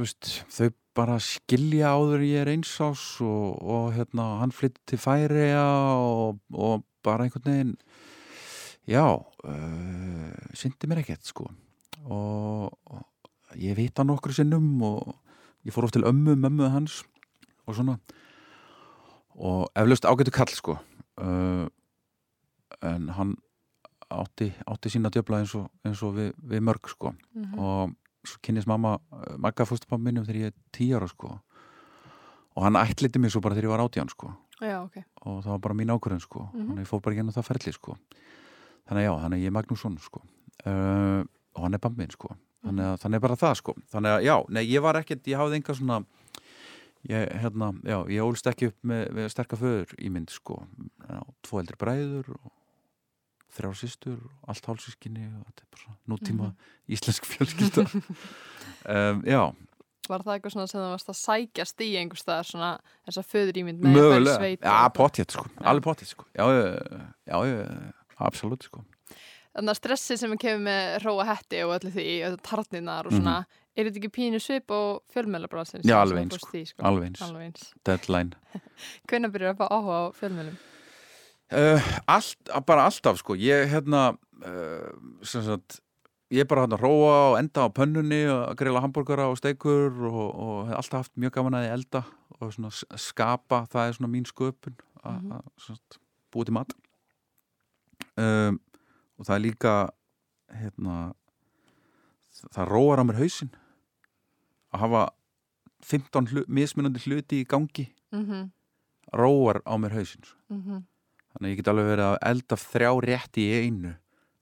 veist, 0.05 0.31
þau 0.49 0.71
bara 0.95 1.19
skilja 1.19 1.93
áður 1.93 2.21
en 2.23 2.25
ég 2.29 2.41
er 2.41 2.51
eins 2.55 2.73
ás 2.81 3.03
og, 3.21 3.61
og 3.61 3.93
hérna 3.93 4.39
hann 4.41 4.51
flytti 4.55 4.81
til 4.93 4.97
Færiða 5.03 5.65
og, 6.01 6.39
og 6.53 6.83
bara 7.05 7.25
einhvern 7.27 7.45
veginn 7.51 7.75
já 8.89 9.05
uh, 9.13 10.33
syndi 10.57 10.87
mér 10.89 11.01
ekkert 11.03 11.25
sko. 11.25 11.49
Og, 12.05 12.73
og 12.85 13.01
ég 13.57 13.75
veit 13.77 13.97
hann 13.97 14.13
okkur 14.13 14.33
sinnum 14.35 14.81
og 14.85 15.15
ég 15.65 15.73
fór 15.73 15.87
oft 15.87 15.95
til 15.97 16.05
ömmu, 16.05 16.35
mömmu 16.35 16.69
hans 16.73 17.03
og 17.65 17.75
svona. 17.75 17.97
Og 19.35 19.67
eflaust 19.75 20.05
ágættu 20.05 20.31
kall 20.31 20.53
sko. 20.53 20.77
Uh, 21.17 21.67
en 22.83 23.09
hann 23.09 23.35
átti, 24.11 24.51
átti 24.67 24.91
sína 24.91 25.11
djöfla 25.11 25.41
eins 25.41 25.55
og, 25.57 25.69
eins 25.85 26.03
og 26.03 26.15
við, 26.19 26.31
við 26.39 26.65
mörg 26.65 26.91
sko. 26.91 27.15
Mm 27.35 27.59
og 27.59 27.95
svo 28.25 28.39
kynist 28.41 28.65
mamma 28.65 28.95
uh, 29.13 29.35
Magga 29.37 29.67
fóstupam 29.69 30.01
minnum 30.01 30.23
þegar 30.25 30.39
ég 30.39 30.53
er 30.53 30.55
tíu 30.73 30.95
ára 30.97 31.07
sko. 31.09 31.35
Og 32.55 32.63
hann 32.65 32.79
ætliti 32.79 33.19
mig 33.21 33.33
svo 33.33 33.41
bara 33.43 33.53
þegar 33.53 33.69
ég 33.69 33.73
var 33.75 33.83
átján 33.85 34.09
sko. 34.09 34.31
Já, 34.63 34.79
ok. 34.79 35.01
og 35.27 35.41
það 35.43 35.51
var 35.51 35.59
bara 35.59 35.75
mín 35.75 35.91
ákvörðun 35.91 36.23
sko. 36.23 36.47
Mhm. 36.47 36.61
þannig 36.61 36.79
að 36.79 36.85
ég 36.85 36.89
fór 36.89 37.01
bara 37.03 37.15
gennum 37.15 37.35
það 37.35 37.47
ferli 37.49 37.73
sko. 37.75 37.97
Þannig 38.87 39.01
að 39.01 39.05
já, 39.05 39.13
þannig 39.21 39.37
að 39.37 39.43
ég 39.43 39.51
er 39.51 39.55
Magnússon 39.57 39.97
sko. 39.99 40.21
Uh, 40.65 41.21
og 41.55 41.63
hann 41.65 41.73
er 41.75 41.83
bambin 41.83 42.13
sko 42.13 42.35
þannig 42.65 42.85
að 42.89 42.99
þannig 43.05 43.21
bara 43.25 43.37
það 43.39 43.55
sko. 43.61 43.75
Þannig 43.93 44.11
að 44.17 44.25
já, 44.27 44.35
nei, 44.57 44.63
ég 44.71 44.81
var 44.85 44.99
ekkert, 44.99 45.27
ég 45.31 45.37
hafði 45.39 45.59
enga 45.61 45.75
svona 45.77 45.99
ég, 47.05 47.31
hérna, 47.43 47.71
já, 47.85 47.97
ég 48.09 48.25
ólst 48.25 48.47
ekki 48.49 48.71
upp 48.71 48.79
með, 48.89 49.03
með 49.13 49.29
sterka 49.33 49.59
föður 49.61 49.93
í 50.01 50.09
mynd 50.11 50.33
sko. 50.33 50.59
Tvo 51.45 51.61
eldri 51.61 51.77
bræður 51.77 52.31
og 52.35 52.51
þrjár 53.55 53.77
systur 53.79 54.17
og 54.19 54.49
allt 54.51 54.65
hálsískinni 54.67 55.27
og 55.29 55.45
þetta 55.47 55.63
er 55.63 55.69
bara 55.77 55.93
nútíma 56.11 56.49
Mhm. 56.49 56.73
íslensk 56.97 57.29
fjölskylda. 57.29 57.85
Um, 58.85 59.21
já, 59.25 59.39
Var 60.05 60.21
það 60.21 60.33
eitthvað 60.35 60.51
svona 60.53 60.67
sem 60.69 60.79
það 60.81 60.91
varst 60.93 61.07
að 61.09 61.15
sækjast 61.17 61.79
í 61.81 61.87
einhver 61.97 62.19
staðar 62.21 62.45
svona 62.45 62.67
þessa 63.07 63.23
föður 63.25 63.57
ímynd 63.57 63.79
með 63.81 63.95
mögulega. 63.95 64.43
eitthvað? 64.45 64.91
potjett 64.93 65.31
sko, 65.33 65.45
alveg 65.65 65.83
potjett 65.87 66.09
sko. 66.11 66.25
Já, 66.37 66.45
já, 66.53 66.65
já, 67.25 67.37
já, 67.49 67.93
absolutt 68.27 68.67
sko 68.67 68.83
Þannig 69.55 69.71
að 69.71 69.77
stressið 69.79 70.17
sem 70.19 70.33
kemur 70.37 70.63
með 70.65 70.97
róa 71.05 71.25
hetti 71.29 71.61
og 71.63 71.71
öllu 71.77 71.91
því, 71.95 72.05
og 72.27 72.41
tarninar 72.43 73.07
og 73.07 73.13
svona, 73.15 73.35
er 73.75 73.87
þetta 73.87 74.01
ekki 74.01 74.09
pínu 74.17 74.39
svip 74.43 74.71
og 74.75 75.01
fjölmjölabransins? 75.15 75.85
Mhm. 75.85 75.89
Já, 75.93 75.97
alveg 76.01 76.21
eins, 76.25 76.35
sko. 76.41 76.63
Sko. 76.73 76.83
alveg 76.83 77.45
eins, 77.47 77.69
deadline 77.87 78.33
Hvenær 79.07 79.31
byrjar 79.31 79.53
að 79.55 79.61
fá 79.61 79.67
áhuga 79.71 79.95
á 79.95 80.03
fjölmjölum? 80.19 80.57
Uh, 81.55 81.89
allt, 82.09 82.51
bara 82.67 82.85
alltaf 82.89 83.19
sko 83.21 83.35
ég 83.37 83.69
hérna 83.71 84.17
uh, 84.43 84.91
sagt, 85.23 85.79
ég 86.33 86.47
bara 86.49 86.65
hérna 86.65 86.79
róa 86.81 87.15
og 87.31 87.35
enda 87.39 87.67
á 87.67 87.69
pönnunni 87.71 88.23
að 88.27 88.55
grila 88.59 88.81
hambúrgara 88.83 89.27
og 89.29 89.37
steikur 89.37 89.93
og, 90.09 90.23
og 90.35 90.55
hef 90.71 90.79
alltaf 90.81 91.03
haft 91.05 91.15
mjög 91.21 91.35
gaman 91.37 91.59
að 91.61 91.67
ég 91.69 91.75
elda 91.77 92.01
og 92.41 92.51
svona 92.51 92.71
skapa, 92.99 93.61
það 93.71 93.87
er 93.87 93.93
svona 93.99 94.11
mín 94.11 94.25
sköpun 94.27 94.75
að 95.05 95.21
Mhm. 95.21 95.43
sem 95.61 95.75
sagt, 95.77 95.99
búið 96.33 96.45
til 96.49 96.53
mat 96.57 96.73
um, 98.17 98.59
og 99.17 99.27
það 99.27 99.35
er 99.35 99.43
líka 99.45 99.75
hérna 100.55 100.97
það 102.55 102.67
róar 102.69 103.01
á 103.01 103.07
mér 103.07 103.21
hausinn 103.21 103.53
að 104.75 104.83
hafa 104.85 105.05
15 105.85 106.31
hlu, 106.31 106.43
mismunandi 106.47 107.01
hluti 107.05 107.41
í 107.43 107.47
gangi 107.47 107.89
Mm 108.11 108.51
róar 109.13 109.61
á 109.65 109.73
mér 109.77 109.93
hausinn 109.95 110.23
sko. 110.23 110.37
-hmm. 110.49 110.83
Þannig 111.33 111.47
að 111.47 111.51
ég 111.51 111.57
get 111.57 111.67
alveg 111.67 111.85
verið 111.85 112.05
að 112.05 112.17
elda 112.21 112.55
þrjá 112.55 112.91
rétti 113.05 113.41
í 113.41 113.65
einu 113.65 113.93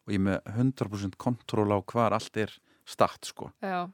og 0.05 0.13
ég 0.13 0.19
er 0.19 0.25
með 0.27 0.39
100% 0.45 1.17
kontról 1.17 1.71
á 1.73 1.79
hvar 1.81 2.13
allt 2.13 2.37
er 2.37 2.51
statt 2.85 3.25
sko. 3.25 3.51
Já. 3.61 3.89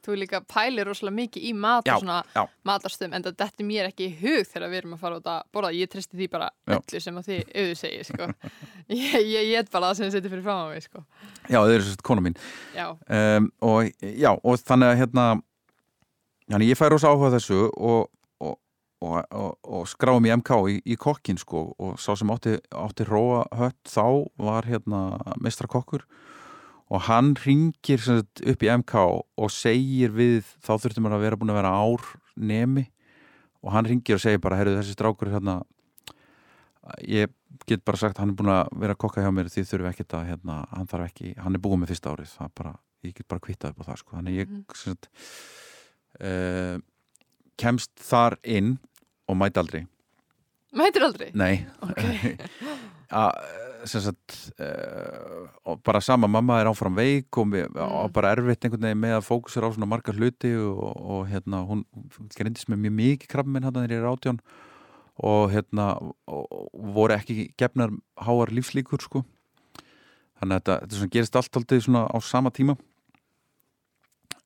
Þú 0.00 0.14
líka 0.16 0.40
pælir 0.48 0.88
rosalega 0.88 1.16
mikið 1.18 1.42
í 1.44 1.50
mat 1.60 1.88
og 1.92 2.00
svona 2.00 2.20
já. 2.32 2.40
matarstöðum 2.64 3.16
en 3.18 3.24
þetta 3.26 3.48
er 3.50 3.66
mér 3.68 3.88
ekki 3.90 4.06
í 4.06 4.14
hug 4.16 4.46
þegar 4.48 4.70
við 4.72 4.78
erum 4.78 4.94
að 4.96 5.02
fara 5.02 5.18
út 5.20 5.28
að 5.28 5.42
borða. 5.52 5.72
Ég 5.76 5.90
tristi 5.92 6.16
því 6.16 6.28
bara 6.32 6.48
Já. 6.64 6.78
öllu 6.78 7.02
sem 7.04 7.18
að 7.20 7.28
því 7.28 7.38
auðu 7.60 7.74
segir, 7.80 8.06
sko. 8.08 8.28
ég, 9.02 9.50
er 9.58 9.68
bara 9.68 9.90
það 9.90 9.98
sem 9.98 10.06
þið 10.06 10.14
setið 10.16 10.34
fyrir 10.34 10.46
fram 10.46 10.62
á 10.64 10.66
mig, 10.70 10.86
sko. 10.86 11.04
Já, 11.50 11.58
það 11.58 11.74
er 11.74 11.84
sérst 11.88 12.06
kona 12.08 12.24
mín. 12.24 12.38
Já. 12.76 12.86
Um, 13.18 13.50
og, 13.68 13.92
já, 14.00 14.30
og 14.32 14.64
þannig 14.70 14.94
að 14.94 15.02
hérna, 15.02 15.26
þannig 16.48 16.72
ég 16.72 16.80
fær 16.80 16.96
rosa 16.96 17.12
áhuga 17.12 17.34
þessu 17.36 17.60
og, 17.68 18.08
og, 18.40 18.56
og, 19.04 19.20
og, 19.20 19.52
og 19.68 19.84
skráum 19.92 20.30
í 20.30 20.32
MK 20.38 20.62
í, 20.72 20.80
í 20.88 20.96
kokkin 21.00 21.40
sko 21.40 21.66
og 21.76 22.00
sá 22.00 22.14
sem 22.16 22.32
átti, 22.32 22.56
átti 22.72 23.04
róa 23.08 23.44
hött 23.60 23.80
þá 23.84 24.24
var 24.40 24.68
hérna 24.70 25.04
mestrakokkur 25.44 26.08
og 26.90 27.04
hann 27.06 27.34
ringir 27.38 28.00
sagt, 28.02 28.40
upp 28.42 28.62
í 28.66 28.70
MK 28.76 28.94
og 29.38 29.50
segir 29.54 30.10
við, 30.16 30.42
þá 30.64 30.72
þurftum 30.82 31.06
við 31.06 31.14
að 31.18 31.24
vera 31.26 31.36
búin 31.40 31.52
að 31.54 31.60
vera 31.60 31.74
ár 31.78 32.06
nemi 32.36 32.86
og 33.62 33.72
hann 33.74 33.86
ringir 33.86 34.16
og 34.16 34.22
segir 34.24 34.40
bara, 34.42 34.56
herru 34.58 34.74
þessi 34.78 34.96
strákur 34.96 35.30
hérna 35.30 35.60
ég 37.06 37.30
get 37.68 37.84
bara 37.84 38.00
sagt 38.00 38.18
hann 38.18 38.32
er 38.32 38.38
búin 38.38 38.50
að 38.50 38.70
vera 38.80 38.94
að 38.96 39.02
kokka 39.04 39.22
hjá 39.22 39.30
mér 39.34 39.50
því 39.52 39.62
þurfum 39.68 39.90
ekkert 39.92 40.14
að 40.18 40.28
hérna, 40.32 40.56
hann 40.72 40.88
þarf 40.90 41.10
ekki, 41.10 41.34
hann 41.38 41.54
er 41.54 41.62
búin 41.62 41.82
með 41.82 41.92
fyrsta 41.92 42.14
árið 42.14 42.32
bara, 42.56 42.72
ég 43.06 43.14
get 43.14 43.28
bara 43.28 43.40
kvittað 43.44 43.74
upp 43.74 43.82
á 43.84 43.88
það 43.90 44.00
sko. 44.02 44.16
þannig 44.16 44.38
ég 44.40 44.48
Mhm. 44.48 44.64
sagt, 44.74 45.08
uh, 46.24 46.78
kemst 47.60 47.90
þar 48.00 48.38
inn 48.42 48.78
og 49.28 49.36
mæti 49.36 49.60
aldrei 49.60 49.86
Mætir 50.72 51.02
aldrei? 51.02 51.30
nei 51.34 51.66
Ok. 51.82 52.00
sem 53.10 53.69
sagt 53.88 54.34
uh, 54.60 55.46
og 55.64 55.80
bara 55.86 56.00
sama, 56.04 56.28
mamma 56.28 56.58
er 56.60 56.68
áfram 56.70 56.96
veik 56.98 57.38
og, 57.40 57.48
við, 57.54 57.68
Mm. 57.70 57.80
og 57.80 58.12
bara 58.12 58.32
erfitt 58.34 58.64
einhvern 58.64 58.82
veginn 58.88 59.00
með 59.00 59.16
að 59.18 59.26
fókusera 59.28 59.70
á 59.70 59.72
svona 59.72 59.88
margar 59.88 60.16
hluti 60.18 60.50
og, 60.56 60.96
og 61.00 61.28
hérna, 61.30 61.62
hún 61.68 61.84
grindist 62.36 62.68
með 62.68 62.84
mjög 62.86 62.96
mikið 62.98 63.30
krabbi 63.32 63.54
minn 63.54 63.64
hérna 63.64 63.84
þegar 63.84 63.94
ég 63.96 64.02
er 64.02 64.10
átján 64.10 64.40
og 65.20 65.50
hérna 65.52 65.86
og, 66.26 66.46
voru 66.72 67.16
ekki 67.16 67.50
gefnar 67.60 67.92
háar 68.16 68.52
lífslíkur 68.52 69.02
sko. 69.04 69.24
Þannig 70.40 70.56
að 70.56 70.60
þetta, 70.60 70.76
þetta 70.86 71.10
gerist 71.12 71.36
allt 71.36 71.56
aldrei 71.60 71.80
svona 71.84 72.06
á 72.08 72.16
sama 72.24 72.50
tíma. 72.50 72.76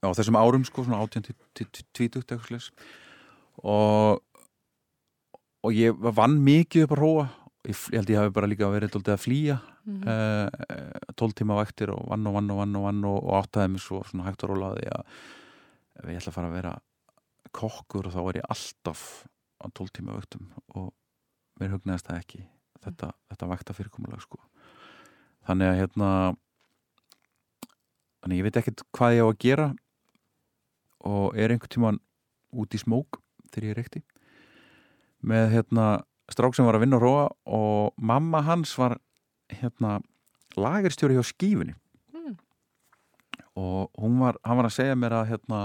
Á 0.03 0.11
þessum 0.11 0.37
árum 0.37 0.65
sko, 0.67 0.85
svona 0.85 0.99
átján 1.03 1.25
til 1.25 1.69
tvítugt 1.95 2.31
eitthvað 2.31 2.49
slags 2.51 2.71
og 3.63 4.21
og 5.65 5.73
ég 5.73 5.97
vann 5.97 6.41
mikið 6.45 6.85
upp 6.85 6.95
að 6.97 7.01
róa 7.01 7.27
ég, 7.69 7.85
held 7.93 8.11
ég 8.13 8.21
hafi 8.21 8.35
bara 8.35 8.51
líka 8.51 8.71
verið 8.73 8.99
að 9.03 9.23
flýja 9.23 9.61
Mm 9.85 10.01
uh, 10.09 10.49
12 11.15 11.35
tíma 11.37 11.59
vaktir 11.59 11.91
og 11.93 12.07
vann 12.09 12.27
og 12.27 12.35
vann 12.35 12.51
og 12.51 12.57
vann 12.57 12.77
og 12.79 12.85
vann 12.87 13.05
og, 13.05 13.19
og 13.21 13.35
áttaði 13.43 13.75
mig 13.75 13.83
svo 13.85 14.01
svona 14.09 14.25
hægt 14.25 14.43
og 14.47 14.55
rólaði 14.55 14.89
að 14.89 15.03
ef 16.01 16.09
ég 16.09 16.17
ætla 16.19 16.33
að 16.33 16.37
fara 16.39 16.49
að 16.49 16.57
vera 16.57 16.73
kokkur 17.55 18.09
þá 18.11 18.21
er 18.23 18.39
ég 18.41 18.49
alltaf 18.51 19.03
á 19.61 19.67
12 19.69 19.93
tíma 19.99 20.17
vaktum 20.17 20.49
og 20.75 20.89
mér 21.61 21.77
hugnaðist 21.77 22.09
það 22.09 22.23
ekki 22.23 22.41
þetta, 22.85 23.13
þetta 23.31 23.51
vakta 23.51 23.77
fyrirkomulag 23.77 24.25
sko. 24.25 24.41
Þannig 25.45 25.71
að 25.71 25.79
hérna 25.83 26.09
þannig 28.25 28.41
ég 28.41 28.49
veit 28.49 28.59
ekkert 28.61 28.85
hvað 28.97 29.19
ég 29.19 29.25
á 29.25 29.29
að 29.29 29.41
gera 29.45 29.69
og 31.05 31.37
er 31.37 31.53
einhvern 31.53 31.75
tíman 31.77 32.01
út 32.55 32.75
í 32.75 32.81
smók 32.81 33.21
þegar 33.53 33.69
ég 33.69 33.75
er 33.75 33.81
reykti. 33.83 34.05
Með 35.25 35.51
hérna 35.55 35.87
strák 36.33 36.57
sem 36.57 36.67
var 36.67 36.79
að 36.79 36.85
vinna 36.87 36.99
og 37.01 37.05
róa 37.05 37.25
og 37.59 37.97
mamma 37.97 38.43
hans 38.47 38.73
var 38.79 38.97
hérna 39.53 39.99
lagerstjóri 40.57 41.19
hjá 41.19 41.25
skífunni. 41.27 41.75
Mm. 42.15 42.37
og 43.61 43.91
hún 43.99 44.19
var, 44.23 44.39
hann 44.45 44.57
var 44.57 44.69
að 44.71 44.77
segja 44.77 44.95
mér 44.97 45.19
að 45.19 45.29
hérna 45.33 45.59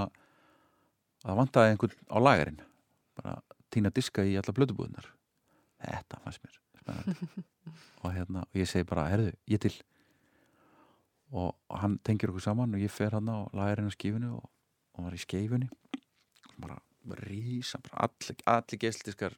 að 1.26 1.38
vantaði 1.40 1.72
einhvern 1.74 1.96
á 2.10 2.18
lagerinn. 2.20 2.60
Bara 3.20 3.40
týna 3.72 3.92
diska 3.94 4.26
í 4.26 4.36
alla 4.40 4.56
blödubúðunar 4.56 5.08
þetta 5.80 6.20
fannst 6.24 6.44
mér 6.44 6.58
og 8.02 8.14
hérna, 8.16 8.44
og 8.48 8.58
ég 8.58 8.68
segi 8.70 8.88
bara, 8.88 9.06
herðu, 9.12 9.34
ég 9.52 9.60
til. 9.62 9.76
Og 11.30 11.54
hann 11.78 12.00
tengir 12.02 12.32
okkur 12.32 12.42
saman 12.42 12.74
og 12.74 12.82
ég 12.82 12.90
fer 12.90 13.14
hann 13.14 13.30
á 13.30 13.46
lagerinn 13.54 13.92
á 13.92 13.94
skífunni 13.94 14.32
og, 14.34 14.48
og 14.98 15.06
var 15.06 15.14
í 15.14 15.22
skeifunni. 15.22 15.70
Bara 16.58 16.80
rísa 17.20 17.80
bara 17.84 18.08
allir, 18.08 18.42
allir 18.50 18.82
gesliskar 18.82 19.38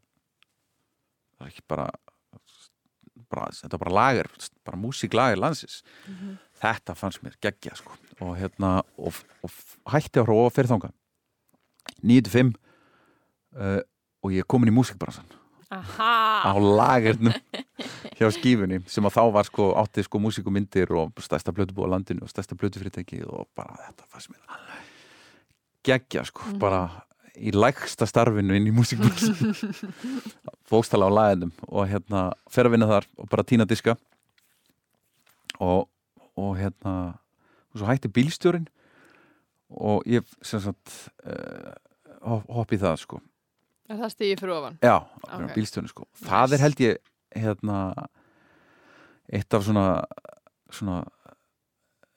það 1.41 1.47
er 1.49 1.51
ekki 1.55 1.65
bara, 1.67 1.87
bara 3.31 3.49
þetta 3.57 3.73
er 3.77 3.81
bara 3.83 3.95
lager, 3.97 4.29
bara 4.65 4.77
músiklager 4.77 5.37
landsins 5.41 5.81
Mhm. 6.07 6.37
þetta 6.61 6.95
fannst 6.95 7.23
mér 7.25 7.35
geggja 7.41 7.75
sko. 7.75 7.91
og 8.21 8.35
hérna 8.37 8.83
og, 8.97 9.13
og 9.43 9.51
hætti 9.91 10.21
á 10.21 10.23
hróa 10.23 10.51
fyrir 10.53 10.69
þánga 10.69 10.91
9-5 12.05 12.53
uh, 13.57 13.79
og 14.21 14.31
ég 14.31 14.43
er 14.43 14.49
komin 14.49 14.69
í 14.69 14.75
músikbransan 14.75 15.25
á 15.71 15.79
Aha, 15.79 16.53
lagernum 16.59 17.33
hjá 18.19 18.27
skífunni 18.35 18.81
sem 18.91 19.05
að 19.07 19.15
þá 19.15 19.21
var 19.33 19.47
sko 19.47 19.69
átti 19.79 20.03
sko 20.03 20.19
músikumyndir 20.19 20.91
og 20.93 21.13
stærsta 21.23 21.53
blötubú 21.55 21.85
á 21.87 21.95
landinu 21.95 22.25
og 22.25 22.29
stærsta 22.29 22.57
blötufyrirtæki 22.59 23.21
og 23.25 23.47
bara 23.55 23.77
þetta 23.87 24.05
fannst 24.11 24.29
mér 24.33 24.43
geggja 25.87 26.25
sko, 26.27 26.43
Mhm. 26.45 26.59
bara 26.59 26.81
í 27.39 27.53
lægsta 27.55 28.07
starfinu 28.09 28.55
inn 28.57 28.67
í 28.67 28.73
músikbransan 28.75 29.55
fókstala 30.71 31.07
á 31.07 31.11
lagernum 31.11 31.53
og 31.67 31.87
hérna 31.91 32.29
fer 32.51 32.67
að 32.67 32.75
vinna 32.75 32.89
þar 32.89 33.07
og 33.17 33.29
bara 33.31 33.47
tína 33.47 33.67
diska 33.69 33.95
og, 35.61 35.87
og 36.35 36.53
hérna 36.59 36.95
og 37.71 37.79
svo 37.79 37.87
hætti 37.87 38.11
bílstjórin 38.11 38.67
og 39.71 40.03
ég 40.09 40.27
sem 40.43 40.59
sagt 40.63 40.95
uh, 41.23 41.71
hoppi 42.51 42.79
það 42.81 42.99
sko 43.05 43.21
er 43.91 43.99
það 43.99 44.13
stíði 44.13 44.39
fyrir 44.39 44.57
ofan? 44.57 44.77
Já, 44.83 44.97
Ok. 45.21 45.31
okay. 45.37 45.53
bílstjónu 45.55 45.91
sko 45.91 46.07
Það 46.19 46.55
er 46.55 46.63
held 46.65 46.83
ég 46.83 46.99
hérna 47.35 47.77
eitt 49.31 49.55
af 49.55 49.63
svona 49.63 49.85
svona 50.71 50.99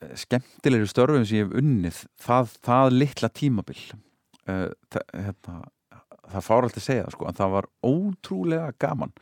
eh, 0.03 0.15
skemmtilegri 0.19 0.89
störfum 0.91 1.27
sem 1.27 1.41
ég 1.41 1.47
hef 1.47 1.57
unnið 1.63 2.01
það, 2.23 2.57
það 2.67 2.97
litla 2.99 3.31
tímabil 3.31 3.81
uh, 4.49 4.69
hérna, 5.15 5.57
það 6.33 6.47
fár 6.47 6.67
alltaf 6.67 6.83
að 6.83 6.87
segja 6.89 7.11
sko 7.13 7.29
en 7.29 7.39
það 7.39 7.55
var 7.57 7.69
ótrúlega 7.85 8.73
gaman. 8.81 9.13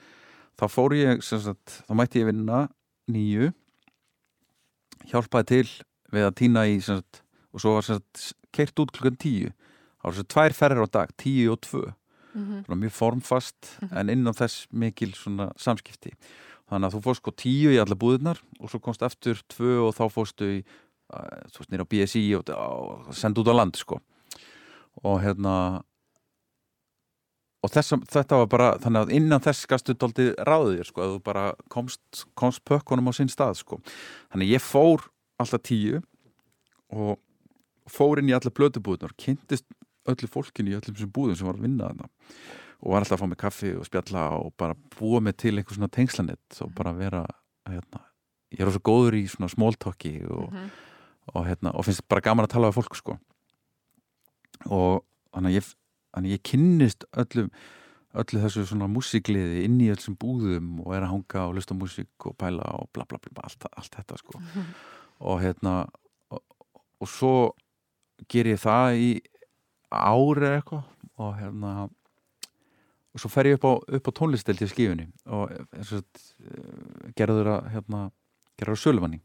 Þá 0.60 0.64
fór 0.70 0.94
ég 0.98 1.22
sagt, 1.24 1.82
þá 1.88 1.92
mætti 1.98 2.20
ég 2.22 2.28
vinna 2.30 2.68
nýju 3.10 3.50
hjálpaði 5.10 5.48
til 5.50 5.72
við 6.12 6.26
að 6.28 6.36
týna 6.38 6.66
í 6.70 6.78
sagt, 6.84 7.22
og 7.52 7.62
svo 7.62 7.74
var 7.78 8.02
keirt 8.52 8.78
út 8.82 8.92
klukkan 8.94 9.16
tíu. 9.20 9.50
Það 10.02 10.08
var 10.08 10.16
svo 10.18 10.26
tvær 10.34 10.54
ferðir 10.58 10.86
á 10.86 10.88
dag, 11.00 11.12
tíu 11.20 11.52
og 11.54 11.60
tvö. 11.66 11.84
Mhm. 12.32 12.64
svona 12.64 12.80
mjög 12.80 12.92
formfast 12.96 13.78
Mhm. 13.82 13.98
en 13.98 14.08
innan 14.08 14.32
þess 14.32 14.66
mikil 14.72 15.12
svona 15.12 15.52
samskipti. 15.56 16.12
Þannig 16.70 16.88
að 16.88 16.94
þú 16.94 17.00
fórst 17.04 17.20
sko 17.20 17.30
tíu 17.36 17.68
í 17.68 17.76
alla 17.78 17.94
búðirnar 17.94 18.38
og 18.58 18.70
svo 18.70 18.80
komst 18.80 19.02
eftir 19.02 19.34
tvö 19.52 19.88
og 19.88 19.94
þá 19.94 20.08
fórstu 20.08 20.44
í 20.48 20.64
uh, 21.12 21.44
þú 21.52 21.58
veist 21.60 21.70
nýra 21.70 21.84
á 21.84 21.90
BSI 21.92 22.34
og, 22.38 22.48
og 22.48 23.12
senda 23.14 23.40
út 23.42 23.52
á 23.52 23.54
land 23.54 23.76
sko 23.76 24.00
og 25.04 25.20
hérna 25.22 25.54
og 27.62 27.70
þess, 27.70 27.92
þetta 28.10 28.38
var 28.40 28.48
bara 28.50 28.70
þannig 28.82 29.04
að 29.04 29.12
innan 29.18 29.42
þess 29.44 29.68
gastu 29.70 29.94
daldið 29.94 30.32
ráðið 30.48 30.80
sko 30.88 31.04
að 31.04 31.12
þú 31.14 31.20
bara 31.28 31.44
komst, 31.70 32.24
komst 32.38 32.64
pökkunum 32.66 33.10
á 33.10 33.12
sinn 33.14 33.30
stað 33.30 33.60
sko. 33.60 33.78
Þannig 34.32 34.50
ég 34.56 34.64
fór 34.64 35.04
alltaf 35.42 35.62
tíu 35.68 36.00
og 36.92 37.20
fór 37.90 38.18
inn 38.22 38.30
í 38.32 38.34
alla 38.36 38.50
blötubúðunar 38.54 39.14
kynntist 39.18 39.66
öllu 40.10 40.26
fólkinu 40.30 40.72
í 40.74 40.78
öllum 40.80 40.98
sem 40.98 41.10
búðum 41.14 41.38
sem 41.38 41.46
var 41.46 41.58
að 41.60 41.66
vinna 41.68 41.90
þarna. 41.92 42.10
Og 42.82 42.90
var 42.90 43.04
alltaf 43.04 43.14
að 43.20 43.22
fá 43.22 43.30
mig 43.30 43.38
kaffi 43.38 43.72
og 43.78 43.86
spjalla 43.86 44.24
og 44.40 44.50
bara 44.58 44.74
búa 44.98 45.20
mig 45.22 45.36
til 45.38 45.54
einhver 45.54 45.78
svona 45.78 45.90
tengslanett 45.94 46.62
og 46.66 46.72
bara 46.74 46.90
vera 46.98 47.22
hérna, 47.70 48.00
ég 48.50 48.64
er 48.66 48.72
svo 48.74 48.82
góður 48.82 49.14
í 49.20 49.26
svona 49.30 49.46
smóltokki 49.52 50.16
og, 50.26 50.48
Mhm. 50.50 50.70
og, 51.34 51.44
hérna, 51.46 51.70
og 51.78 51.84
finnst 51.86 52.02
bara 52.10 52.20
gaman 52.20 52.46
að 52.46 52.56
tala 52.58 52.72
við 52.72 52.82
fólk 52.82 52.96
sko 52.98 53.18
og 54.66 55.02
þannig 55.32 55.52
að 55.52 55.56
ég, 55.56 55.70
þannig 56.12 56.32
að 56.32 56.36
ég 56.36 56.44
kynnist 56.50 57.08
öllum 57.12 57.54
öllu 58.12 58.42
þessu 58.42 58.66
svona 58.68 58.88
músikliði 58.92 59.62
inn 59.66 59.78
í 59.80 59.88
öllum 59.92 60.16
búðum 60.20 60.72
og 60.84 60.92
er 60.96 61.06
að 61.06 61.14
hanga 61.14 61.46
og 61.48 61.56
lusta 61.56 61.76
músík 61.76 62.26
og 62.28 62.36
pæla 62.40 62.66
og 62.76 62.90
bla 62.92 63.06
bla 63.08 63.20
bla, 63.22 63.32
bla 63.32 63.46
allt, 63.48 63.64
allt 63.72 63.96
þetta 64.00 64.18
sko. 64.20 64.40
Og 65.30 65.36
hérna 65.38 65.84
og, 66.34 66.40
og 66.98 67.08
svo 67.08 67.34
ger 68.26 68.48
ég 68.50 68.58
það 68.58 68.96
í 68.98 69.10
ári 69.92 70.48
eða 70.48 70.56
eitthvað 70.58 71.20
og 71.22 71.36
hérna 71.38 71.72
og 73.12 73.20
svo 73.20 73.30
fer 73.30 73.50
ég 73.50 73.60
upp 73.60 73.66
á, 73.68 73.72
upp 74.00 74.08
á 74.08 74.12
tónlistel 74.18 74.58
til 74.58 74.70
skifunni 74.72 75.06
og 75.28 75.52
og 75.52 75.92
uh, 75.92 77.12
gerður 77.14 77.52
að 77.54 77.68
hérna, 77.76 78.00
gerður 78.58 78.78
að 78.78 78.82
sölumanni. 78.82 79.20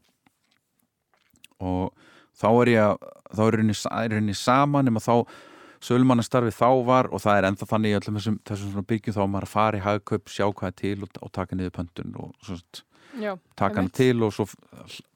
Og 1.58 1.90
þá 2.38 2.48
er 2.62 2.72
ég 2.72 2.82
að 2.86 2.98
þá 3.38 3.42
er 3.48 3.58
henni, 3.62 3.76
er 4.04 4.16
henni 4.18 4.34
saman 4.38 4.88
nema 4.88 5.02
þá 5.04 5.14
sölumannastarfi 5.84 6.50
þá 6.56 6.68
var 6.86 7.08
og 7.14 7.22
það 7.22 7.38
er 7.38 7.46
ennþá 7.52 7.66
þannig 7.70 7.92
í 7.92 7.96
öllum 8.00 8.18
þessum, 8.18 8.38
þessum 8.48 8.72
svona 8.74 8.88
byggjum 8.90 9.14
þá 9.14 9.22
á 9.22 9.28
maður 9.30 9.46
að 9.46 9.52
fara 9.54 9.78
í 9.78 9.84
hagkaup, 9.84 10.30
sjá 10.32 10.46
hvað 10.50 10.70
er 10.72 10.76
til 10.80 10.94
og, 11.06 11.10
og 11.22 11.32
taka 11.38 11.58
niður 11.58 11.74
pöntun 11.78 12.14
og 12.18 12.32
svo, 12.46 12.58
Já, 13.18 13.32
taka 13.56 13.78
hann 13.80 13.88
til 13.96 14.18
og 14.22 14.34
svo 14.36 14.44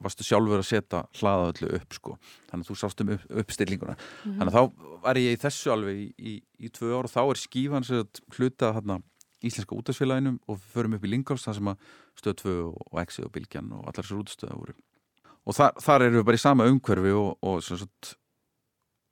varstu 0.01 0.25
sjálfur 0.25 0.63
að 0.63 0.65
setja 0.65 1.03
hlaða 1.19 1.51
öllu 1.51 1.67
upp 1.77 1.93
sko. 1.93 2.15
þannig 2.49 2.63
að 2.65 2.71
þú 2.71 2.77
sást 2.81 3.03
um 3.03 3.11
upp, 3.13 3.25
uppstillinguna 3.43 3.95
Mhm. 4.23 4.37
þannig 4.39 4.49
að 4.49 4.55
þá 4.57 5.03
var 5.03 5.15
ég 5.21 5.35
í 5.35 5.41
þessu 5.43 5.71
alveg 5.75 5.99
í, 5.99 6.07
í, 6.17 6.33
í 6.65 6.69
tvö 6.73 6.89
ár 6.97 7.05
og 7.05 7.11
þá 7.13 7.21
er 7.27 7.41
skífan 7.43 7.85
sem 7.85 8.01
sagt 8.01 8.21
hluta 8.39 8.71
þarna 8.73 8.97
íslenska 9.43 9.75
útastfélaginu 9.77 10.39
og 10.47 10.57
við 10.57 10.73
förum 10.73 10.95
upp 10.97 11.03
í 11.05 11.11
Lingals 11.11 11.43
þar 11.45 11.53
sem 11.59 11.67
að 11.67 11.77
stöð 12.17 12.35
2 12.41 12.55
og, 12.71 12.99
Exi 13.03 13.23
og 13.27 13.31
Bilgjan 13.35 13.71
og 13.75 13.83
allar 13.83 13.99
þessar 14.01 14.23
útastöða 14.23 14.57
voru 14.57 14.73
og 15.43 15.57
þar, 15.57 15.79
þar 15.83 16.05
erum 16.05 16.19
við 16.19 16.27
bara 16.29 16.39
í 16.39 16.43
sama 16.43 16.67
umhverfi 16.71 17.15
og, 17.19 17.31
og 17.43 17.63
sem 17.65 17.79
sagt 17.81 18.13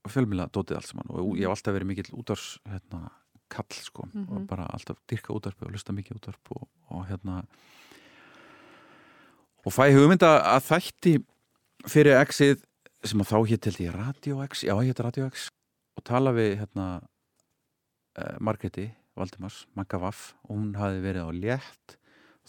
fjölmila 0.10 0.48
dótið 0.50 0.80
allt 0.80 0.90
saman. 0.90 1.12
Og 1.14 1.36
ég 1.38 1.46
hef 1.46 1.56
alltaf 1.56 1.76
verið 1.76 1.92
mikill 1.92 2.16
útars 2.18 2.46
hérna, 2.70 3.12
kall 3.52 3.78
sko. 3.84 4.08
Mhm. 4.14 4.28
og 4.32 4.48
bara 4.48 4.66
alltaf 4.72 4.98
dyrka 5.10 5.36
útarpi 5.36 5.68
og 5.68 5.76
lusta 5.76 5.94
mikið 5.94 6.18
útarp 6.20 6.56
og, 6.56 6.68
og 6.90 7.06
hérna. 7.10 7.44
Og 9.66 9.74
fæ 9.76 9.92
hugmynda 9.94 10.40
að 10.56 10.66
þætti 10.72 11.16
fyrir 11.86 12.18
Exið 12.22 12.64
sem 13.04 13.22
að 13.22 13.30
þá 13.34 13.38
hétt 13.50 13.66
held 13.66 13.82
ég 13.82 13.96
Radio 13.96 14.42
X, 14.46 14.64
já 14.64 14.74
hétt 14.78 15.00
Radio 15.00 15.28
X. 15.30 15.50
Og 15.98 16.04
tala 16.08 16.32
við 16.34 16.58
hérna 16.62 17.02
uh, 18.18 18.38
Margreti 18.40 18.92
Valdimars, 19.18 19.66
Magga 19.76 20.00
Vaff 20.00 20.32
og 20.48 20.56
hún 20.56 20.76
hafi 20.80 21.02
verið 21.04 21.28
á 21.28 21.32
létt 21.36 21.98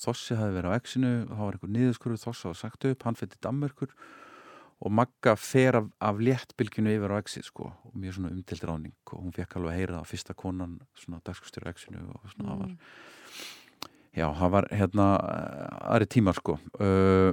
Þossi 0.01 0.39
hafi 0.39 0.57
verið 0.57 0.73
á 0.73 0.79
X-inu 0.81 1.13
og 1.27 1.33
það 1.37 1.45
var 1.45 1.57
einhver 1.57 1.73
niðurskurður 1.77 2.23
Þossi 2.23 2.49
hafa 2.49 2.61
sagt 2.63 2.87
upp, 2.89 3.07
hann 3.07 3.19
fyrir 3.19 3.41
Danmörkur 3.45 3.95
og 4.83 4.95
Magga 4.99 5.37
fer 5.39 5.79
af, 5.79 5.89
af 6.03 6.19
léttbylginu 6.19 6.95
yfir 6.97 7.13
á 7.15 7.21
X-ið 7.23 7.49
sko 7.51 7.71
og 7.71 7.95
mjög 7.95 8.19
svona 8.19 8.33
umtild 8.35 8.65
ráning 8.67 8.97
og 9.13 9.19
hún 9.21 9.35
fekk 9.37 9.59
alveg 9.59 9.73
að 9.75 9.79
heyra 9.79 9.99
það 10.01 10.11
fyrsta 10.11 10.39
konan 10.39 10.79
svona 10.99 11.23
dagskustjóri 11.27 11.71
á 11.71 11.75
X-inu 11.77 12.07
og 12.09 12.31
svona 12.35 12.55
það 12.55 12.63
var 12.65 12.73
Mm. 12.73 12.79
Já, 14.13 14.27
það 14.37 14.51
var 14.53 14.67
hérna 14.77 15.07
aðri 15.89 16.09
tímar 16.13 16.37
sko 16.37 16.59
uh, 16.85 17.33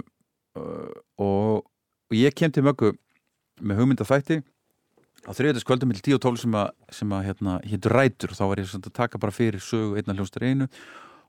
uh, 0.55 0.93
og, 1.19 1.65
og 2.07 2.15
ég 2.15 2.35
kem 2.39 2.53
til 2.55 2.63
möggu 2.63 2.93
með 3.59 3.81
hugmynda 3.81 4.07
þætti 4.07 4.39
á 5.27 5.31
þriðjöldaskvöldum 5.35 5.91
til 5.97 6.05
10 6.13 6.15
og 6.15 6.23
12 6.23 6.41
sem 6.45 6.55
að, 6.55 6.69
sem 6.95 7.11
að 7.11 7.25
hérna, 7.27 7.57
hétt 7.67 7.89
rætur 7.91 8.31
þá 8.31 8.43
var 8.45 8.61
ég 8.61 8.69
svona 8.71 8.87
að 8.87 8.95
taka 8.95 9.19
bara 9.19 9.35
fyrir 9.35 9.59
sögu 9.63 9.99
einna 9.99 10.15
hljónstur 10.15 10.45
einu 10.47 10.69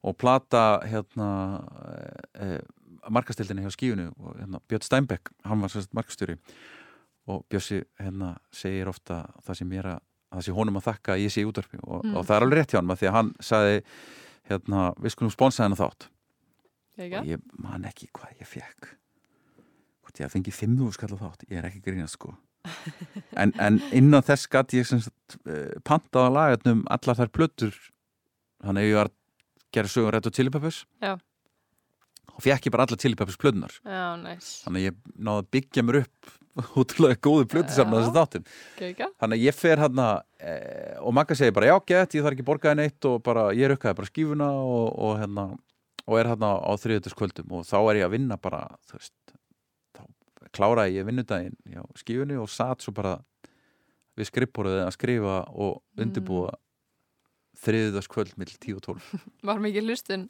og 0.03 0.17
plata 0.17 0.81
hérna 0.89 1.31
e, 1.85 2.45
e, 2.47 2.61
markastildinni 3.13 3.65
hjá 3.67 3.73
skíunu 3.75 4.07
og 4.19 4.37
hérna, 4.39 4.61
Björn 4.69 4.85
Steinbeck, 4.87 5.33
hann 5.45 5.61
var 5.61 5.73
sérst 5.73 5.93
markastjóri. 5.97 6.37
Og 7.31 7.45
Bjössi 7.53 7.83
hérna 8.01 8.35
segir 8.53 8.89
ofta 8.91 9.23
það 9.47 9.59
sem 9.61 9.75
ég 9.77 9.83
er 9.85 9.91
að 9.95 10.01
það 10.31 10.47
sé 10.47 10.55
honum 10.57 10.79
að 10.81 10.87
þakka 10.89 11.13
að 11.15 11.23
ég 11.25 11.33
sé 11.35 11.43
í 11.43 11.49
útvarpi. 11.51 11.79
Og, 11.85 12.05
Mm. 12.05 12.17
og 12.17 12.25
það 12.27 12.37
er 12.37 12.43
alveg 12.47 12.59
rétt 12.59 12.73
hjá 12.73 12.79
hann 12.81 12.97
því 12.97 13.09
að 13.09 13.17
hann 13.19 13.35
sagði 13.41 13.83
hérna, 14.51 14.95
við 14.99 15.11
skulum 15.15 15.31
sponsa 15.35 15.65
hennar 15.65 15.79
þátt. 15.79 16.09
Jæja. 17.01 17.21
og 17.21 17.27
ég 17.27 17.41
man 17.57 17.85
ekki 17.89 18.09
hvað 18.13 18.41
ég 18.41 18.47
fekk 18.47 18.89
hvort 20.03 20.19
ég 20.21 20.27
að 20.27 20.33
fengi 20.35 20.53
5.000 20.53 20.93
skall 20.93 21.15
á 21.17 21.23
þátt 21.23 21.45
ég 21.49 21.59
er 21.61 21.69
ekki 21.69 21.81
grínast 21.85 22.19
sko. 22.19 22.35
En, 23.41 23.53
en 23.59 23.79
innan 23.97 24.23
þess 24.27 24.49
gatt 24.51 24.75
ég 24.77 24.85
sem 24.87 25.01
sagt, 25.01 25.39
pantaði 25.87 26.27
að 26.27 26.35
lagatnum 26.35 26.83
allar 26.91 27.17
þær 27.17 27.31
plötur. 27.33 27.77
Þannig 28.61 28.83
að 28.83 28.89
ég 28.91 28.99
var 28.99 29.11
gera 29.75 29.91
sögur 29.91 30.15
rétt 30.17 30.29
og 30.29 30.37
Chili 30.37 30.53
Peppers 30.53 30.83
Já. 31.03 31.15
og 32.35 32.45
fekk 32.45 32.69
ég 32.69 32.75
bara 32.75 32.87
allar 32.89 33.01
Chili 33.01 33.19
Peppers 33.19 33.41
plötunar 33.41 33.75
Já, 33.85 34.17
næs. 34.21 34.53
þannig 34.67 34.83
að 34.83 34.87
ég 34.89 35.01
náði 35.17 35.45
að 35.45 35.51
byggja 35.57 35.87
mér 35.87 36.01
upp 36.03 36.37
útrúlega 36.81 37.21
góðu 37.23 37.49
plötu 37.51 37.75
saman 37.75 38.01
Já. 38.01 38.05
þessi 38.05 38.17
þáttum 38.19 38.47
þannig 39.23 39.39
að 39.39 39.45
ég 39.47 39.57
fer 39.57 39.83
hann 39.85 40.05
eh, 40.05 40.95
og 41.01 41.17
Magga 41.17 41.39
segir 41.39 41.57
bara 41.57 41.71
já 41.71 41.77
gett, 41.93 42.17
ég 42.19 42.27
þarf 42.27 42.39
ekki 42.39 42.49
borgaði 42.51 42.81
neitt 42.83 43.11
og 43.11 43.21
bara 43.27 43.51
ég 43.57 43.71
rukkaði 43.73 44.01
bara 44.01 44.11
skífuna 44.11 44.51
og, 44.61 44.87
og 44.99 45.19
hérna 45.23 45.51
og 46.07 46.19
er 46.19 46.31
hérna 46.33 46.55
á 46.59 46.73
þriðutaskvöldum 46.81 47.59
og 47.59 47.67
þá 47.69 47.77
er 47.81 48.01
ég 48.01 48.09
að 48.09 48.15
vinna 48.17 48.39
bara 48.41 48.65
veist 48.91 49.15
þá 49.95 50.03
kláraði 50.57 50.99
ég 50.99 51.07
vinnudaginn 51.07 51.59
já, 51.71 51.85
skífunni 52.01 52.39
og 52.41 52.51
satt 52.51 52.83
svo 52.83 52.95
bara 52.97 53.19
við 54.19 54.31
skrippborðið 54.31 54.83
að 54.85 54.97
skrifa 54.97 55.37
og 55.55 55.81
undirbúa 56.01 56.51
mm. 56.51 56.65
Þriðutaskvöld 57.65 58.37
mill 58.41 58.53
10 58.55 58.79
og 58.79 58.87
12 58.87 59.27
Var 59.51 59.61
mikið 59.67 59.91
hlustun? 59.91 60.29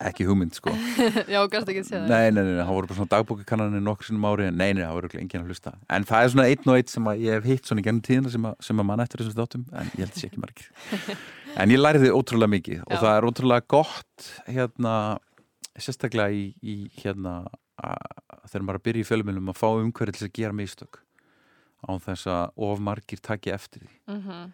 Ekki 0.00 0.24
hugmynd 0.24 0.54
sko. 0.56 0.72
Já, 1.28 1.42
gæst 1.52 1.68
ekki 1.68 1.82
að 1.82 1.88
segja 1.90 1.98
það. 2.06 2.08
Nei, 2.08 2.30
nei, 2.32 2.40
nei, 2.46 2.54
það 2.62 2.70
voru 2.72 2.88
bara 2.88 2.96
svona 2.96 3.10
dagbókakannanir 3.12 3.82
nokkur 3.84 4.08
sinnum 4.08 4.22
ári. 4.30 4.46
Nei, 4.48 4.70
nei, 4.72 4.80
það 4.80 4.94
voru 4.96 5.02
örugglega 5.10 5.24
enginn 5.26 5.42
að 5.44 5.50
hlusta. 5.52 5.72
En 5.92 6.06
það 6.08 6.24
er 6.24 6.30
svona 6.32 6.46
einn 6.48 6.70
og 6.72 6.78
einn 6.78 6.88
sem 6.88 7.10
ég 7.20 7.36
hef 7.36 7.48
hitt 7.50 7.68
svona 7.68 7.82
í 7.82 7.84
gennum 7.84 8.06
tíðina 8.06 8.32
sem 8.32 8.46
sem 8.64 8.80
að 8.80 8.88
mann 8.88 9.02
eftir 9.04 9.20
þessum 9.20 9.36
þáttum 9.42 9.66
en 9.76 9.90
ég 9.92 10.00
held 10.00 10.14
þessi 10.16 10.30
ekki 10.30 10.40
margir. 10.46 10.70
En 11.60 11.74
ég 11.74 11.80
læriði 11.82 12.12
ótrúlega 12.14 12.54
mikið 12.54 12.82
og 12.86 12.92
Já. 12.94 13.00
það 13.02 13.12
er 13.18 13.24
ótrúlega 13.26 13.66
gott 13.74 14.26
hérna, 14.46 14.92
sérstaklega 15.74 16.30
í, 16.30 16.44
í 16.62 16.76
hérna 17.02 17.32
að, 17.82 18.04
þegar 18.52 18.64
maður 18.68 18.76
er 18.76 18.80
að 18.80 18.84
byrja 18.86 19.02
í 19.02 19.08
fjölumilum 19.08 19.50
að 19.50 19.58
fá 19.58 19.66
umhverju 19.72 20.14
til 20.16 20.28
að 20.28 20.36
gera 20.38 20.56
mistök 20.56 21.00
án 21.84 22.00
þess 22.06 22.30
að 22.30 22.62
of 22.70 22.84
margir 22.86 23.20
taki 23.26 23.52
eftir 23.52 23.82
því. 23.82 23.90
Mhm. 24.14 24.52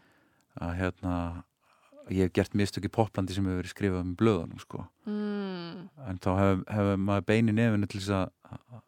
að 0.65 0.75
hérna 0.81 1.15
ég 2.11 2.23
hef 2.27 2.33
gert 2.33 2.55
mistök 2.55 2.85
í 2.87 2.93
poplandi 2.93 3.35
sem 3.35 3.45
hefur 3.45 3.63
verið 3.63 3.73
skrifað 3.75 4.01
um 4.05 4.15
blöðunum 4.17 4.61
sko. 4.63 4.85
Mm, 5.07 5.89
en 6.07 6.19
þá 6.23 6.31
hefur 6.39 6.65
hef 6.77 6.99
maður 7.03 7.27
bein 7.27 7.49
í 7.51 7.55
nefinu 7.57 7.87
til 7.91 8.01
þess 8.01 8.15
að 8.15 8.31
að- 8.53 8.83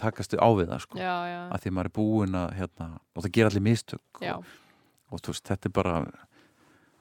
takast 0.00 0.32
á 0.38 0.48
við 0.56 0.68
það 0.70 0.80
sko. 0.86 0.98
Já, 0.98 1.16
já, 1.28 1.40
að 1.52 1.60
því 1.64 1.70
maður 1.76 1.88
er 1.90 1.94
búinn 1.98 2.36
að 2.38 2.52
hérna, 2.56 2.86
og 3.16 3.24
það 3.24 3.32
gera 3.36 3.50
allir 3.50 3.64
mistök 3.66 4.20
já, 4.22 4.34
og, 4.38 4.44
og 5.10 5.20
þú 5.20 5.32
veist, 5.34 5.44
þetta 5.50 5.66
er 5.68 5.74
bara 5.76 5.94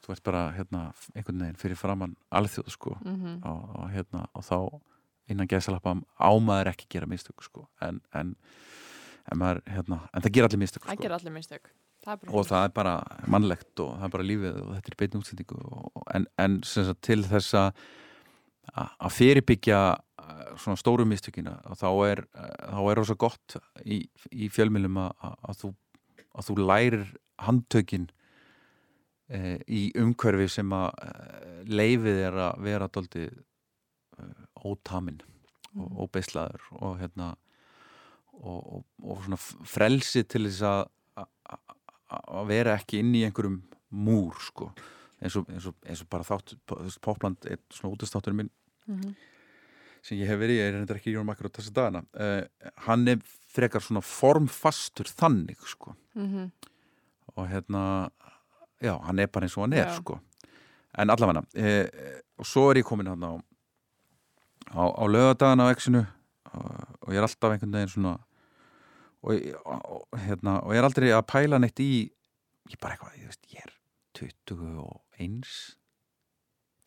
þú 0.04 0.12
veist 0.12 0.24
bara 0.26 0.42
hérna, 0.58 0.82
einhvern 1.16 1.40
veginn 1.46 1.60
fyrir 1.62 1.78
framann 1.80 2.16
alþjóð 2.34 2.70
sko. 2.74 2.96
Mhm, 3.06 3.38
og, 3.46 3.76
og 3.80 3.90
hérna, 3.94 4.26
og 4.34 4.44
þá 4.44 4.82
innan 5.30 5.48
gæsalappa 5.48 5.94
ámaður 6.20 6.72
ekki 6.74 6.88
gera 6.90 7.06
mistök 7.08 7.44
sko. 7.46 7.68
En, 7.86 8.02
en, 8.18 8.36
en 9.32 9.38
maður, 9.40 9.62
hérna, 9.70 10.02
en 10.12 10.22
það 10.26 10.34
gera 10.34 10.50
allir 10.50 10.64
mistök 10.66 10.84
það 10.84 10.96
sko. 10.98 11.04
gerir 11.06 11.18
allir 11.20 11.36
mistök. 11.38 11.70
Það 12.00 12.30
og 12.32 12.46
það 12.48 12.66
er 12.66 12.76
bara 12.76 12.94
mannlegt 13.28 13.82
og 13.84 13.96
það 13.98 14.06
er 14.08 14.12
bara 14.14 14.28
lífið 14.28 14.60
og 14.62 14.70
þetta 14.76 14.92
er 14.92 14.98
beinni 15.02 15.20
útsendingu 15.20 15.58
en, 16.16 16.28
en 16.40 16.54
sagt, 16.64 17.02
til 17.04 17.20
þess 17.28 17.58
að 17.60 19.10
fyrirbyggja 19.16 19.80
uh, 19.98 20.54
svona 20.62 20.80
stóru 20.80 21.08
mistökina 21.10 21.58
þá 21.80 21.90
er 22.08 22.22
þá 22.32 22.80
er 22.86 23.02
rosa 23.02 23.18
gott 23.20 23.58
í, 23.84 24.00
í 24.32 24.48
fjölmjölum 24.54 25.02
að, 25.04 25.12
að, 25.28 25.60
þú, 25.64 25.74
að 26.40 26.48
þú 26.48 26.56
lærir 26.62 27.04
handtökin 27.44 28.08
uh, 29.36 29.58
í 29.68 29.90
umhverfi 30.00 30.48
sem 30.56 30.72
að 30.76 31.04
leifið 31.68 32.22
er 32.30 32.40
að 32.46 32.64
vera 32.64 32.88
dóldi 32.96 33.26
uh, 33.28 34.48
ótamin 34.64 35.20
og 35.76 36.06
óbeislaður 36.06 36.64
og 36.80 36.96
hérna 37.02 37.34
og, 38.40 38.64
og, 38.64 38.88
og 39.04 39.20
svona 39.26 39.42
frelsi 39.68 40.24
til 40.24 40.46
þess 40.48 40.64
að 40.64 40.88
að- 42.10 42.48
vera 42.48 42.78
ekki 42.78 43.00
inn 43.00 43.14
í 43.16 43.24
einhverjum 43.28 43.62
múr 43.94 44.34
sko 44.40 44.72
eins 45.22 45.36
og, 45.36 45.48
eins 45.52 45.66
og, 45.68 45.76
eins 45.86 46.02
og 46.02 46.10
bara 46.10 46.24
þátt 46.24 46.56
Popland 47.02 47.46
er 47.46 47.58
svona 47.70 47.96
útastátturinn 47.96 48.36
minn 48.44 48.50
Mhm. 48.88 49.16
sem 50.02 50.18
ég 50.18 50.28
hef 50.28 50.40
verið 50.40 50.56
í, 50.56 50.60
ég 50.60 50.68
er 50.70 50.74
reyndar 50.80 50.98
ekki 50.98 51.14
Jón 51.14 51.26
Makkar 51.28 51.50
á 51.50 51.52
þessa 51.52 51.74
dagana 51.74 52.04
uh, 52.16 52.44
hann 52.88 53.08
er 53.08 53.18
frekar 53.54 53.82
svona 53.82 54.02
formfastur 54.02 55.06
þannig 55.06 55.58
sko 55.68 55.96
Mhm. 56.16 56.52
og 57.38 57.48
hérna 57.50 58.10
já, 58.82 58.96
hann 59.04 59.20
er 59.20 59.28
bara 59.28 59.46
eins 59.46 59.58
og 59.58 59.64
hann 59.64 59.74
er 59.74 59.86
Já. 59.88 59.96
sko 60.00 60.20
en 60.98 61.10
allavega 61.10 61.44
eh, 61.56 62.22
og 62.40 62.46
svo 62.46 62.72
er 62.72 62.76
ég 62.82 62.86
komin 62.86 63.08
hann 63.08 63.22
á 63.22 63.42
á, 64.74 64.84
á 64.98 65.04
lögadagana 65.06 65.68
á 65.70 65.76
exinu 65.76 66.08
og, 66.54 66.88
og 67.02 67.10
ég 67.14 67.18
er 67.18 67.24
alltaf 67.28 67.52
einhvern 67.52 67.72
veginn 67.74 67.90
svona 67.94 68.20
og, 69.24 69.34
og, 69.66 69.82
og, 69.98 70.20
hérna, 70.20 70.58
og 70.64 70.72
ég 70.74 70.80
er 70.82 70.88
aldrei 70.88 71.10
að 71.16 71.26
pæla 71.28 71.60
neitt 71.60 71.80
í 71.84 71.90
ég 72.70 72.80
bara 72.80 72.94
eitthvað, 72.96 73.18
ég 73.20 73.28
veist, 73.28 73.44
ég 73.52 73.66
er 73.66 73.74
21 74.20 75.44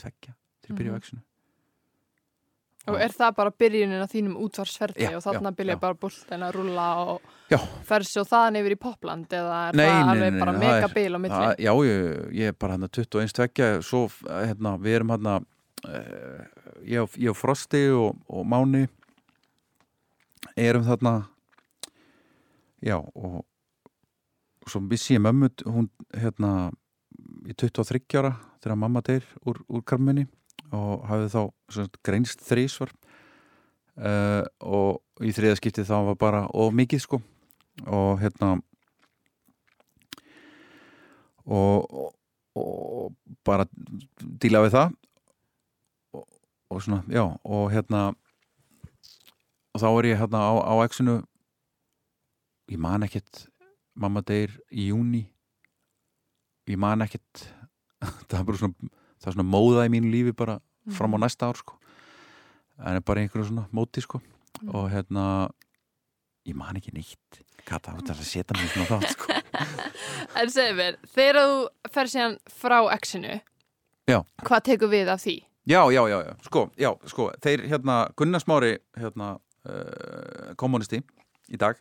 tveggja 0.01 0.33
til 0.63 0.73
að 0.73 0.79
byrja 0.79 0.93
á 0.93 0.95
Mhm. 0.97 1.03
exinu 1.03 1.23
Og 2.91 2.97
er 2.99 3.13
það 3.15 3.37
bara 3.37 3.51
byrjunin 3.55 4.03
af 4.03 4.11
þínum 4.11 4.33
útvarsferði 4.43 5.07
og 5.15 5.23
þarna 5.23 5.53
byrja 5.55 5.77
bara 5.79 5.95
búltin 5.95 6.43
að 6.43 6.53
rulla 6.57 6.87
og 7.13 7.21
Já. 7.49 7.59
fer 7.87 8.03
svo 8.03 8.25
þaðan 8.27 8.57
yfir 8.59 8.75
í 8.75 8.79
popland 8.83 9.29
eða 9.31 9.69
er 9.69 9.77
Nei, 9.79 9.85
það 9.87 10.01
nei, 10.03 10.11
alveg 10.17 10.33
nei, 10.33 10.41
bara 10.41 10.53
nei, 10.53 10.59
það 10.59 10.67
mega 10.67 10.89
er- 10.89 10.95
bil 10.97 11.15
á 11.15 11.19
milli? 11.23 11.55
Já, 11.63 11.73
ég, 11.87 12.33
ég 12.35 12.49
er 12.49 12.53
bara 12.59 12.73
hann 12.73 12.89
21 12.89 13.33
tveggja 13.39 13.69
svo, 13.87 14.01
hérna, 14.27 14.73
við 14.83 14.97
erum 14.99 15.11
hann 15.15 15.27
uh, 15.27 15.39
ég, 16.83 17.03
og- 17.05 17.15
ég 17.23 17.31
og 17.31 17.37
Frosti 17.39 17.85
og, 17.95 18.19
og 18.29 18.45
Máni 18.51 18.89
erum 20.57 20.83
þarna 20.83 21.15
já, 22.83 22.99
og 22.99 23.43
svo 24.69 24.83
vissi 24.91 25.17
ég 25.17 25.23
mömmu 25.23 25.51
hún, 25.67 25.89
hérna 26.15 26.71
í 27.47 27.55
23 27.55 28.19
ára 28.21 28.37
þegar 28.63 28.79
mamma 28.79 29.03
deyr 29.05 29.25
úr, 29.47 29.63
úr 29.69 29.83
karminni 29.87 30.27
og 30.73 31.05
hafði 31.09 31.31
þá 31.33 31.41
sagt, 31.77 31.99
greinst 32.07 32.45
þrísvar 32.47 32.93
uh, 33.99 34.45
og 34.61 35.25
í 35.25 35.33
þriða 35.35 35.59
skiptið 35.61 35.89
þá 35.91 35.97
var 36.11 36.19
bara 36.21 36.43
of 36.49 36.73
mikið 36.77 37.05
sko. 37.05 37.21
Og 37.89 38.21
hérna 38.21 38.55
og, 41.43 41.89
og, 41.89 42.11
og 42.59 43.37
bara 43.47 43.67
díla 44.17 44.63
við 44.67 44.77
það. 44.77 44.97
Og, 46.17 46.27
og 46.73 46.85
svona, 46.85 47.03
já 47.13 47.25
og 47.27 47.69
hérna 47.73 48.11
og 49.73 49.81
þá 49.81 49.89
er 49.91 50.11
ég 50.13 50.21
hérna 50.21 50.45
á, 50.45 50.53
á 50.69 50.75
exinu 50.85 51.21
ég 52.71 52.79
man 52.79 53.03
ekkert 53.07 53.47
mamma 53.95 54.23
deyr 54.27 54.55
í 54.71 54.89
júni 54.91 55.25
ég 56.71 56.79
man 56.79 57.03
ekkert 57.05 57.47
það 58.29 58.39
er 58.39 58.47
bara 58.49 58.61
svona 58.61 58.93
það 59.23 59.31
er 59.31 59.37
svona 59.37 59.49
móða 59.49 59.87
í 59.87 59.93
mínu 59.95 60.13
lífi 60.13 60.37
bara 60.37 60.59
fram 60.91 61.15
á 61.15 61.19
næsta 61.23 61.47
ár 61.47 61.59
sko. 61.61 61.77
En 62.83 62.99
er 62.99 63.05
bara 63.07 63.23
einhverju 63.23 63.47
svona 63.47 63.69
móti 63.71 64.03
sko. 64.03 64.19
Mm. 64.63 64.75
og 64.75 64.91
hérna 64.93 65.25
ég 66.47 66.55
man 66.55 66.77
ekki 66.77 66.93
neitt. 66.95 67.41
Kata, 67.67 67.95
þú 67.95 68.03
ætlar 68.03 68.19
að 68.19 68.27
setja 68.27 68.59
í 68.59 68.69
svona 68.71 68.89
þátt 68.91 69.15
sko. 69.15 69.39
En 70.41 70.51
segðu 70.51 70.77
mér, 70.79 70.99
þegar 71.15 71.39
þú 71.39 71.91
fer 71.95 72.11
síðan 72.11 72.37
frá 72.51 72.77
exinu, 72.95 73.39
Já. 74.09 74.19
hvað 74.43 74.63
tekur 74.69 74.91
við 74.91 75.11
af 75.13 75.23
því? 75.23 75.35
Já, 75.71 75.81
já, 75.95 76.03
já, 76.11 76.17
já, 76.27 76.33
sko, 76.47 76.63
já, 76.81 76.89
sko, 77.11 77.27
þeir 77.45 77.65
hérna, 77.71 77.97
Gunnar 78.19 78.43
Smári, 78.43 78.73
hérna, 78.99 79.29
uh, 79.69 80.55
kommunisti 80.59 81.03
í 81.53 81.61
dag, 81.61 81.79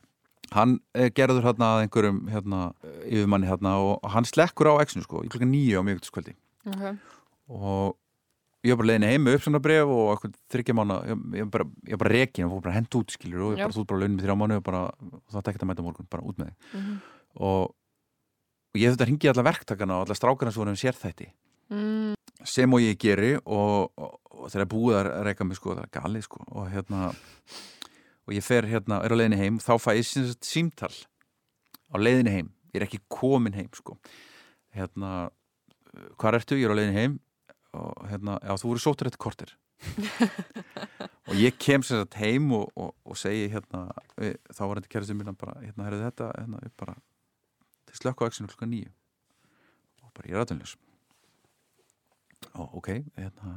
hann 0.56 0.78
uh, 0.98 1.08
gerður 1.16 1.46
hérna 1.48 1.72
að 1.78 1.86
einhverjum, 1.86 2.22
hérna, 2.32 2.62
uh, 2.84 3.02
yfirmanni 3.08 3.50
hérna 3.50 3.78
og 3.86 4.12
hann 4.14 4.28
slekkur 4.28 4.72
á 4.76 4.82
exinu, 4.84 5.06
sko, 5.08 5.24
í 5.26 5.32
klukkan 5.32 5.52
nýju 5.54 5.82
á 5.82 5.88
mjögutaskvöldi 5.88 6.38
Okay. 6.62 6.94
og 7.50 7.96
ég 8.62 8.76
var 8.76 8.84
bara 8.84 8.90
leiðin 8.92 9.08
heim 9.10 9.24
með 9.26 9.40
uppsöndarbref 9.40 9.90
og 9.90 10.10
eitthvað 10.12 10.36
þryggja 10.54 10.76
mánu, 10.78 10.98
ég, 11.10 11.22
ég, 11.40 11.48
bara, 11.50 11.66
var 11.90 12.02
bara 12.04 12.12
rekin 12.14 12.46
og 12.46 12.52
fór 12.52 12.64
bara 12.68 12.76
hent 12.76 12.98
út, 13.00 13.16
skilur, 13.16 13.48
og 13.48 13.56
ég 13.56 13.64
bara 13.64 13.74
þú 13.74 13.82
ert 13.82 13.90
bara 13.90 14.02
launin 14.04 14.18
með 14.20 14.28
þrjá 14.28 14.36
mánu 14.38 14.60
og 14.60 14.70
og 14.70 15.34
það 15.34 15.46
tekkt 15.48 15.66
að 15.66 15.72
mæta 15.72 15.82
á 15.82 15.88
morgun, 15.88 16.10
bara 16.14 16.28
út 16.30 16.38
með 16.38 16.52
þig. 16.52 16.78
Mhm. 16.78 17.00
og, 17.42 17.74
og 18.70 18.78
ég 18.84 18.94
þetta 18.94 19.10
hringi 19.10 19.32
alla 19.34 19.48
verktakana 19.50 19.98
og 19.98 20.06
alla 20.06 20.20
strákana 20.22 20.54
sem 20.54 20.62
voru 20.62 20.76
um 20.76 20.82
sérþætti. 20.84 21.32
Mm, 21.72 22.14
sem 22.46 22.74
og 22.74 22.84
ég 22.84 23.02
geri 23.02 23.34
og, 23.42 23.92
og, 23.98 24.16
og 24.30 24.50
þegar 24.52 24.70
búið 24.70 24.98
að 25.02 25.12
reyka 25.26 25.48
mig 25.48 25.58
sko, 25.58 25.76
það 25.78 25.86
er 25.88 25.94
galið 25.98 26.26
sko 26.28 26.46
og 26.52 26.70
hérna 26.70 27.10
og 28.28 28.36
ég 28.36 28.46
fer 28.46 28.68
hérna, 28.70 29.02
er 29.02 29.14
á 29.14 29.18
leiðinni 29.18 29.40
heim 29.40 29.60
þá 29.62 29.74
fæ 29.82 29.92
ég 29.98 30.08
sem 30.08 30.28
sagt 30.30 30.48
símtal 30.48 30.94
á 31.92 31.96
leiðinni 32.00 32.36
heim, 32.36 32.52
ég 32.72 32.82
er 32.82 32.88
ekki 32.88 33.02
komin 33.12 33.58
heim 33.58 33.72
sko. 33.76 33.98
Hérna 34.76 35.32
hvað 36.20 36.40
ertu, 36.40 36.60
ég 36.60 36.70
er 36.70 36.76
á 36.76 36.78
leiðinni 36.78 37.00
heim 37.00 37.18
og 37.78 38.08
hérna, 38.12 38.38
já 38.44 38.56
þú 38.60 38.72
voru 38.72 38.84
sóttur 38.84 39.10
eftir 39.10 39.22
kortir 39.22 39.54
og 41.30 41.36
ég 41.40 41.56
kem 41.60 41.84
sem 41.84 42.02
sagt 42.02 42.18
heim 42.20 42.52
og, 42.56 42.70
og, 42.76 42.92
og 43.08 43.18
segi 43.18 43.48
hérna, 43.54 43.88
við, 44.20 44.36
þá 44.54 44.62
var 44.66 44.80
þetta 44.80 44.94
kærasti 44.94 45.18
minna 45.18 45.34
bara, 45.38 45.58
hérna, 45.64 45.88
herrðu 45.88 46.06
þetta 46.06 46.30
hérna, 46.36 46.62
ég 46.68 46.76
bara, 46.80 46.96
til 47.90 48.00
slökk 48.02 48.24
á 48.24 48.28
exinu 48.28 48.52
klukka 48.52 48.70
nýju 48.70 48.92
og 50.04 50.14
bara, 50.14 50.28
ég 50.28 50.36
er 50.36 50.44
aðtunljus 50.44 50.76
og 52.52 52.78
ok, 52.82 52.92
hérna 53.18 53.56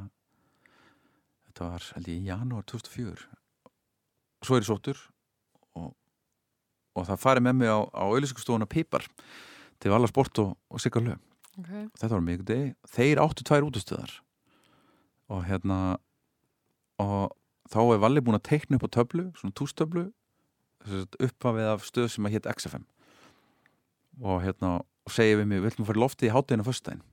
þetta 1.49 1.71
var, 1.73 1.89
held 1.97 2.11
ég, 2.11 2.21
í 2.21 2.29
janúar 2.31 2.67
2004 2.71 3.44
svo 4.43 4.57
er 4.57 4.65
ég 4.65 4.69
sóttur 4.69 4.99
og, 5.77 5.93
og 6.95 7.07
það 7.07 7.21
farið 7.21 7.47
með 7.47 7.57
mig 7.61 7.71
á, 7.71 7.79
á 7.85 8.03
auðlýsingustofuna 8.07 8.69
Pipar 8.69 9.07
til 9.79 9.93
Vala 9.93 10.09
Sport 10.11 10.41
og, 10.43 10.55
og 10.69 10.83
Sigga 10.83 11.03
Löf 11.03 11.21
okay. 11.59 11.87
þetta 11.99 12.13
var 12.15 12.25
mjög 12.25 12.45
degi, 12.49 12.73
þeir 12.95 13.23
áttu 13.23 13.47
tvær 13.47 13.69
útustöðar 13.69 14.17
og 15.31 15.45
hérna 15.47 15.79
og 17.01 17.33
þá 17.71 17.79
er 17.83 18.03
Valli 18.03 18.23
búin 18.23 18.37
að 18.37 18.47
teikna 18.49 18.79
upp 18.79 18.87
á 18.87 18.95
töflu, 18.99 19.29
svona 19.39 19.55
tústöflu 19.57 20.09
uppafið 20.85 21.71
af 21.71 21.87
stöð 21.87 22.11
sem 22.13 22.27
að 22.27 22.37
hétt 22.37 22.51
XFM 22.51 22.85
og 24.21 24.43
hérna 24.43 24.77
og 25.05 25.13
segja 25.13 25.39
við 25.39 25.49
mig, 25.49 25.61
við 25.61 25.73
ætlum 25.73 25.85
að 25.85 25.89
fara 25.91 25.99
í 25.99 26.03
loftið 26.03 26.27
í 26.27 26.33
hátteginu 26.33 26.65
föstudaginn. 26.65 27.03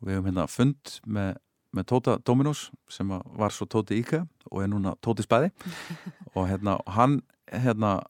Og 0.00 0.08
við 0.08 0.16
hefum 0.16 0.28
hérna 0.28 0.46
fund 0.50 0.94
með, 1.06 1.36
með 1.74 1.88
Tóta 1.90 2.16
Dominos 2.26 2.68
sem 2.90 3.10
var 3.10 3.54
svo 3.54 3.66
Tóti 3.70 3.98
Íka 4.00 4.24
og 4.50 4.64
er 4.64 4.70
núna 4.72 4.94
Tóti 5.04 5.26
Spæði. 5.26 5.52
Og 6.36 6.48
hérna 6.50 6.78
og 6.80 6.92
hann 6.96 7.20
hérna 7.52 8.00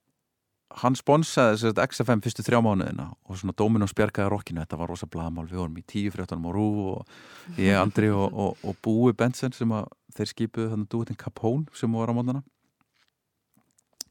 hann 0.81 0.97
sponsaði 0.99 1.55
þess 1.55 1.71
að 1.71 1.81
XFM 1.85 2.23
fyrstu 2.25 2.45
þrjá 2.47 2.59
mánuðina 2.65 3.11
og 3.29 3.39
svona 3.39 3.55
Dominos 3.59 3.95
bjargaði 3.95 4.33
rockinu, 4.33 4.63
þetta 4.65 4.79
var 4.81 4.91
rosa 4.91 5.07
blaðmál. 5.11 5.47
Við 5.51 5.61
vorum 5.61 5.79
í 5.79 5.85
tíu 5.87 6.11
fréttanum 6.15 6.49
á 6.51 6.53
Rú 6.55 6.67
og 6.95 7.61
ég, 7.61 7.77
Andri 7.79 8.11
og, 8.11 8.27
og, 8.33 8.65
og 8.65 8.79
Búi 8.83 9.15
Benson 9.17 9.55
sem 9.55 9.71
að 9.75 9.87
þeir 10.17 10.31
skipuðu 10.33 10.73
þannig 10.73 10.89
að 10.89 10.97
dúitin 10.97 11.21
Capone 11.21 11.79
sem 11.79 11.95
var 11.95 12.11
á 12.11 12.17
mótana 12.17 12.43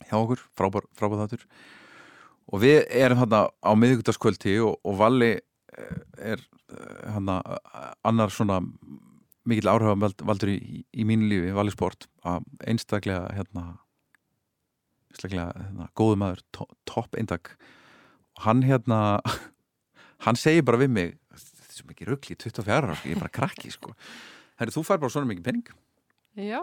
hjá 0.07 0.17
okkur, 0.19 0.43
frábær, 0.57 0.87
frábær 0.99 1.23
þáttur. 1.23 1.47
Og 2.51 2.63
við 2.63 2.81
erum 2.91 3.21
þarna 3.23 3.45
á 3.63 3.71
miðugdaskvöldi 3.79 4.57
og, 4.63 4.77
og 4.83 4.97
Valli 4.99 5.33
eh, 5.35 5.99
er 6.33 6.43
hann 7.13 7.31
annar 7.31 8.33
svona 8.33 8.61
mikill 9.49 9.69
áhrifam 9.71 10.03
valdur 10.03 10.51
í, 10.53 10.83
í 10.93 11.05
mínu 11.07 11.29
lífi, 11.29 11.55
Valli 11.55 11.73
Sport 11.73 12.07
að 12.27 12.45
einstaklega 12.69 13.27
hérna 13.35 13.65
einstaklega 15.13 15.49
hérna, 15.57 15.89
góðu 15.97 16.19
maður 16.21 16.43
to, 16.55 16.67
topp 16.89 17.17
eintak. 17.19 17.55
Og 18.37 18.45
hann 18.47 18.63
hérna 18.65 18.99
hann 20.25 20.39
segir 20.39 20.65
bara 20.65 20.79
við 20.81 20.93
mig 20.95 21.11
þetta 21.33 21.67
er 21.67 21.77
svo 21.77 21.89
mikið 21.89 22.13
ruggli, 22.13 22.37
24 22.39 22.77
ára 22.77 22.97
ég 23.03 23.15
er 23.15 23.21
bara 23.21 23.35
krakki 23.41 23.73
sko. 23.73 23.93
Herri, 24.59 24.73
þú 24.73 24.85
fær 24.87 25.01
bara 25.01 25.13
svona 25.13 25.29
mikið 25.29 25.47
penning 25.49 25.69
Já. 26.37 26.61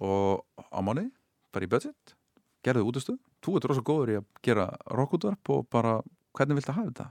og 0.00 0.42
á 0.58 0.78
mánuði, 0.82 1.10
bara 1.54 1.66
í 1.66 1.70
budget 1.70 2.16
gerðu 2.62 2.86
útastuð, 2.90 3.18
þú 3.42 3.56
ert 3.58 3.66
rosa 3.70 3.82
góður 3.86 4.12
í 4.12 4.16
að 4.20 4.26
gera 4.46 4.68
rockútvarp 4.94 5.50
og 5.50 5.66
bara 5.72 5.96
hvernig 6.36 6.58
vilt 6.58 6.68
það 6.68 6.78
hafa 6.78 6.90
þetta? 6.92 7.06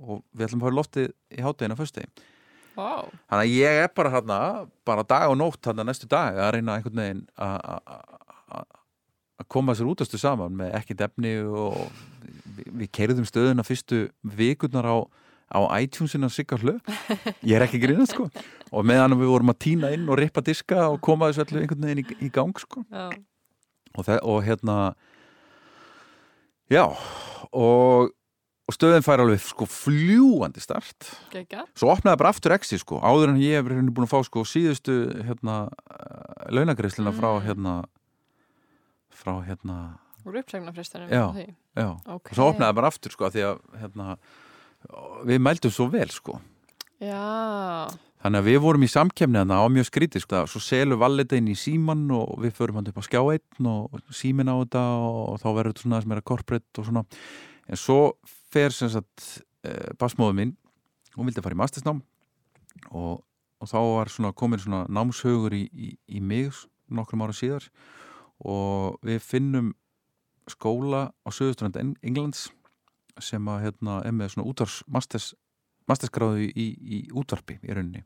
Og 0.00 0.22
við 0.34 0.46
ætlum 0.46 0.62
að 0.62 0.66
fara 0.66 0.78
loftið 0.78 1.08
í 1.30 1.44
háttegina 1.44 1.78
fyrstu 1.78 2.04
Wow. 2.80 3.10
þannig 3.28 3.44
að 3.44 3.56
ég 3.58 3.80
er 3.84 3.90
bara 3.92 4.12
hérna 4.14 4.38
bara 4.88 5.04
dag 5.04 5.28
og 5.28 5.36
nótt 5.36 5.66
hérna 5.68 5.84
næstu 5.84 6.08
dag 6.08 6.38
að 6.40 6.54
reyna 6.56 6.78
einhvern 6.78 7.02
veginn 7.02 7.24
að 9.40 9.48
koma 9.52 9.74
sér 9.76 9.90
útastuð 9.90 10.22
saman 10.22 10.56
með 10.56 10.76
ekkert 10.80 11.04
efni 11.10 11.34
og 11.44 11.82
við, 12.56 12.66
við 12.82 12.88
kerðum 12.96 13.28
stöðuna 13.28 13.66
fyrstu 13.66 14.06
vikurnar 14.36 14.88
á 14.88 14.96
á 15.50 15.60
iTunesinu 15.82 16.28
að 16.28 16.36
sigga 16.36 16.58
hlu 16.62 16.76
ég 17.42 17.56
er 17.56 17.64
ekki 17.64 17.80
grínast 17.82 18.14
sko. 18.14 18.28
Og 18.70 18.86
meðan 18.86 19.16
við 19.18 19.32
vorum 19.32 19.50
að 19.50 19.62
týna 19.66 19.90
inn 19.94 20.06
og 20.06 20.20
rippa 20.20 20.42
diska 20.46 20.86
og 20.92 21.00
koma 21.02 21.30
þessu 21.30 21.42
allir 21.44 21.64
einhvern 21.64 21.88
veginn 21.88 22.04
í, 22.04 22.18
í 22.26 22.30
gang 22.32 22.54
sko. 22.62 22.84
Og, 23.98 24.10
og 24.22 24.38
hérna 24.46 24.76
já 26.70 26.84
og, 26.86 28.12
og 28.70 28.76
stöðin 28.76 29.02
fær 29.06 29.22
alveg 29.24 29.40
sko 29.42 29.66
fljúandi 29.66 30.62
start 30.62 31.08
Gekka. 31.34 31.64
svo 31.74 31.90
opnaði 31.92 32.20
bara 32.22 32.30
aftur 32.34 32.54
exi 32.54 32.78
sko 32.80 33.00
áður 33.02 33.32
en 33.34 33.40
ég 33.42 33.58
hef 33.58 33.66
búin 33.66 34.06
að 34.06 34.12
fá 34.14 34.20
sko 34.28 34.44
síðustu 34.46 34.96
hérna 35.26 35.56
launagreislina 36.54 37.12
frá 37.16 37.32
Mm. 37.40 37.46
hérna 37.48 37.74
frá 39.10 39.34
hérna 39.44 39.98
Úr 40.24 40.36
uppsegnafrestunum. 40.36 41.08
Já. 41.08 41.32
já 41.76 41.88
Ok. 42.06 42.30
og 42.30 42.36
svo 42.36 42.50
opnaði 42.52 42.74
bara 42.76 42.88
aftur 42.92 43.10
sko 43.12 43.30
því 43.32 43.42
að 43.50 43.58
hérna 43.80 44.16
við 45.28 45.40
mældum 45.40 45.72
svo 45.74 45.90
vel 45.90 46.08
sko 46.08 46.40
Já. 47.00 47.88
Þannig 48.20 48.42
að 48.42 48.48
við 48.50 48.58
vorum 48.60 48.82
í 48.84 48.88
samkemni 48.92 49.38
þarna 49.40 49.56
á 49.56 49.72
mjög 49.72 49.86
skrítið 49.88 50.20
sko. 50.26 50.40
Svo 50.52 50.60
selur 50.60 50.98
vallit 51.00 51.32
inn 51.32 51.46
í 51.48 51.54
síman 51.56 52.02
og 52.12 52.34
við 52.44 52.52
förum 52.58 52.76
hann 52.76 52.90
upp 52.90 52.98
á 53.00 53.04
skjá 53.08 53.22
einn 53.32 53.68
og 53.70 54.02
símin 54.12 54.52
á 54.52 54.60
þetta 54.60 54.82
og 55.00 55.38
þá 55.40 55.46
verður 55.56 55.72
þetta 55.72 55.84
svona 55.86 56.00
sem 56.04 56.12
er 56.12 56.20
að 56.20 56.28
corporate 56.28 56.82
og 56.82 56.84
svona. 56.90 57.04
En 57.72 57.80
svo 57.80 57.96
fer 58.52 58.74
sem 58.74 58.90
sagt 58.92 59.42
eh, 59.66 59.90
basmóðu 60.00 60.36
minn, 60.38 60.54
hún 61.16 61.28
vildi 61.28 61.42
fara 61.44 61.56
í 61.56 61.60
mastersnám 61.60 62.02
og, 62.90 63.20
og 63.60 63.70
þá 63.70 63.78
var 63.80 64.12
svona 64.12 64.32
komin 64.36 64.62
svona 64.62 64.84
námshaugur 64.90 65.54
í, 65.56 65.64
í, 65.70 65.92
í 66.08 66.22
mig 66.22 66.54
nokkrum 66.90 67.24
ára 67.26 67.36
síðar 67.36 67.68
og 68.40 68.98
við 69.06 69.20
finnum 69.22 69.74
skóla 70.50 71.10
á 71.12 71.28
Suðustrand 71.30 71.78
Englands 71.78 72.48
sem 73.20 73.46
að 73.52 73.66
hérna 73.66 74.00
er 74.06 74.14
með 74.16 74.34
svona 74.34 74.48
útars 74.50 74.80
masters 74.90 75.32
masterskráðu 75.90 76.46
í, 76.48 76.66
í 76.80 76.98
útvarpi 77.16 77.58
í 77.62 77.74
rauninni 77.74 78.04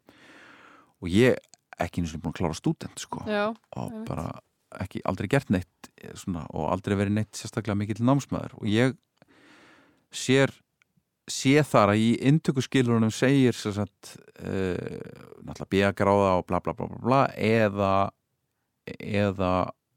og 1.03 1.11
ég 1.13 1.39
ekki 1.81 2.03
eins 2.03 2.15
og 2.17 2.23
búin 2.23 2.35
að 2.35 2.41
klára 2.41 2.59
stúdent 2.59 3.03
sko 3.03 3.23
Já. 3.29 3.53
og 3.77 3.97
bara 4.09 4.29
ekki 4.83 5.03
aldrei 5.07 5.29
gert 5.31 5.51
neitt 5.55 5.91
eh, 6.01 6.15
svona, 6.19 6.45
og 6.51 6.71
aldrei 6.73 6.97
verið 6.99 7.19
neitt 7.19 7.39
sérstaklega 7.39 7.79
mikill 7.79 8.03
námsmaður 8.07 8.57
og 8.59 8.71
ég 8.71 8.97
sér 10.17 10.53
sé 11.31 11.55
þar 11.65 11.95
að 11.95 12.03
í 12.05 12.09
intökuskilurunum 12.29 13.13
segir 13.15 13.57
sem 13.57 13.73
sagt 13.73 14.15
uh, 14.45 14.77
náttúrulega 15.45 15.71
bíagráða 15.73 16.35
og 16.41 16.47
bla 16.51 16.61
bla 16.61 16.75
bla 16.77 16.89
bla, 16.91 16.99
bla 17.01 17.23
eða 17.37 17.93
eða 19.01 19.53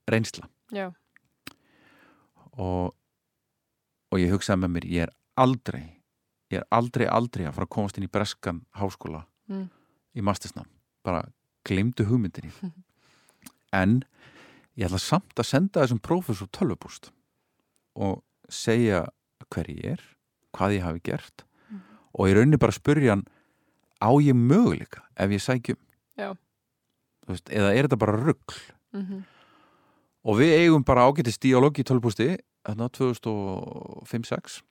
reynsla 0.08 0.48
Já. 0.72 0.88
og, 2.58 2.94
og 4.12 4.22
ég 4.22 4.32
hugsaði 4.32 4.64
með 4.64 4.74
mér 4.78 4.88
ég 4.94 5.08
er 5.08 5.14
aldrei 5.38 5.84
ég 6.54 6.62
er 6.62 6.68
aldrei 6.72 7.08
aldrei 7.12 7.44
að 7.48 7.58
fara 7.58 7.68
að 7.68 7.74
komast 7.76 7.98
inn 8.00 8.08
í 8.08 8.12
breskan 8.14 8.64
háskóla 8.80 9.26
Mm. 9.48 9.70
í 10.12 10.20
mastersnám 10.28 10.66
bara 11.08 11.22
glemdu 11.64 12.04
hugmyndinni 12.04 12.50
en 13.82 14.02
ég 14.76 14.90
ætla 14.90 15.00
samt 15.00 15.40
að 15.40 15.48
senda 15.48 15.86
þessum 15.86 16.02
prófessor 16.04 16.50
tölvupúst 16.52 17.14
og 17.96 18.26
segja 18.52 19.06
hver 19.54 19.68
ég 19.72 19.86
er 19.96 20.02
hvað 20.58 20.78
ég 20.78 20.84
hafi 20.84 21.00
gert 21.04 21.44
Mhm. 21.70 21.82
og 22.14 22.28
ég 22.28 22.36
raunni 22.38 22.58
bara 22.58 22.72
að 22.72 22.80
spurja 22.82 23.12
hann 23.16 23.26
á 24.02 24.10
ég 24.22 24.34
möguleika 24.36 25.02
ef 25.18 25.30
ég 25.30 25.42
sækjum 25.42 25.78
veist, 27.28 27.50
eða 27.50 27.74
er 27.76 27.88
þetta 27.88 27.98
bara 28.00 28.18
rugg 28.18 28.54
Mm 28.94 29.24
og 30.28 30.36
við 30.42 30.58
eigum 30.60 30.84
bara 30.84 31.06
ágættist 31.08 31.40
díalógi 31.40 31.80
í 31.80 31.88
tölvupústi 31.88 32.38
þarna 32.68 32.90
2005-06 32.92 34.62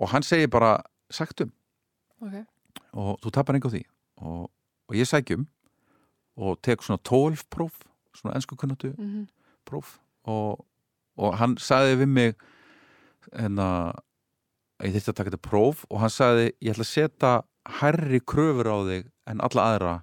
og 0.00 0.08
hann 0.08 0.22
segir 0.24 0.48
bara 0.48 0.78
sagtum 1.12 1.50
Ok. 2.22 2.46
og 2.94 3.18
þú 3.20 3.30
tapar 3.32 3.54
enga 3.56 3.68
á 3.68 3.72
því. 3.72 3.82
Og, 4.20 4.50
og 4.88 4.94
ég 4.96 5.04
sækjum 5.08 5.46
og 6.36 6.56
tek 6.62 6.80
svona 6.82 7.00
12 7.04 7.44
próf 7.50 7.82
svona 8.14 8.34
ennsku 8.36 8.56
kunnatu 8.56 8.94
Mm 8.98 9.26
próf. 9.66 9.98
Og, 10.24 10.64
og 11.16 11.36
hann 11.38 11.56
sagði 11.56 11.98
við 12.00 12.08
mig 12.08 12.34
hérna 13.32 13.68
ég 14.84 14.94
þurfti 14.94 15.12
að 15.12 15.18
taka 15.18 15.30
þetta 15.30 15.48
próf 15.48 15.84
og 15.90 16.00
hann 16.02 16.14
sagði 16.14 16.46
ég 16.60 16.72
ætla 16.72 16.86
að 16.86 16.92
setja 16.92 17.32
herri 17.80 18.20
kröfur 18.20 18.70
á 18.72 18.78
þig 18.88 19.10
en 19.30 19.44
alla 19.44 19.66
aðra 19.74 19.94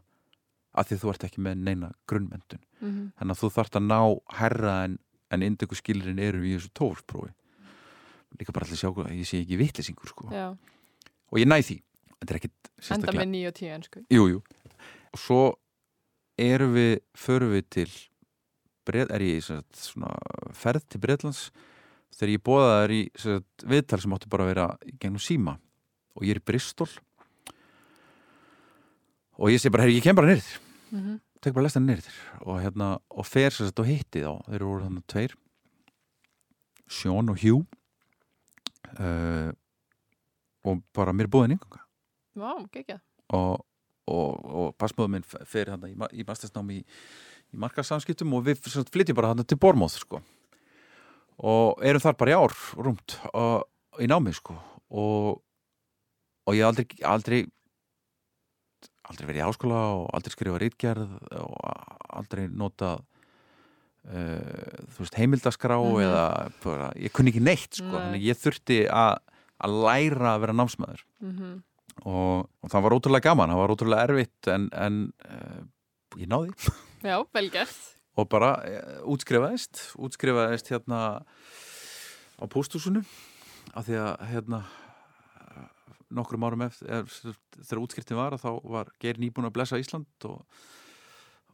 að 0.78 0.92
því 0.92 1.00
þú 1.02 1.12
ert 1.14 1.26
ekki 1.28 1.42
með 1.42 1.64
neina 1.66 1.92
grunnmyndun 2.08 2.62
-hmm. 2.62 3.12
þannig 3.18 3.34
að 3.34 3.42
þú 3.42 3.50
þarft 3.56 3.76
að 3.76 3.88
ná 3.90 4.02
herra 4.38 4.76
en, 4.86 5.00
en 5.34 5.44
indöku 5.44 5.76
skilurinn 5.76 6.20
eru 6.20 6.46
í 6.46 6.56
þessu 6.56 6.70
tólfprófi 6.78 7.34
líka 8.38 8.54
bara 8.54 8.68
allir 8.68 8.80
sjá 8.80 8.92
að 8.92 9.14
ég 9.16 9.28
sé 9.28 9.42
ekki 9.42 9.58
vittlisingur 9.58 10.12
sko. 10.12 10.30
Og 11.32 11.40
ég 11.40 11.48
næ 11.48 11.62
því 11.62 11.82
Enda 12.18 13.14
með 13.14 13.28
9 13.30 13.50
og 13.50 13.56
10 13.58 13.74
ennsku. 13.76 14.04
Jú, 14.10 14.24
jú. 14.32 14.40
Og 15.14 15.22
svo 15.22 15.42
erum 16.42 16.74
við, 16.74 16.94
förum 17.18 17.54
við 17.54 17.68
til 17.74 17.90
er 18.88 19.22
ég 19.22 19.42
í 19.42 19.44
svona, 19.44 20.14
ferð 20.56 20.86
til 20.88 21.02
Breitlands 21.04 21.50
þegar 22.16 22.32
ég 22.34 22.44
bóða 22.44 22.70
þær 22.84 22.92
í 22.96 23.02
sem 23.16 23.38
sagt, 23.40 23.66
viðtal 23.68 24.00
sem 24.02 24.14
áttu 24.14 24.30
bara 24.30 24.44
að 24.48 24.52
vera 24.54 24.68
í 24.86 24.94
gegnum 25.00 25.20
síma. 25.22 25.58
Og 26.16 26.24
ég 26.24 26.32
er 26.38 26.42
í 26.42 26.46
Bristol. 26.46 26.88
Og 29.38 29.52
ég 29.54 29.62
sé 29.62 29.70
bara, 29.70 29.84
herri, 29.86 29.98
ég 30.00 30.04
kem 30.08 30.16
bara 30.18 30.28
nýrðir 30.32 30.64
Mm 30.88 31.00
-hmm. 31.04 31.20
tek 31.42 31.54
bara 31.54 31.64
lestan 31.68 31.84
nýrðir 31.86 32.16
og 32.48 32.62
hérna, 32.64 32.98
og 33.12 33.26
fer 33.26 33.50
sem 33.52 33.66
sagt 33.68 33.80
og 33.80 33.86
hitti 33.86 34.22
þá, 34.24 34.40
þeir 34.48 34.56
eru 34.56 34.80
þannig 34.86 35.04
tveir. 35.08 35.34
Sean 36.88 37.30
og 37.30 37.38
Hugh. 37.44 37.66
Uh, 39.00 39.52
og 40.64 40.82
bara 40.94 41.12
mér 41.12 41.24
er 41.28 41.28
búðin 41.28 41.52
yngunga 41.52 41.82
Vá, 42.36 42.66
gekkja. 42.72 43.02
og, 43.30 43.66
og, 44.08 44.46
og 44.46 44.76
passmóðum 44.78 45.12
minn 45.12 45.24
fer 45.24 45.70
hann 45.70 45.84
í, 45.84 45.94
ma- 45.96 46.08
í 46.14 46.24
mastersnám 46.24 46.70
í, 46.72 46.78
í 47.54 47.58
markarsamskiptum 47.58 48.34
og 48.34 48.46
við 48.46 48.62
flytjum 48.90 49.16
bara 49.16 49.28
hann 49.28 49.44
til 49.44 49.58
Bormóð 49.58 49.90
sko. 50.00 50.22
Og 51.44 51.84
erum 51.86 52.02
þar 52.02 52.18
bara 52.18 52.32
í 52.34 52.38
ár 52.38 52.56
rúmt 52.82 53.18
og, 53.34 53.68
í 54.02 54.08
námi 54.10 54.34
sko. 54.34 54.56
og, 54.90 55.42
og 56.48 56.56
ég 56.58 56.66
aldrei, 56.66 56.88
aldrei 57.06 57.44
aldrei 59.08 59.28
verið 59.30 59.40
í 59.42 59.46
háskóla 59.46 59.82
og 60.02 60.10
aldrei 60.18 60.34
skrifa 60.34 60.60
rítgerð 60.60 61.14
og 61.40 61.54
aldrei 62.18 62.48
notað 62.52 63.04
uh, 64.12 64.84
þú 64.94 65.04
veist 65.06 65.16
heimildaskrá 65.20 65.78
Mhm. 65.80 66.02
eða 66.04 66.26
bara, 66.64 66.90
ég 67.00 67.12
kunni 67.16 67.32
ekki 67.32 67.44
neitt 67.44 67.74
sko. 67.80 67.92
Nei. 68.12 68.20
ég 68.28 68.36
þurfti 68.40 68.82
að 68.90 69.20
læra 69.74 70.36
að 70.36 70.42
vera 70.46 70.54
námsmaður 70.54 71.02
Mm 71.22 71.64
og, 72.06 72.46
og 72.62 72.70
það 72.70 72.84
var 72.86 72.94
ótrúlega 72.94 73.26
gaman, 73.26 73.50
það 73.50 73.58
var 73.58 73.72
ótrúlega 73.74 74.04
erfitt 74.06 74.48
en, 74.54 74.68
en 74.72 74.98
uh, 75.26 75.64
ég 76.22 76.28
náði 76.30 76.52
Já, 77.02 77.24
vel 77.34 77.50
gert. 77.50 77.97
Og 78.18 78.28
bara 78.30 78.52
uh, 78.66 79.12
útskrifaðist 79.14 79.84
útskrifaðist 80.02 80.72
hérna 80.74 81.02
á 82.38 82.44
pósthúsinu 82.50 83.04
af 83.78 83.86
því 83.88 83.98
að 84.02 84.28
hérna 84.32 84.62
nokkrum 86.16 86.46
árum 86.48 86.62
eftir 86.68 86.88
er, 86.88 87.08
þegar 87.60 87.82
útskriftin 87.84 88.18
var 88.20 88.38
þá 88.40 88.50
var 88.64 88.92
Geir 89.04 89.18
nýbúin 89.20 89.50
að 89.50 89.56
blessa 89.58 89.80
Ísland 89.82 90.08
og, 90.30 90.40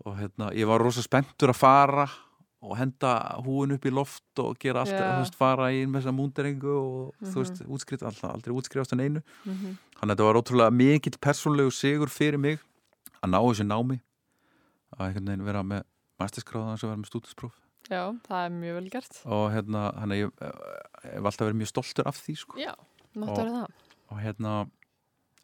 og 0.06 0.20
hérna 0.20 0.52
ég 0.54 0.68
var 0.70 0.84
rosa 0.84 1.02
spenntur 1.06 1.50
að 1.54 1.58
fara 1.64 2.06
og 2.64 2.78
henda 2.80 3.10
húin 3.44 3.74
upp 3.76 3.86
í 3.90 3.92
loft 3.92 4.40
og 4.40 4.54
gera 4.62 4.86
allt, 4.86 4.94
Já. 4.94 5.02
þú 5.04 5.24
veist, 5.26 5.36
fara 5.36 5.66
í 5.76 5.82
með 5.84 5.98
þessa 6.06 6.14
múnderingu 6.16 6.76
og 6.80 7.10
Mhm. 7.20 7.32
þú 7.34 7.42
veist, 7.42 7.58
útskrift, 7.68 8.04
alltaf, 8.08 8.30
aldrei 8.32 8.54
útskrifast 8.56 8.94
en 8.94 9.02
einu 9.04 9.22
Mhm. 9.44 9.74
þannig 10.00 10.14
að 10.14 10.14
þetta 10.14 10.28
var 10.30 10.40
ótrúlega 10.40 10.72
mikill 10.72 11.18
persónlegu 11.20 11.72
sigur 11.76 12.08
fyrir 12.08 12.38
mig 12.40 12.60
að 13.24 13.30
ná 13.34 13.40
þessu 13.42 13.66
námi 13.68 14.00
að 14.96 15.08
einhvern 15.10 15.26
veginn 15.28 15.46
vera 15.46 15.64
með 15.64 15.84
masterskráða 16.22 16.76
að 16.78 16.86
vera 16.88 17.02
með 17.02 17.12
stúdinspróf 17.12 17.60
Já, 17.92 18.02
það 18.24 18.40
er 18.46 18.54
mjög 18.56 18.76
vel 18.78 18.90
gert. 18.94 19.18
og 19.28 19.46
hérna, 19.52 19.84
hann 20.00 20.14
að 20.16 20.22
ég 20.22 20.30
eh, 20.40 20.60
hef 21.10 21.28
alltaf 21.28 21.48
verið 21.48 21.60
mjög 21.60 21.72
stoltur 21.74 22.08
af 22.08 22.20
því 22.24 22.36
sko. 22.40 22.60
Já, 22.62 22.74
vera 23.18 23.56
það. 23.58 23.74
og 24.08 24.22
hérna 24.24 24.54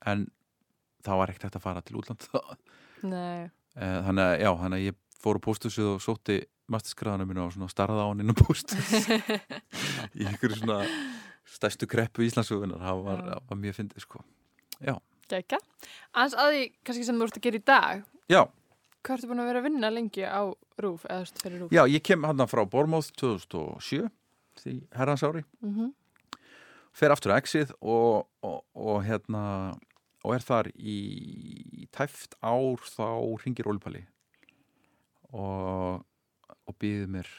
en 0.07 0.27
það 1.03 1.19
var 1.19 1.33
ekkert 1.33 1.47
hægt 1.49 1.59
að 1.59 1.65
fara 1.65 1.83
til 1.85 1.99
útland 1.99 2.29
Nei, 3.03 3.49
Eh, 3.79 3.99
þannig 4.03 4.25
að, 4.25 4.33
já, 4.41 4.49
þannig 4.59 4.79
að 4.79 4.85
ég 4.89 4.95
fór 5.21 5.37
á 5.39 5.45
pósthúsið 5.45 5.85
og 5.93 5.99
sótti 6.03 6.35
masterskráðana 6.73 7.27
mínu 7.29 7.43
og 7.45 7.53
svona 7.53 7.69
starraði 7.71 8.01
á 8.01 8.07
hann 8.09 8.23
inn 8.23 8.33
á 8.33 8.39
pósthús 8.39 9.05
í 10.19 10.25
einhverju 10.25 10.57
svona 10.57 10.79
stærstu 11.49 11.87
kreppu 11.89 12.25
Íslandsugunar 12.25 12.81
það 12.81 13.03
var, 13.05 13.21
Já. 13.29 13.37
var 13.51 13.61
mjög 13.61 13.77
fyndið 13.79 14.03
sko 14.03 14.23
gekka. 15.29 15.59
Aðeins 16.17 16.35
að 16.41 16.51
því, 16.55 16.61
kannski 16.87 17.05
sem 17.05 17.19
þú 17.21 17.25
ert 17.27 17.37
að 17.37 17.43
gera 17.45 17.59
í 17.59 17.63
dag, 17.69 17.99
já, 18.33 18.39
hvað 19.03 19.15
ertu 19.17 19.29
búin 19.29 19.43
að 19.43 19.49
vera 19.51 19.61
að 19.61 19.67
vinna 19.69 19.89
lengi 19.93 20.23
á 20.25 20.41
rúf, 20.79 21.05
rúf? 21.05 21.71
já, 21.71 21.83
ég 21.87 22.03
kem 22.03 22.23
hann 22.23 22.47
frá 22.47 22.65
Bormóð 22.65 23.11
2007 23.19 24.09
því 24.59 24.75
herrans 24.95 25.23
ári. 25.23 25.45
Mm 25.61 25.93
fer 26.99 27.13
aftur 27.13 27.31
á 27.31 27.39
Exið 27.39 27.71
og, 27.79 28.27
og, 28.43 28.63
og 28.75 29.03
hérna 29.05 29.75
og 30.25 30.35
er 30.35 30.43
þar 30.43 30.69
í 30.75 31.87
tæft 31.95 32.35
ár 32.43 32.81
þá 32.83 33.39
ringir 33.43 33.69
Ólipalli 33.69 34.03
og, 35.31 36.01
og 36.65 36.79
býður 36.81 37.11
mér 37.13 37.29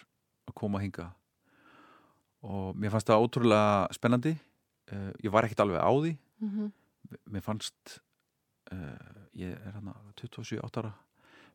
að 0.49 0.57
koma 0.57 0.81
að 0.81 0.87
hinga 0.87 1.09
og 2.47 2.79
mér 2.81 2.95
fannst 2.95 3.11
það 3.11 3.27
ótrúlega 3.27 3.89
spennandi. 3.93 4.33
Uh, 4.91 5.11
ég 5.21 5.33
var 5.33 5.45
ekkert 5.45 5.61
alveg 5.61 5.77
á 5.77 5.93
því. 5.93 6.13
-hmm. 6.41 6.71
mér 7.29 7.45
fannst 7.45 8.01
uh, 8.73 9.27
ég 9.37 9.53
er 9.53 9.75
hérna 9.75 9.95
27 10.17 10.59
ára 10.65 10.95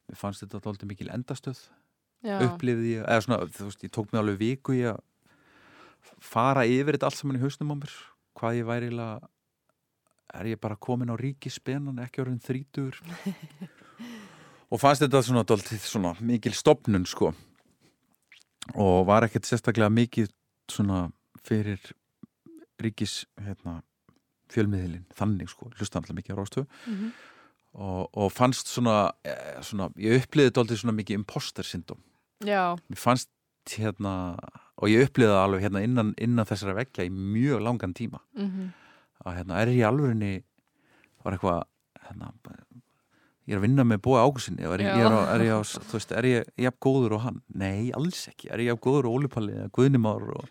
mér 0.10 0.20
fannst 0.20 0.43
þetta 0.43 0.62
alltaf 0.62 0.89
mikil 0.89 1.10
endastöð. 1.14 1.60
Já, 2.26 2.39
upplifði 2.41 2.95
ég, 2.95 3.06
eða 3.06 3.22
svona, 3.22 3.45
þú 3.53 3.68
veist, 3.68 3.84
ég 3.86 3.93
tók 3.93 4.10
mig 4.10 4.22
alveg 4.22 4.38
viku 4.39 4.74
í 4.74 4.82
að 4.89 5.01
fara 6.26 6.66
yfir 6.66 6.95
þetta 6.95 7.10
allt 7.10 7.20
saman 7.20 7.38
í 7.38 7.41
hausnum 7.43 7.74
á 7.74 7.76
mér. 7.78 7.95
Hvað 8.36 8.60
ég 8.60 8.70
væri 8.70 8.89
eiginlega 8.89 9.30
er 10.36 10.49
ég 10.49 10.62
bara 10.62 10.78
komin 10.82 11.14
á 11.14 11.16
ríkispenan 11.20 12.01
ekki 12.03 12.24
orðin 12.24 12.41
þrítur 12.43 12.97
og 14.72 14.82
fannst 14.82 15.06
þetta 15.06 15.22
svona, 15.24 15.45
dálítið, 15.47 15.84
svona 15.86 16.16
mikil 16.20 16.56
stopnun 16.58 17.06
sko. 17.10 17.32
Og 18.74 19.06
var 19.06 19.28
ekkert 19.28 19.45
sérstaklega 19.45 19.91
mikið 19.93 20.34
svona 20.72 21.06
fyrir 21.45 21.80
ríkis 22.82 23.24
hérna, 23.38 23.78
fjölmiðilin 24.51 25.06
þannig 25.16 25.53
sko, 25.53 25.70
hlusta 25.78 26.01
alltaf 26.01 26.18
mikið 26.18 26.36
á 26.36 26.39
rástu 26.41 26.66
mm 26.66 27.14
og, 27.76 28.09
og 28.15 28.32
fannst 28.32 28.67
svona, 28.71 29.11
eh, 29.28 29.59
svona 29.61 29.89
ég 29.99 30.21
upplifði 30.23 30.53
dálítið 30.55 30.82
svona 30.84 30.95
mikið 30.99 31.19
imposter 31.19 31.63
syndom 31.67 31.99
já, 32.45 32.76
mér 32.89 32.99
fannst 33.01 33.30
hérna 33.76 34.15
og 34.78 34.89
ég 34.91 35.07
upplifði 35.07 35.32
það 35.34 35.43
alveg 35.45 35.63
hérna 35.65 35.84
innan, 35.84 36.13
innan 36.21 36.45
þessara 36.47 36.76
veggja 36.78 37.05
í 37.07 37.11
mjög 37.13 37.61
langan 37.63 37.93
tíma. 37.95 38.19
Mm 38.36 38.71
að 39.26 39.38
hérna 39.39 39.61
er 39.61 39.67
ég 39.71 39.80
í 39.80 39.86
alvörinni 39.88 40.34
var 41.23 41.34
eitthvað 41.34 41.63
hérna, 42.05 42.28
ég 43.47 43.53
er 43.55 43.57
að 43.57 43.63
vinna 43.65 43.86
með 43.88 44.01
búa 44.05 44.21
ágúsinni 44.26 44.61
er, 44.61 44.82
er, 44.82 45.15
er 45.34 46.17
er 46.19 46.26
ég 46.30 46.43
jafn 46.61 46.78
góður 46.86 47.15
og 47.17 47.21
hann? 47.23 47.39
Nei, 47.53 47.91
alls 47.95 48.28
ekki. 48.30 48.51
Er 48.51 48.59
ég 48.61 48.69
jafn 48.73 48.84
góður 48.86 49.07
og 49.09 49.15
Ólipalli 49.19 49.55
eða 49.55 49.71
Guðnimár 49.73 50.28
og, 50.36 50.45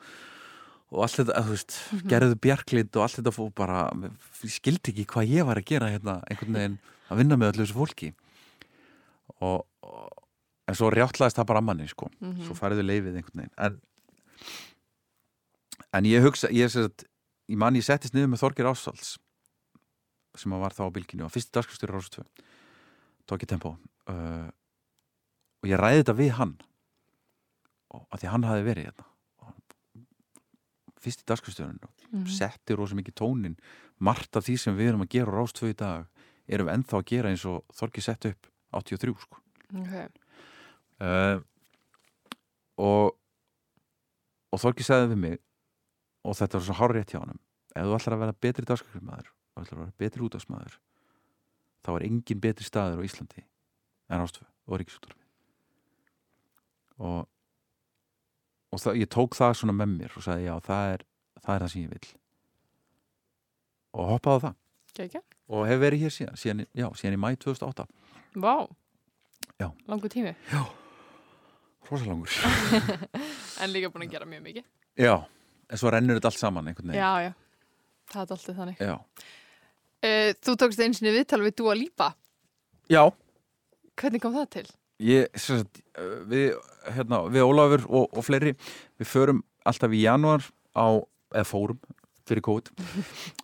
og 0.90 1.02
allt 1.06 1.20
þetta, 1.20 1.44
þú 1.44 1.54
veist 1.54 1.76
Mhm. 1.92 2.08
gerðu 2.10 2.40
bjarklind 2.48 2.96
og 2.96 3.02
allt 3.02 3.18
þetta 3.20 3.34
fór 3.36 3.54
bara 3.54 3.78
ég 3.94 4.50
skildi 4.56 4.90
ekki 4.94 5.06
hvað 5.06 5.30
ég 5.36 5.46
var 5.46 5.56
að 5.60 5.64
gera 5.70 5.90
hérna 5.94 6.16
einhvern 6.30 6.58
veginn 6.58 6.78
að 7.10 7.20
vinna 7.20 7.36
með 7.36 7.52
öllu 7.52 7.64
þessu 7.66 7.76
fólki. 7.78 8.12
Og, 9.40 9.64
og 9.84 10.22
en 10.68 10.76
svo 10.78 10.88
rjáttlaðist 10.94 11.36
það 11.40 11.48
bara 11.50 11.60
að 11.62 11.68
manni 11.68 11.88
sko. 11.90 12.08
Mhm. 12.20 12.44
svo 12.46 12.54
fariðu 12.58 12.84
leifið 12.86 13.18
einhvern 13.20 13.42
veginn. 13.42 13.54
En, 13.58 13.80
en 15.94 16.08
ég 16.08 16.24
hugsa 16.24 16.50
ég, 16.54 16.70
sagt, 16.72 17.04
ég 17.50 17.58
man 17.60 17.76
ég 17.78 17.84
settist 17.86 18.14
niður 18.16 18.32
með 18.34 18.42
Þorgir 18.44 18.70
Ásvalds 18.70 19.16
sem 20.34 20.50
var 20.58 20.74
þá 20.74 20.88
á 20.90 20.94
bylginu 20.94 21.26
og 21.28 21.30
fyrsti 21.34 21.52
dagskristjóri 21.54 21.94
Rástvö 21.94 22.24
tók 23.30 23.44
ég 23.44 23.50
tempo 23.52 23.76
uh, 24.10 24.48
og 25.62 25.68
ég 25.70 25.78
ræði 25.78 26.00
þetta 26.02 26.16
við 26.18 26.32
hann. 26.40 26.56
Og 27.94 28.02
að 28.10 28.24
því 28.24 28.30
hann 28.32 28.46
hafi 28.48 28.64
verið 28.66 28.88
hérna. 28.88 29.06
Og 29.44 30.98
fyrsti 31.04 31.26
dagskristjórun 31.30 31.78
Mhm. 32.14 32.26
setti 32.30 32.74
rosa 32.78 32.94
mikið 32.94 33.14
tónin 33.18 33.54
margt 33.98 34.36
af 34.36 34.44
því 34.46 34.54
sem 34.60 34.76
við 34.76 34.88
erum 34.92 35.00
að 35.02 35.08
gera 35.16 35.32
á 35.32 35.34
Rástvö 35.34 35.70
í 35.72 35.74
dag 35.74 36.04
erum 36.48 36.68
við 36.68 36.76
ennþá 36.78 37.00
að 37.00 37.08
gera 37.10 37.32
eins 37.32 37.44
og 37.48 37.62
Þorgir 37.74 38.04
sett 38.04 38.28
upp 38.30 38.48
83 38.74 39.14
sko. 39.22 39.40
Ok, 39.74 39.94
uh, 41.04 41.38
og 42.80 43.14
og 44.54 44.62
Þorki 44.62 44.86
sagði 44.86 45.10
við 45.14 45.20
mig 45.24 45.38
og 46.24 46.36
þetta 46.38 46.58
var 46.58 46.66
svo 46.68 46.78
hár 46.78 46.94
rétt 46.94 47.14
hjá 47.14 47.20
honum 47.20 47.40
ef 47.74 47.88
þú 47.88 47.96
ætlar 47.96 48.16
að 48.16 48.22
vera 48.24 48.40
betri 48.46 48.68
dagskrifmaður 48.70 49.30
og 49.30 49.64
ætlar 49.64 49.78
að 49.78 49.84
vera 49.84 49.98
betri 50.04 50.26
útdagsmaður 50.28 50.78
þá 51.84 51.90
er 51.96 52.06
engin 52.08 52.42
betri 52.44 52.66
staður 52.66 53.02
á 53.02 53.06
Íslandi 53.06 53.42
en 53.44 54.22
Ástvö 54.22 54.46
og 54.46 54.78
Ríkisúttarfi 54.80 55.24
og 57.02 57.24
og 58.74 58.82
það, 58.82 59.00
ég 59.02 59.10
tók 59.12 59.36
það 59.38 59.56
svona 59.58 59.76
með 59.78 59.96
mér 59.98 60.14
og 60.18 60.26
sagði 60.26 60.48
já 60.48 60.54
það 60.66 60.92
er 60.92 61.04
það, 61.44 61.54
er 61.54 61.64
það 61.64 61.72
sem 61.72 61.84
ég 61.84 61.92
vil. 61.94 62.12
Og 63.94 64.08
hoppaði 64.10 64.40
á 64.40 64.44
það 64.44 64.60
gekka. 64.98 65.20
og 65.48 65.66
hef 65.68 65.80
verið 65.82 66.04
hér 66.06 66.14
síðan, 66.14 66.36
síðan, 66.40 66.64
já, 66.74 66.86
síðan 66.98 67.16
í 67.16 67.20
mæ 67.20 67.28
2008 67.44 67.86
Vá, 68.42 68.54
Já. 69.60 69.68
langu 69.86 70.08
tími, 70.10 70.34
rosalangur 71.90 72.30
en 73.62 73.72
líka 73.72 73.90
búin 73.92 74.06
að 74.08 74.14
gera 74.16 74.26
mjög 74.28 74.42
mikið. 74.48 74.64
Já, 74.98 75.14
en 75.70 75.78
svo 75.80 75.90
rennur 75.92 76.18
þetta 76.18 76.30
allt 76.30 76.40
saman. 76.40 76.70
Já, 76.94 77.10
já, 77.28 77.32
það 78.12 78.22
er 78.22 78.34
alltaf 78.36 78.56
þannig. 78.58 78.80
Já. 78.80 78.94
Uh, 80.04 80.30
þú 80.44 80.54
tókst 80.60 80.80
einu 80.84 80.94
sinni 80.96 81.12
viðtal 81.14 81.40
við 81.44 81.54
Dua 81.60 81.74
Lipa. 81.78 82.10
Já. 82.92 83.02
Hvernig 84.00 84.20
kom 84.22 84.34
það 84.36 84.48
til? 84.58 84.66
Ég, 85.04 85.30
sagt, 85.40 85.80
uh, 85.98 86.18
við, 86.30 86.52
hérna, 86.96 87.22
við 87.32 87.46
Ólafur 87.46 87.86
og, 87.88 88.08
og 88.12 88.26
fleiri, 88.26 88.52
við 89.00 89.08
förum 89.10 89.40
alltaf 89.64 89.94
í 89.94 90.02
janúar 90.04 90.44
á, 90.76 90.98
eða 91.34 91.46
fórum 91.48 91.80
fyrir 92.28 92.42
COVID, 92.44 92.70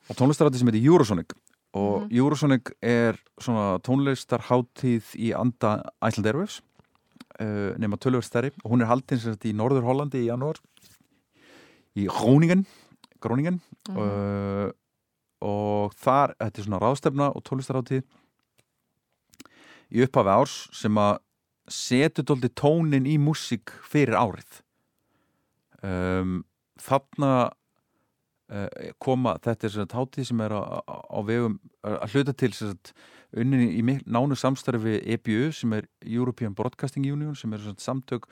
á 0.09 0.13
tónlistarætti 0.17 0.59
sem 0.61 0.69
heitir 0.71 0.87
Eurosonic. 0.89 1.35
Og 1.73 2.03
Mhm. 2.03 2.17
Eurosonic 2.19 2.73
er 2.83 3.19
svona 3.39 3.79
tónlistarháttíð 3.79 5.15
í 5.15 5.33
anda 5.39 5.83
Iceland 6.03 6.27
Airwaves 6.27 6.61
uh, 7.41 7.77
nema 7.79 7.97
tölvöld 7.97 8.27
stærri. 8.27 8.51
Og 8.65 8.73
hún 8.73 8.83
er 8.83 8.87
haldin 8.91 9.19
sem 9.21 9.33
sagt 9.33 9.45
í 9.45 9.55
Norður 9.55 9.87
Hollandi 9.87 10.25
í 10.25 10.27
janúar 10.27 10.59
í 11.97 12.07
Groningen 12.07 12.67
Groningen. 13.21 13.61
Mhm. 13.89 13.99
uh, 13.99 14.71
og 15.41 15.95
þar, 15.95 16.35
þetta 16.37 16.59
er 16.59 16.65
svona 16.65 16.81
ráðstefna 16.81 17.31
og 17.37 17.43
tónlistaráttíð 17.45 18.03
í 19.93 20.03
upphafi 20.05 20.29
árs 20.29 20.69
sem 20.77 20.95
að 21.01 21.19
setur 21.71 22.25
dóldi 22.25 22.51
tónin 22.51 23.07
í 23.07 23.17
músík 23.17 23.71
fyrir 23.87 24.19
árið. 24.19 24.61
Um, 25.83 26.45
þarna 26.83 27.53
koma, 28.99 29.37
þetta 29.45 29.67
er 29.67 29.75
svona 29.75 29.91
tátíð 29.91 30.31
sem 30.31 30.41
er 30.43 30.55
á, 30.59 30.83
á, 30.83 31.19
vegum 31.23 31.59
að 31.87 32.15
hluta 32.15 32.35
til 32.35 32.51
sagt, 32.57 32.95
unni 33.31 33.69
í 33.79 33.83
nánu 34.11 34.35
samstarfi 34.39 34.97
EBU 35.15 35.53
sem 35.55 35.77
er 35.77 35.87
European 36.03 36.57
Broadcasting 36.59 37.07
Union 37.07 37.37
sem 37.39 37.53
er 37.55 37.63
svona 37.63 37.79
samtök 37.79 38.27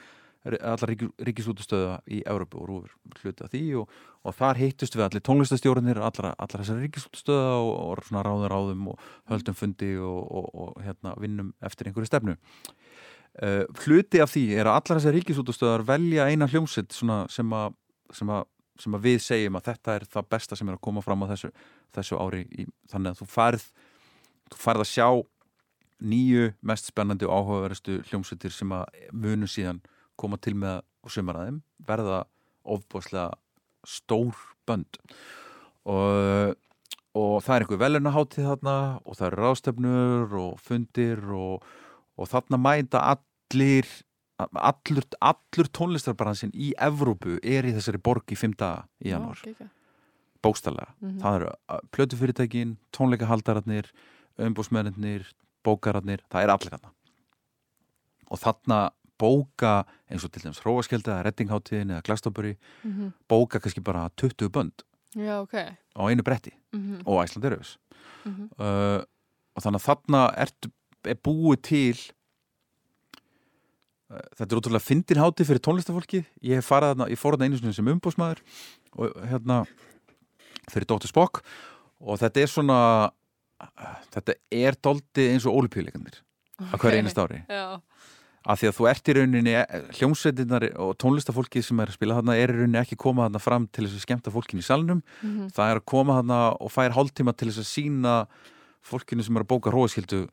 allar 0.47 0.93
ríkis, 0.93 1.11
ríkisútustöða 1.19 1.99
í 2.15 2.21
Európu 2.27 2.61
og 2.63 2.69
rúfur 2.69 3.23
hluti 3.23 3.45
af 3.45 3.51
því 3.53 3.63
og, 3.81 3.95
og 4.25 4.37
þar 4.39 4.61
hittust 4.61 4.97
við 4.97 5.05
allir 5.09 5.25
tónlistastjórnir 5.27 6.01
allar, 6.01 6.35
þessar 6.39 6.81
ríkisútustöða 6.85 7.57
og, 7.59 7.73
og 7.83 8.05
svona 8.07 8.23
ráðum 8.27 8.53
ráðum 8.53 8.87
og 8.93 9.09
höldum 9.31 9.59
fundi 9.59 9.91
og, 9.99 10.21
og, 10.31 10.77
hérna, 10.85 11.15
vinnum 11.21 11.53
eftir 11.65 11.91
einhverju 11.91 12.11
stefnu. 12.11 12.37
Uh, 13.39 13.65
hluti 13.85 14.23
af 14.23 14.33
því 14.33 14.45
er 14.57 14.71
að 14.71 14.79
allar 14.81 15.01
þessar 15.01 15.19
ríkisútustöðar 15.19 15.87
velja 15.89 16.31
eina 16.31 16.49
hljómsitt 16.51 16.95
sem 16.95 17.53
að 17.55 18.47
sem 18.79 18.95
að 18.95 19.07
við 19.09 19.19
segjum 19.25 19.59
að 19.59 19.71
þetta 19.73 19.97
er 19.99 20.07
það 20.13 20.31
besta 20.35 20.59
sem 20.59 20.69
er 20.69 20.79
að 20.79 20.85
koma 20.89 21.03
fram 21.05 21.25
á 21.27 21.31
þessu, 21.33 21.51
þessu 21.97 22.21
ári 22.21 22.45
í, 22.53 22.67
þannig 22.91 23.15
að 23.15 23.23
þú 23.23 23.29
farð 23.33 23.67
þú 24.49 24.61
farð 24.63 24.85
að 24.85 24.93
sjá 24.93 25.09
nýju 25.99 26.53
mest 26.71 26.91
spennandi 26.93 27.27
og 27.27 27.35
áhugaverustu 27.35 27.99
hljómsveitir 28.09 28.55
sem 28.55 28.73
að 28.75 28.87
munu 29.13 29.49
síðan 29.51 29.83
koma 30.19 30.39
til 30.39 30.55
með 30.59 30.83
og 31.03 31.13
sumar 31.13 31.41
að 31.41 31.49
þeim 31.49 31.61
verða 31.89 32.23
ofbúslega 32.69 33.29
stór 33.87 34.37
bönd. 34.69 34.99
Og, 35.89 36.55
og 37.17 37.35
það 37.45 37.55
er 37.55 37.65
einhver 37.65 37.83
velunahátið 37.83 38.51
þarna 38.51 38.77
og 39.03 39.19
það 39.19 39.29
eru 39.29 39.43
ráðstefnur 39.43 40.37
og 40.43 40.61
fundir 40.63 41.23
og, 41.35 41.65
og 42.19 42.31
þarna 42.31 42.61
mæta 42.61 43.05
allir 43.15 43.89
allur, 44.39 45.05
allur 45.21 45.69
tónlistarbaransinn 45.75 46.53
í 46.55 46.73
Evrópu 46.79 47.39
er 47.43 47.67
í 47.67 47.73
þessari 47.75 47.99
borg 48.03 48.31
í 48.33 48.37
fimm 48.39 48.55
daga 48.59 48.85
í 49.03 49.11
janúar, 49.13 49.41
Já, 49.43 49.51
geggjað. 49.53 49.71
bókstallega 50.43 50.93
Mhm. 51.01 51.19
það 51.23 51.35
eru 51.41 51.49
uh, 51.69 51.81
plötufyrirtækin, 51.93 52.77
tónleikahaldararnir 52.93 53.91
umbúsmennir, 54.39 55.27
bókararnir 55.65 56.21
það 56.31 56.43
er 56.45 56.49
allir 56.55 56.71
þarna 56.77 56.93
og 58.31 58.39
þarna 58.39 58.79
bóka 59.19 59.85
eins 60.09 60.23
og 60.25 60.31
til 60.31 60.43
dæmis 60.45 60.61
Hróaskjöldi 60.63 61.11
eða 61.11 61.25
Reddingháttíðin 61.27 61.91
eða 61.97 62.03
Glastonbury 62.07 62.57
Mhm. 62.85 63.13
bóka 63.29 63.59
kannski 63.61 63.81
bara 63.83 64.09
20 64.17 64.49
bönd 64.49 64.85
Já, 65.17 65.41
ok. 65.43 65.55
á 65.97 66.03
einu 66.07 66.23
bretti 66.23 66.53
Mhm, 66.73 67.03
og 67.07 67.25
Æsland 67.25 67.45
Erfus 67.45 67.79
mhm. 68.25 68.51
uh, 68.59 69.03
og 69.57 69.63
þannig 69.63 69.81
að 69.83 69.89
þarna 69.89 70.35
ertu, 70.37 70.71
er 71.05 71.15
búið 71.15 71.63
til 71.63 72.13
þetta 74.09 74.49
er 74.49 74.61
útrúlega 74.61 74.85
fyndin 74.85 75.21
háti 75.21 75.45
fyrir 75.45 75.63
tónlistafólki 75.65 76.23
ég 76.41 76.61
hef 76.61 76.71
farið 76.71 76.95
þarna, 76.95 77.09
ég 77.13 77.21
fór 77.21 77.37
þarna 77.37 77.49
einu 77.49 77.61
sinni 77.61 77.77
sem 77.77 77.91
umbúsmaður 77.93 78.41
og 78.97 79.19
hérna 79.29 79.59
fyrir 80.73 80.89
Dóttir 80.89 81.13
Spock 81.13 81.43
og 82.01 82.21
þetta 82.21 82.45
er 82.45 82.53
svona 82.53 82.79
þetta 84.15 84.39
er 84.55 84.79
doldi 84.81 85.29
eins 85.33 85.47
og 85.49 85.59
ólupíuleikandir 85.59 86.23
að 86.59 86.81
hverju 86.83 87.03
einast 87.03 87.21
ári. 87.21 87.43
Já, 87.47 87.81
af 88.49 88.61
því 88.61 88.69
að 88.71 88.77
þú 88.79 88.87
ert 88.91 89.11
í 89.11 89.15
rauninni 89.19 89.55
hljómsveitinnar 89.99 90.67
og 90.83 90.95
tónlistafólki 91.03 91.63
sem 91.65 91.83
er 91.83 91.91
að 91.93 91.99
spila 91.99 92.19
þarna 92.19 92.39
er 92.39 92.53
í 92.53 92.57
rauninni 92.57 92.81
ekki 92.81 92.99
koma 92.99 93.27
þarna 93.27 93.43
fram 93.43 93.67
til 93.71 93.85
þess 93.87 93.99
að 93.99 94.07
skemmta 94.07 94.33
fólkin 94.35 94.63
í 94.63 94.67
salnum. 94.67 95.03
Mhm, 95.23 95.51
það 95.55 95.73
er 95.75 95.81
að 95.83 95.89
koma 95.93 96.19
þarna 96.21 96.41
og 96.57 96.73
fær 96.75 96.97
hálftíma 96.97 97.35
til 97.37 97.51
þess 97.51 97.63
að 97.63 97.71
sína 97.71 98.15
fólkinu 98.89 99.27
sem 99.27 99.37
er 99.37 99.45
að 99.45 99.51
bóka 99.53 99.75
róaskildu 99.75 100.25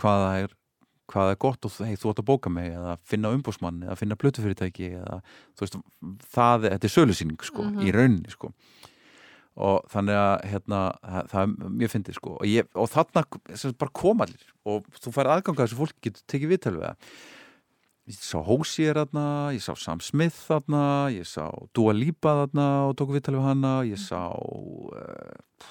hvað 0.00 0.24
það 0.24 0.44
er 0.44 0.56
hvað 1.12 1.30
er 1.32 1.38
gott 1.46 1.64
og 1.68 1.76
hey, 1.86 1.94
þú 1.96 2.10
ætti 2.12 2.22
að 2.24 2.28
bóka 2.32 2.50
mig 2.50 2.72
eða 2.74 2.96
finna 3.06 3.30
umbúsmann 3.36 3.82
eða 3.86 3.96
finna 4.00 4.16
plötufyrirtæki 4.18 4.88
eða 4.98 5.20
þú 5.54 5.64
veist, 5.66 5.78
það 6.34 6.66
þetta 6.70 6.88
er 6.90 6.94
sölusýning 6.96 7.42
sko, 7.46 7.62
Mhm. 7.62 7.80
í 7.86 7.92
rauninni 7.94 8.30
sko. 8.34 8.52
Og 9.56 9.86
þannig 9.88 10.18
að 10.20 10.44
hérna, 10.50 10.80
það, 11.00 11.28
það 11.32 11.42
er 11.42 11.70
mjög 11.80 11.90
fyndið 11.94 12.14
sko. 12.18 12.30
Og, 12.36 12.44
ég, 12.46 12.66
og 12.76 12.90
þarna 12.92 13.22
sem 13.56 13.72
bara 13.72 13.90
koma 13.94 14.26
allir 14.26 14.50
og 14.68 14.84
þú 15.00 15.12
færð 15.14 15.32
aðganga 15.36 15.64
þessu 15.64 15.78
fólki 15.80 16.02
getur 16.10 16.22
tekið 16.28 16.50
viðtal 16.52 16.74
við 16.76 16.84
það. 16.84 16.96
Ég 18.06 18.18
sá 18.22 18.38
Hósier 18.46 18.94
þarna, 19.00 19.24
ég 19.56 19.62
sá 19.64 19.72
Sam 19.80 19.98
Smith 20.04 20.36
þarna, 20.46 20.82
ég 21.10 21.24
sá 21.26 21.48
Dua 21.74 21.94
Lipa 21.96 22.34
þarna 22.46 22.66
og 22.90 22.96
tók 23.00 23.10
viðtal 23.16 23.34
við 23.38 23.46
hana 23.48 23.72
ég 23.88 23.98
sá 23.98 24.20
uh, 24.30 25.64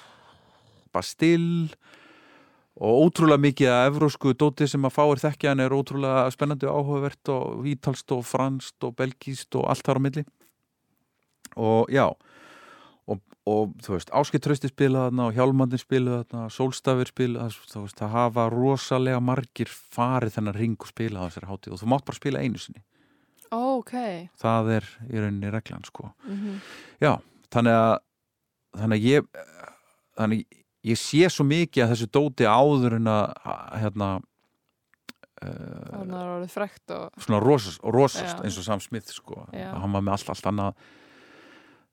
Bastille 0.92 1.68
og 2.76 3.06
ótrúlega 3.06 3.40
mikið 3.40 3.70
að 3.72 3.86
evrósku 3.90 4.34
dóti 4.36 4.66
sem 4.68 4.84
að 4.84 4.92
fáir 4.98 5.20
þekkja 5.22 5.52
hann 5.54 5.60
er 5.64 5.72
ótrúlega 5.76 6.26
spennandi 6.34 6.66
og 6.68 6.80
áhugavert 6.82 7.30
og 7.32 7.66
ítalst 7.72 8.12
og 8.12 8.24
franskt 8.28 8.84
og 8.84 8.96
belgíst 8.98 9.56
og 9.56 9.68
allt 9.72 9.86
þar 9.86 9.96
á 9.96 10.04
milli 10.06 10.24
og 11.56 11.88
já 11.92 12.04
og, 13.06 13.20
og 13.46 13.72
þú 13.86 13.94
veist, 13.94 14.10
Áskei 14.10 14.40
Trausti 14.42 14.68
spilaði 14.68 15.08
þarna 15.12 15.28
og 15.30 15.36
Hjálmandin 15.38 15.80
spilaði 15.80 16.24
þarna 16.26 16.50
Sólstafir 16.52 17.08
spilaði 17.12 17.54
þú 17.70 17.84
veist, 17.86 17.96
það 18.00 18.12
hafa 18.16 18.48
rosalega 18.52 19.20
margir 19.22 19.70
farið 19.70 20.34
þennan 20.36 20.58
ring 20.58 20.76
og 20.82 20.90
spilaði 20.90 21.30
þessari 21.30 21.50
hátíð 21.52 21.76
og 21.76 21.82
þú 21.84 21.90
mátt 21.94 22.06
bara 22.10 22.20
spila 22.20 22.42
einu 22.44 22.58
sinni 22.60 22.82
Ó, 23.54 23.78
ok. 23.78 23.92
það 24.42 24.70
er 24.80 24.88
í 25.06 25.20
rauninni 25.22 25.52
reglan 25.54 25.84
sko 25.86 26.10
Mhm. 26.26 26.60
já, 27.00 27.12
þannig 27.54 27.72
að 27.78 27.98
þannig 28.76 28.98
að 28.98 29.06
ég 29.06 29.28
þannig 30.18 30.42
að 30.42 30.62
ég 30.86 31.00
sé 31.00 31.28
svo 31.32 31.46
mikið 31.48 31.84
að 31.84 31.92
þessu 31.94 32.08
dóti 32.14 32.46
áður 32.46 32.98
en 33.00 33.10
að 33.10 33.26
hérna 33.82 34.10
Þannig 35.36 36.00
að 36.00 36.12
það 36.12 36.30
orðið 36.32 36.52
frekt 36.54 36.92
og... 36.96 37.18
svona 37.20 37.40
rosast, 37.42 37.82
rosast 37.92 38.38
eins 38.40 38.56
og 38.56 38.64
Sam 38.64 38.80
Smith 38.80 39.12
sko, 39.12 39.42
Já. 39.52 39.68
hann 39.76 39.92
var 39.92 40.04
með 40.06 40.14
allt, 40.14 40.30
allt 40.32 40.48
annað 40.48 40.78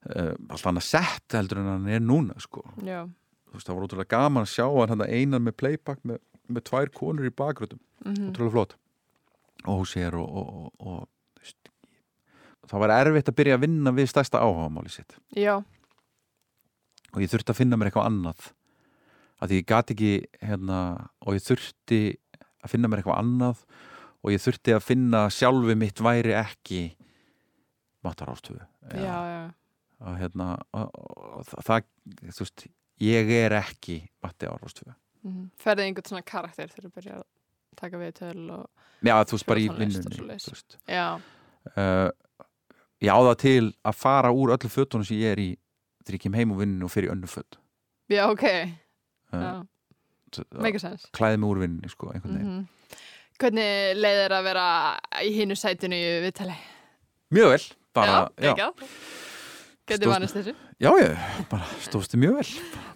uh, 0.08 0.30
allt 0.56 0.70
annað 0.72 0.88
sett 0.88 1.36
heldur 1.36 1.60
en 1.60 1.68
hann 1.74 1.90
er 1.92 2.04
núna 2.04 2.38
sko. 2.44 2.64
Já. 2.88 3.02
þú 3.50 3.58
veist, 3.58 3.68
það 3.68 3.76
var 3.76 3.88
ótrúlega 3.90 4.14
gaman 4.16 4.48
að 4.48 4.54
sjá 4.54 4.64
hann 4.70 4.94
hérna 4.94 5.10
einan 5.12 5.44
með 5.44 5.58
playback 5.60 6.08
með, 6.08 6.24
með 6.48 6.66
tvær 6.72 6.94
konur 6.96 7.28
í 7.28 7.34
bakgröðum 7.36 7.84
mhm, 8.06 8.32
ótrúlega 8.32 8.56
flott. 8.56 8.80
Og 9.64 9.82
hún 9.82 9.92
sér 9.92 10.18
og, 10.20 10.40
og, 10.40 10.50
og, 10.56 10.88
og 10.88 11.44
veist, 11.44 11.72
það 12.72 12.86
var 12.86 12.98
erfitt 13.02 13.32
að 13.34 13.40
byrja 13.42 13.60
að 13.60 13.68
vinna 13.68 13.96
við 14.00 14.12
stærsta 14.14 14.40
áhugamáli 14.40 14.96
sitt. 14.96 15.20
Já, 15.36 15.58
og 17.14 17.22
ég 17.22 17.32
þurfti 17.32 17.52
að 17.54 17.60
finna 17.60 17.78
mér 17.80 17.92
eitthvað 17.92 18.10
annað 18.10 18.54
að 19.44 19.56
ég 19.58 19.66
gat 19.70 19.92
ekki 19.94 20.14
hérna, 20.42 20.80
og 21.24 21.38
ég 21.38 21.44
þurfti 21.44 22.02
að 22.64 22.72
finna 22.72 22.90
mér 22.90 23.02
eitthvað 23.02 23.22
annað 23.24 23.64
og 24.24 24.32
ég 24.32 24.44
þurfti 24.44 24.76
að 24.78 24.86
finna 24.88 25.26
sjálfi 25.34 25.76
mitt 25.80 26.00
væri 26.04 26.36
ekki 26.40 26.84
matarástöfu 28.04 28.60
já, 28.96 29.20
já. 29.28 29.44
og 30.04 30.20
hérna 30.20 30.50
og, 30.72 30.90
og, 30.96 31.46
það, 31.50 31.64
það, 31.68 31.88
þú 32.30 32.46
veist 32.46 32.68
ég 33.04 33.34
er 33.44 33.58
ekki 33.60 34.02
matti 34.24 34.50
árástöfu 34.50 34.96
Mhm. 35.24 35.48
Ferðið 35.62 35.88
einhvern 35.88 36.10
svona 36.10 36.26
karakter 36.28 36.68
þegar 36.68 36.84
þú 36.84 36.90
byrjar 36.98 37.20
að 37.22 37.28
taka 37.80 38.00
við 38.02 38.12
töl 38.18 38.42
og... 38.58 38.66
já, 39.00 39.14
þú 39.24 39.38
veist 39.38 39.48
bara 39.48 39.62
í 39.64 39.68
og 39.72 39.78
vinnunni. 39.80 40.40
Já, 40.92 41.06
uh, 41.80 42.10
ég 43.04 43.12
á 43.16 43.20
það 43.30 43.38
til 43.46 43.66
að 43.88 44.00
fara 44.02 44.34
úr 44.36 44.54
öllu 44.58 44.72
fötunum 44.72 45.08
sem 45.08 45.22
ég 45.22 45.36
er 45.36 45.40
í 45.40 45.50
þegar 46.04 46.18
ég 46.18 46.24
kem 46.26 46.36
heim 46.36 46.52
úr 46.52 46.60
vinnunni 46.64 46.88
og 46.88 46.92
fer 46.92 47.08
í 47.08 47.12
önnu 47.14 47.30
föt 47.32 47.56
já, 48.12 48.26
ok. 48.28 48.44
Klæði 51.14 51.38
mig 51.40 51.50
úr 51.50 51.60
vinnunni 51.64 51.90
sko, 51.90 52.12
veginn 52.14 52.40
Mhm. 52.44 52.68
Hvernig 53.40 53.98
leið 53.98 54.18
þér 54.22 54.34
að 54.38 54.44
vera 54.46 54.66
í 55.26 55.32
hinu 55.34 55.56
sætinu 55.58 55.98
í 55.98 56.22
viðtali? 56.24 56.56
mjög 57.34 57.50
vel 57.50 57.64
bara, 57.94 58.30
já, 58.38 58.54
ekki 58.54 58.88
Getið 59.86 60.08
vanist 60.14 60.36
þessu? 60.38 60.54
Já, 60.80 60.90
ég, 61.02 61.18
bara 61.50 61.66
stóðstu 61.84 62.16
mjög 62.18 62.38
vel. 62.40 62.52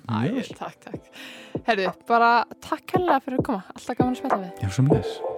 Bara 0.08 0.22
Mjög 0.22 0.32
Æ, 0.32 0.36
vel. 0.36 0.56
takk, 0.58 0.80
takk. 0.86 1.04
Herðu, 1.68 1.90
bara 2.08 2.46
takk 2.62 2.92
hella 2.96 3.20
fyrir 3.20 3.40
að 3.40 3.44
koma. 3.44 3.64
Alltaf 3.76 3.98
gaman 3.98 4.14
að 4.16 4.22
spila 4.22 4.38
við. 4.40 4.62
Já, 4.64 4.70
sem 4.72 4.88
leis. 4.88 5.37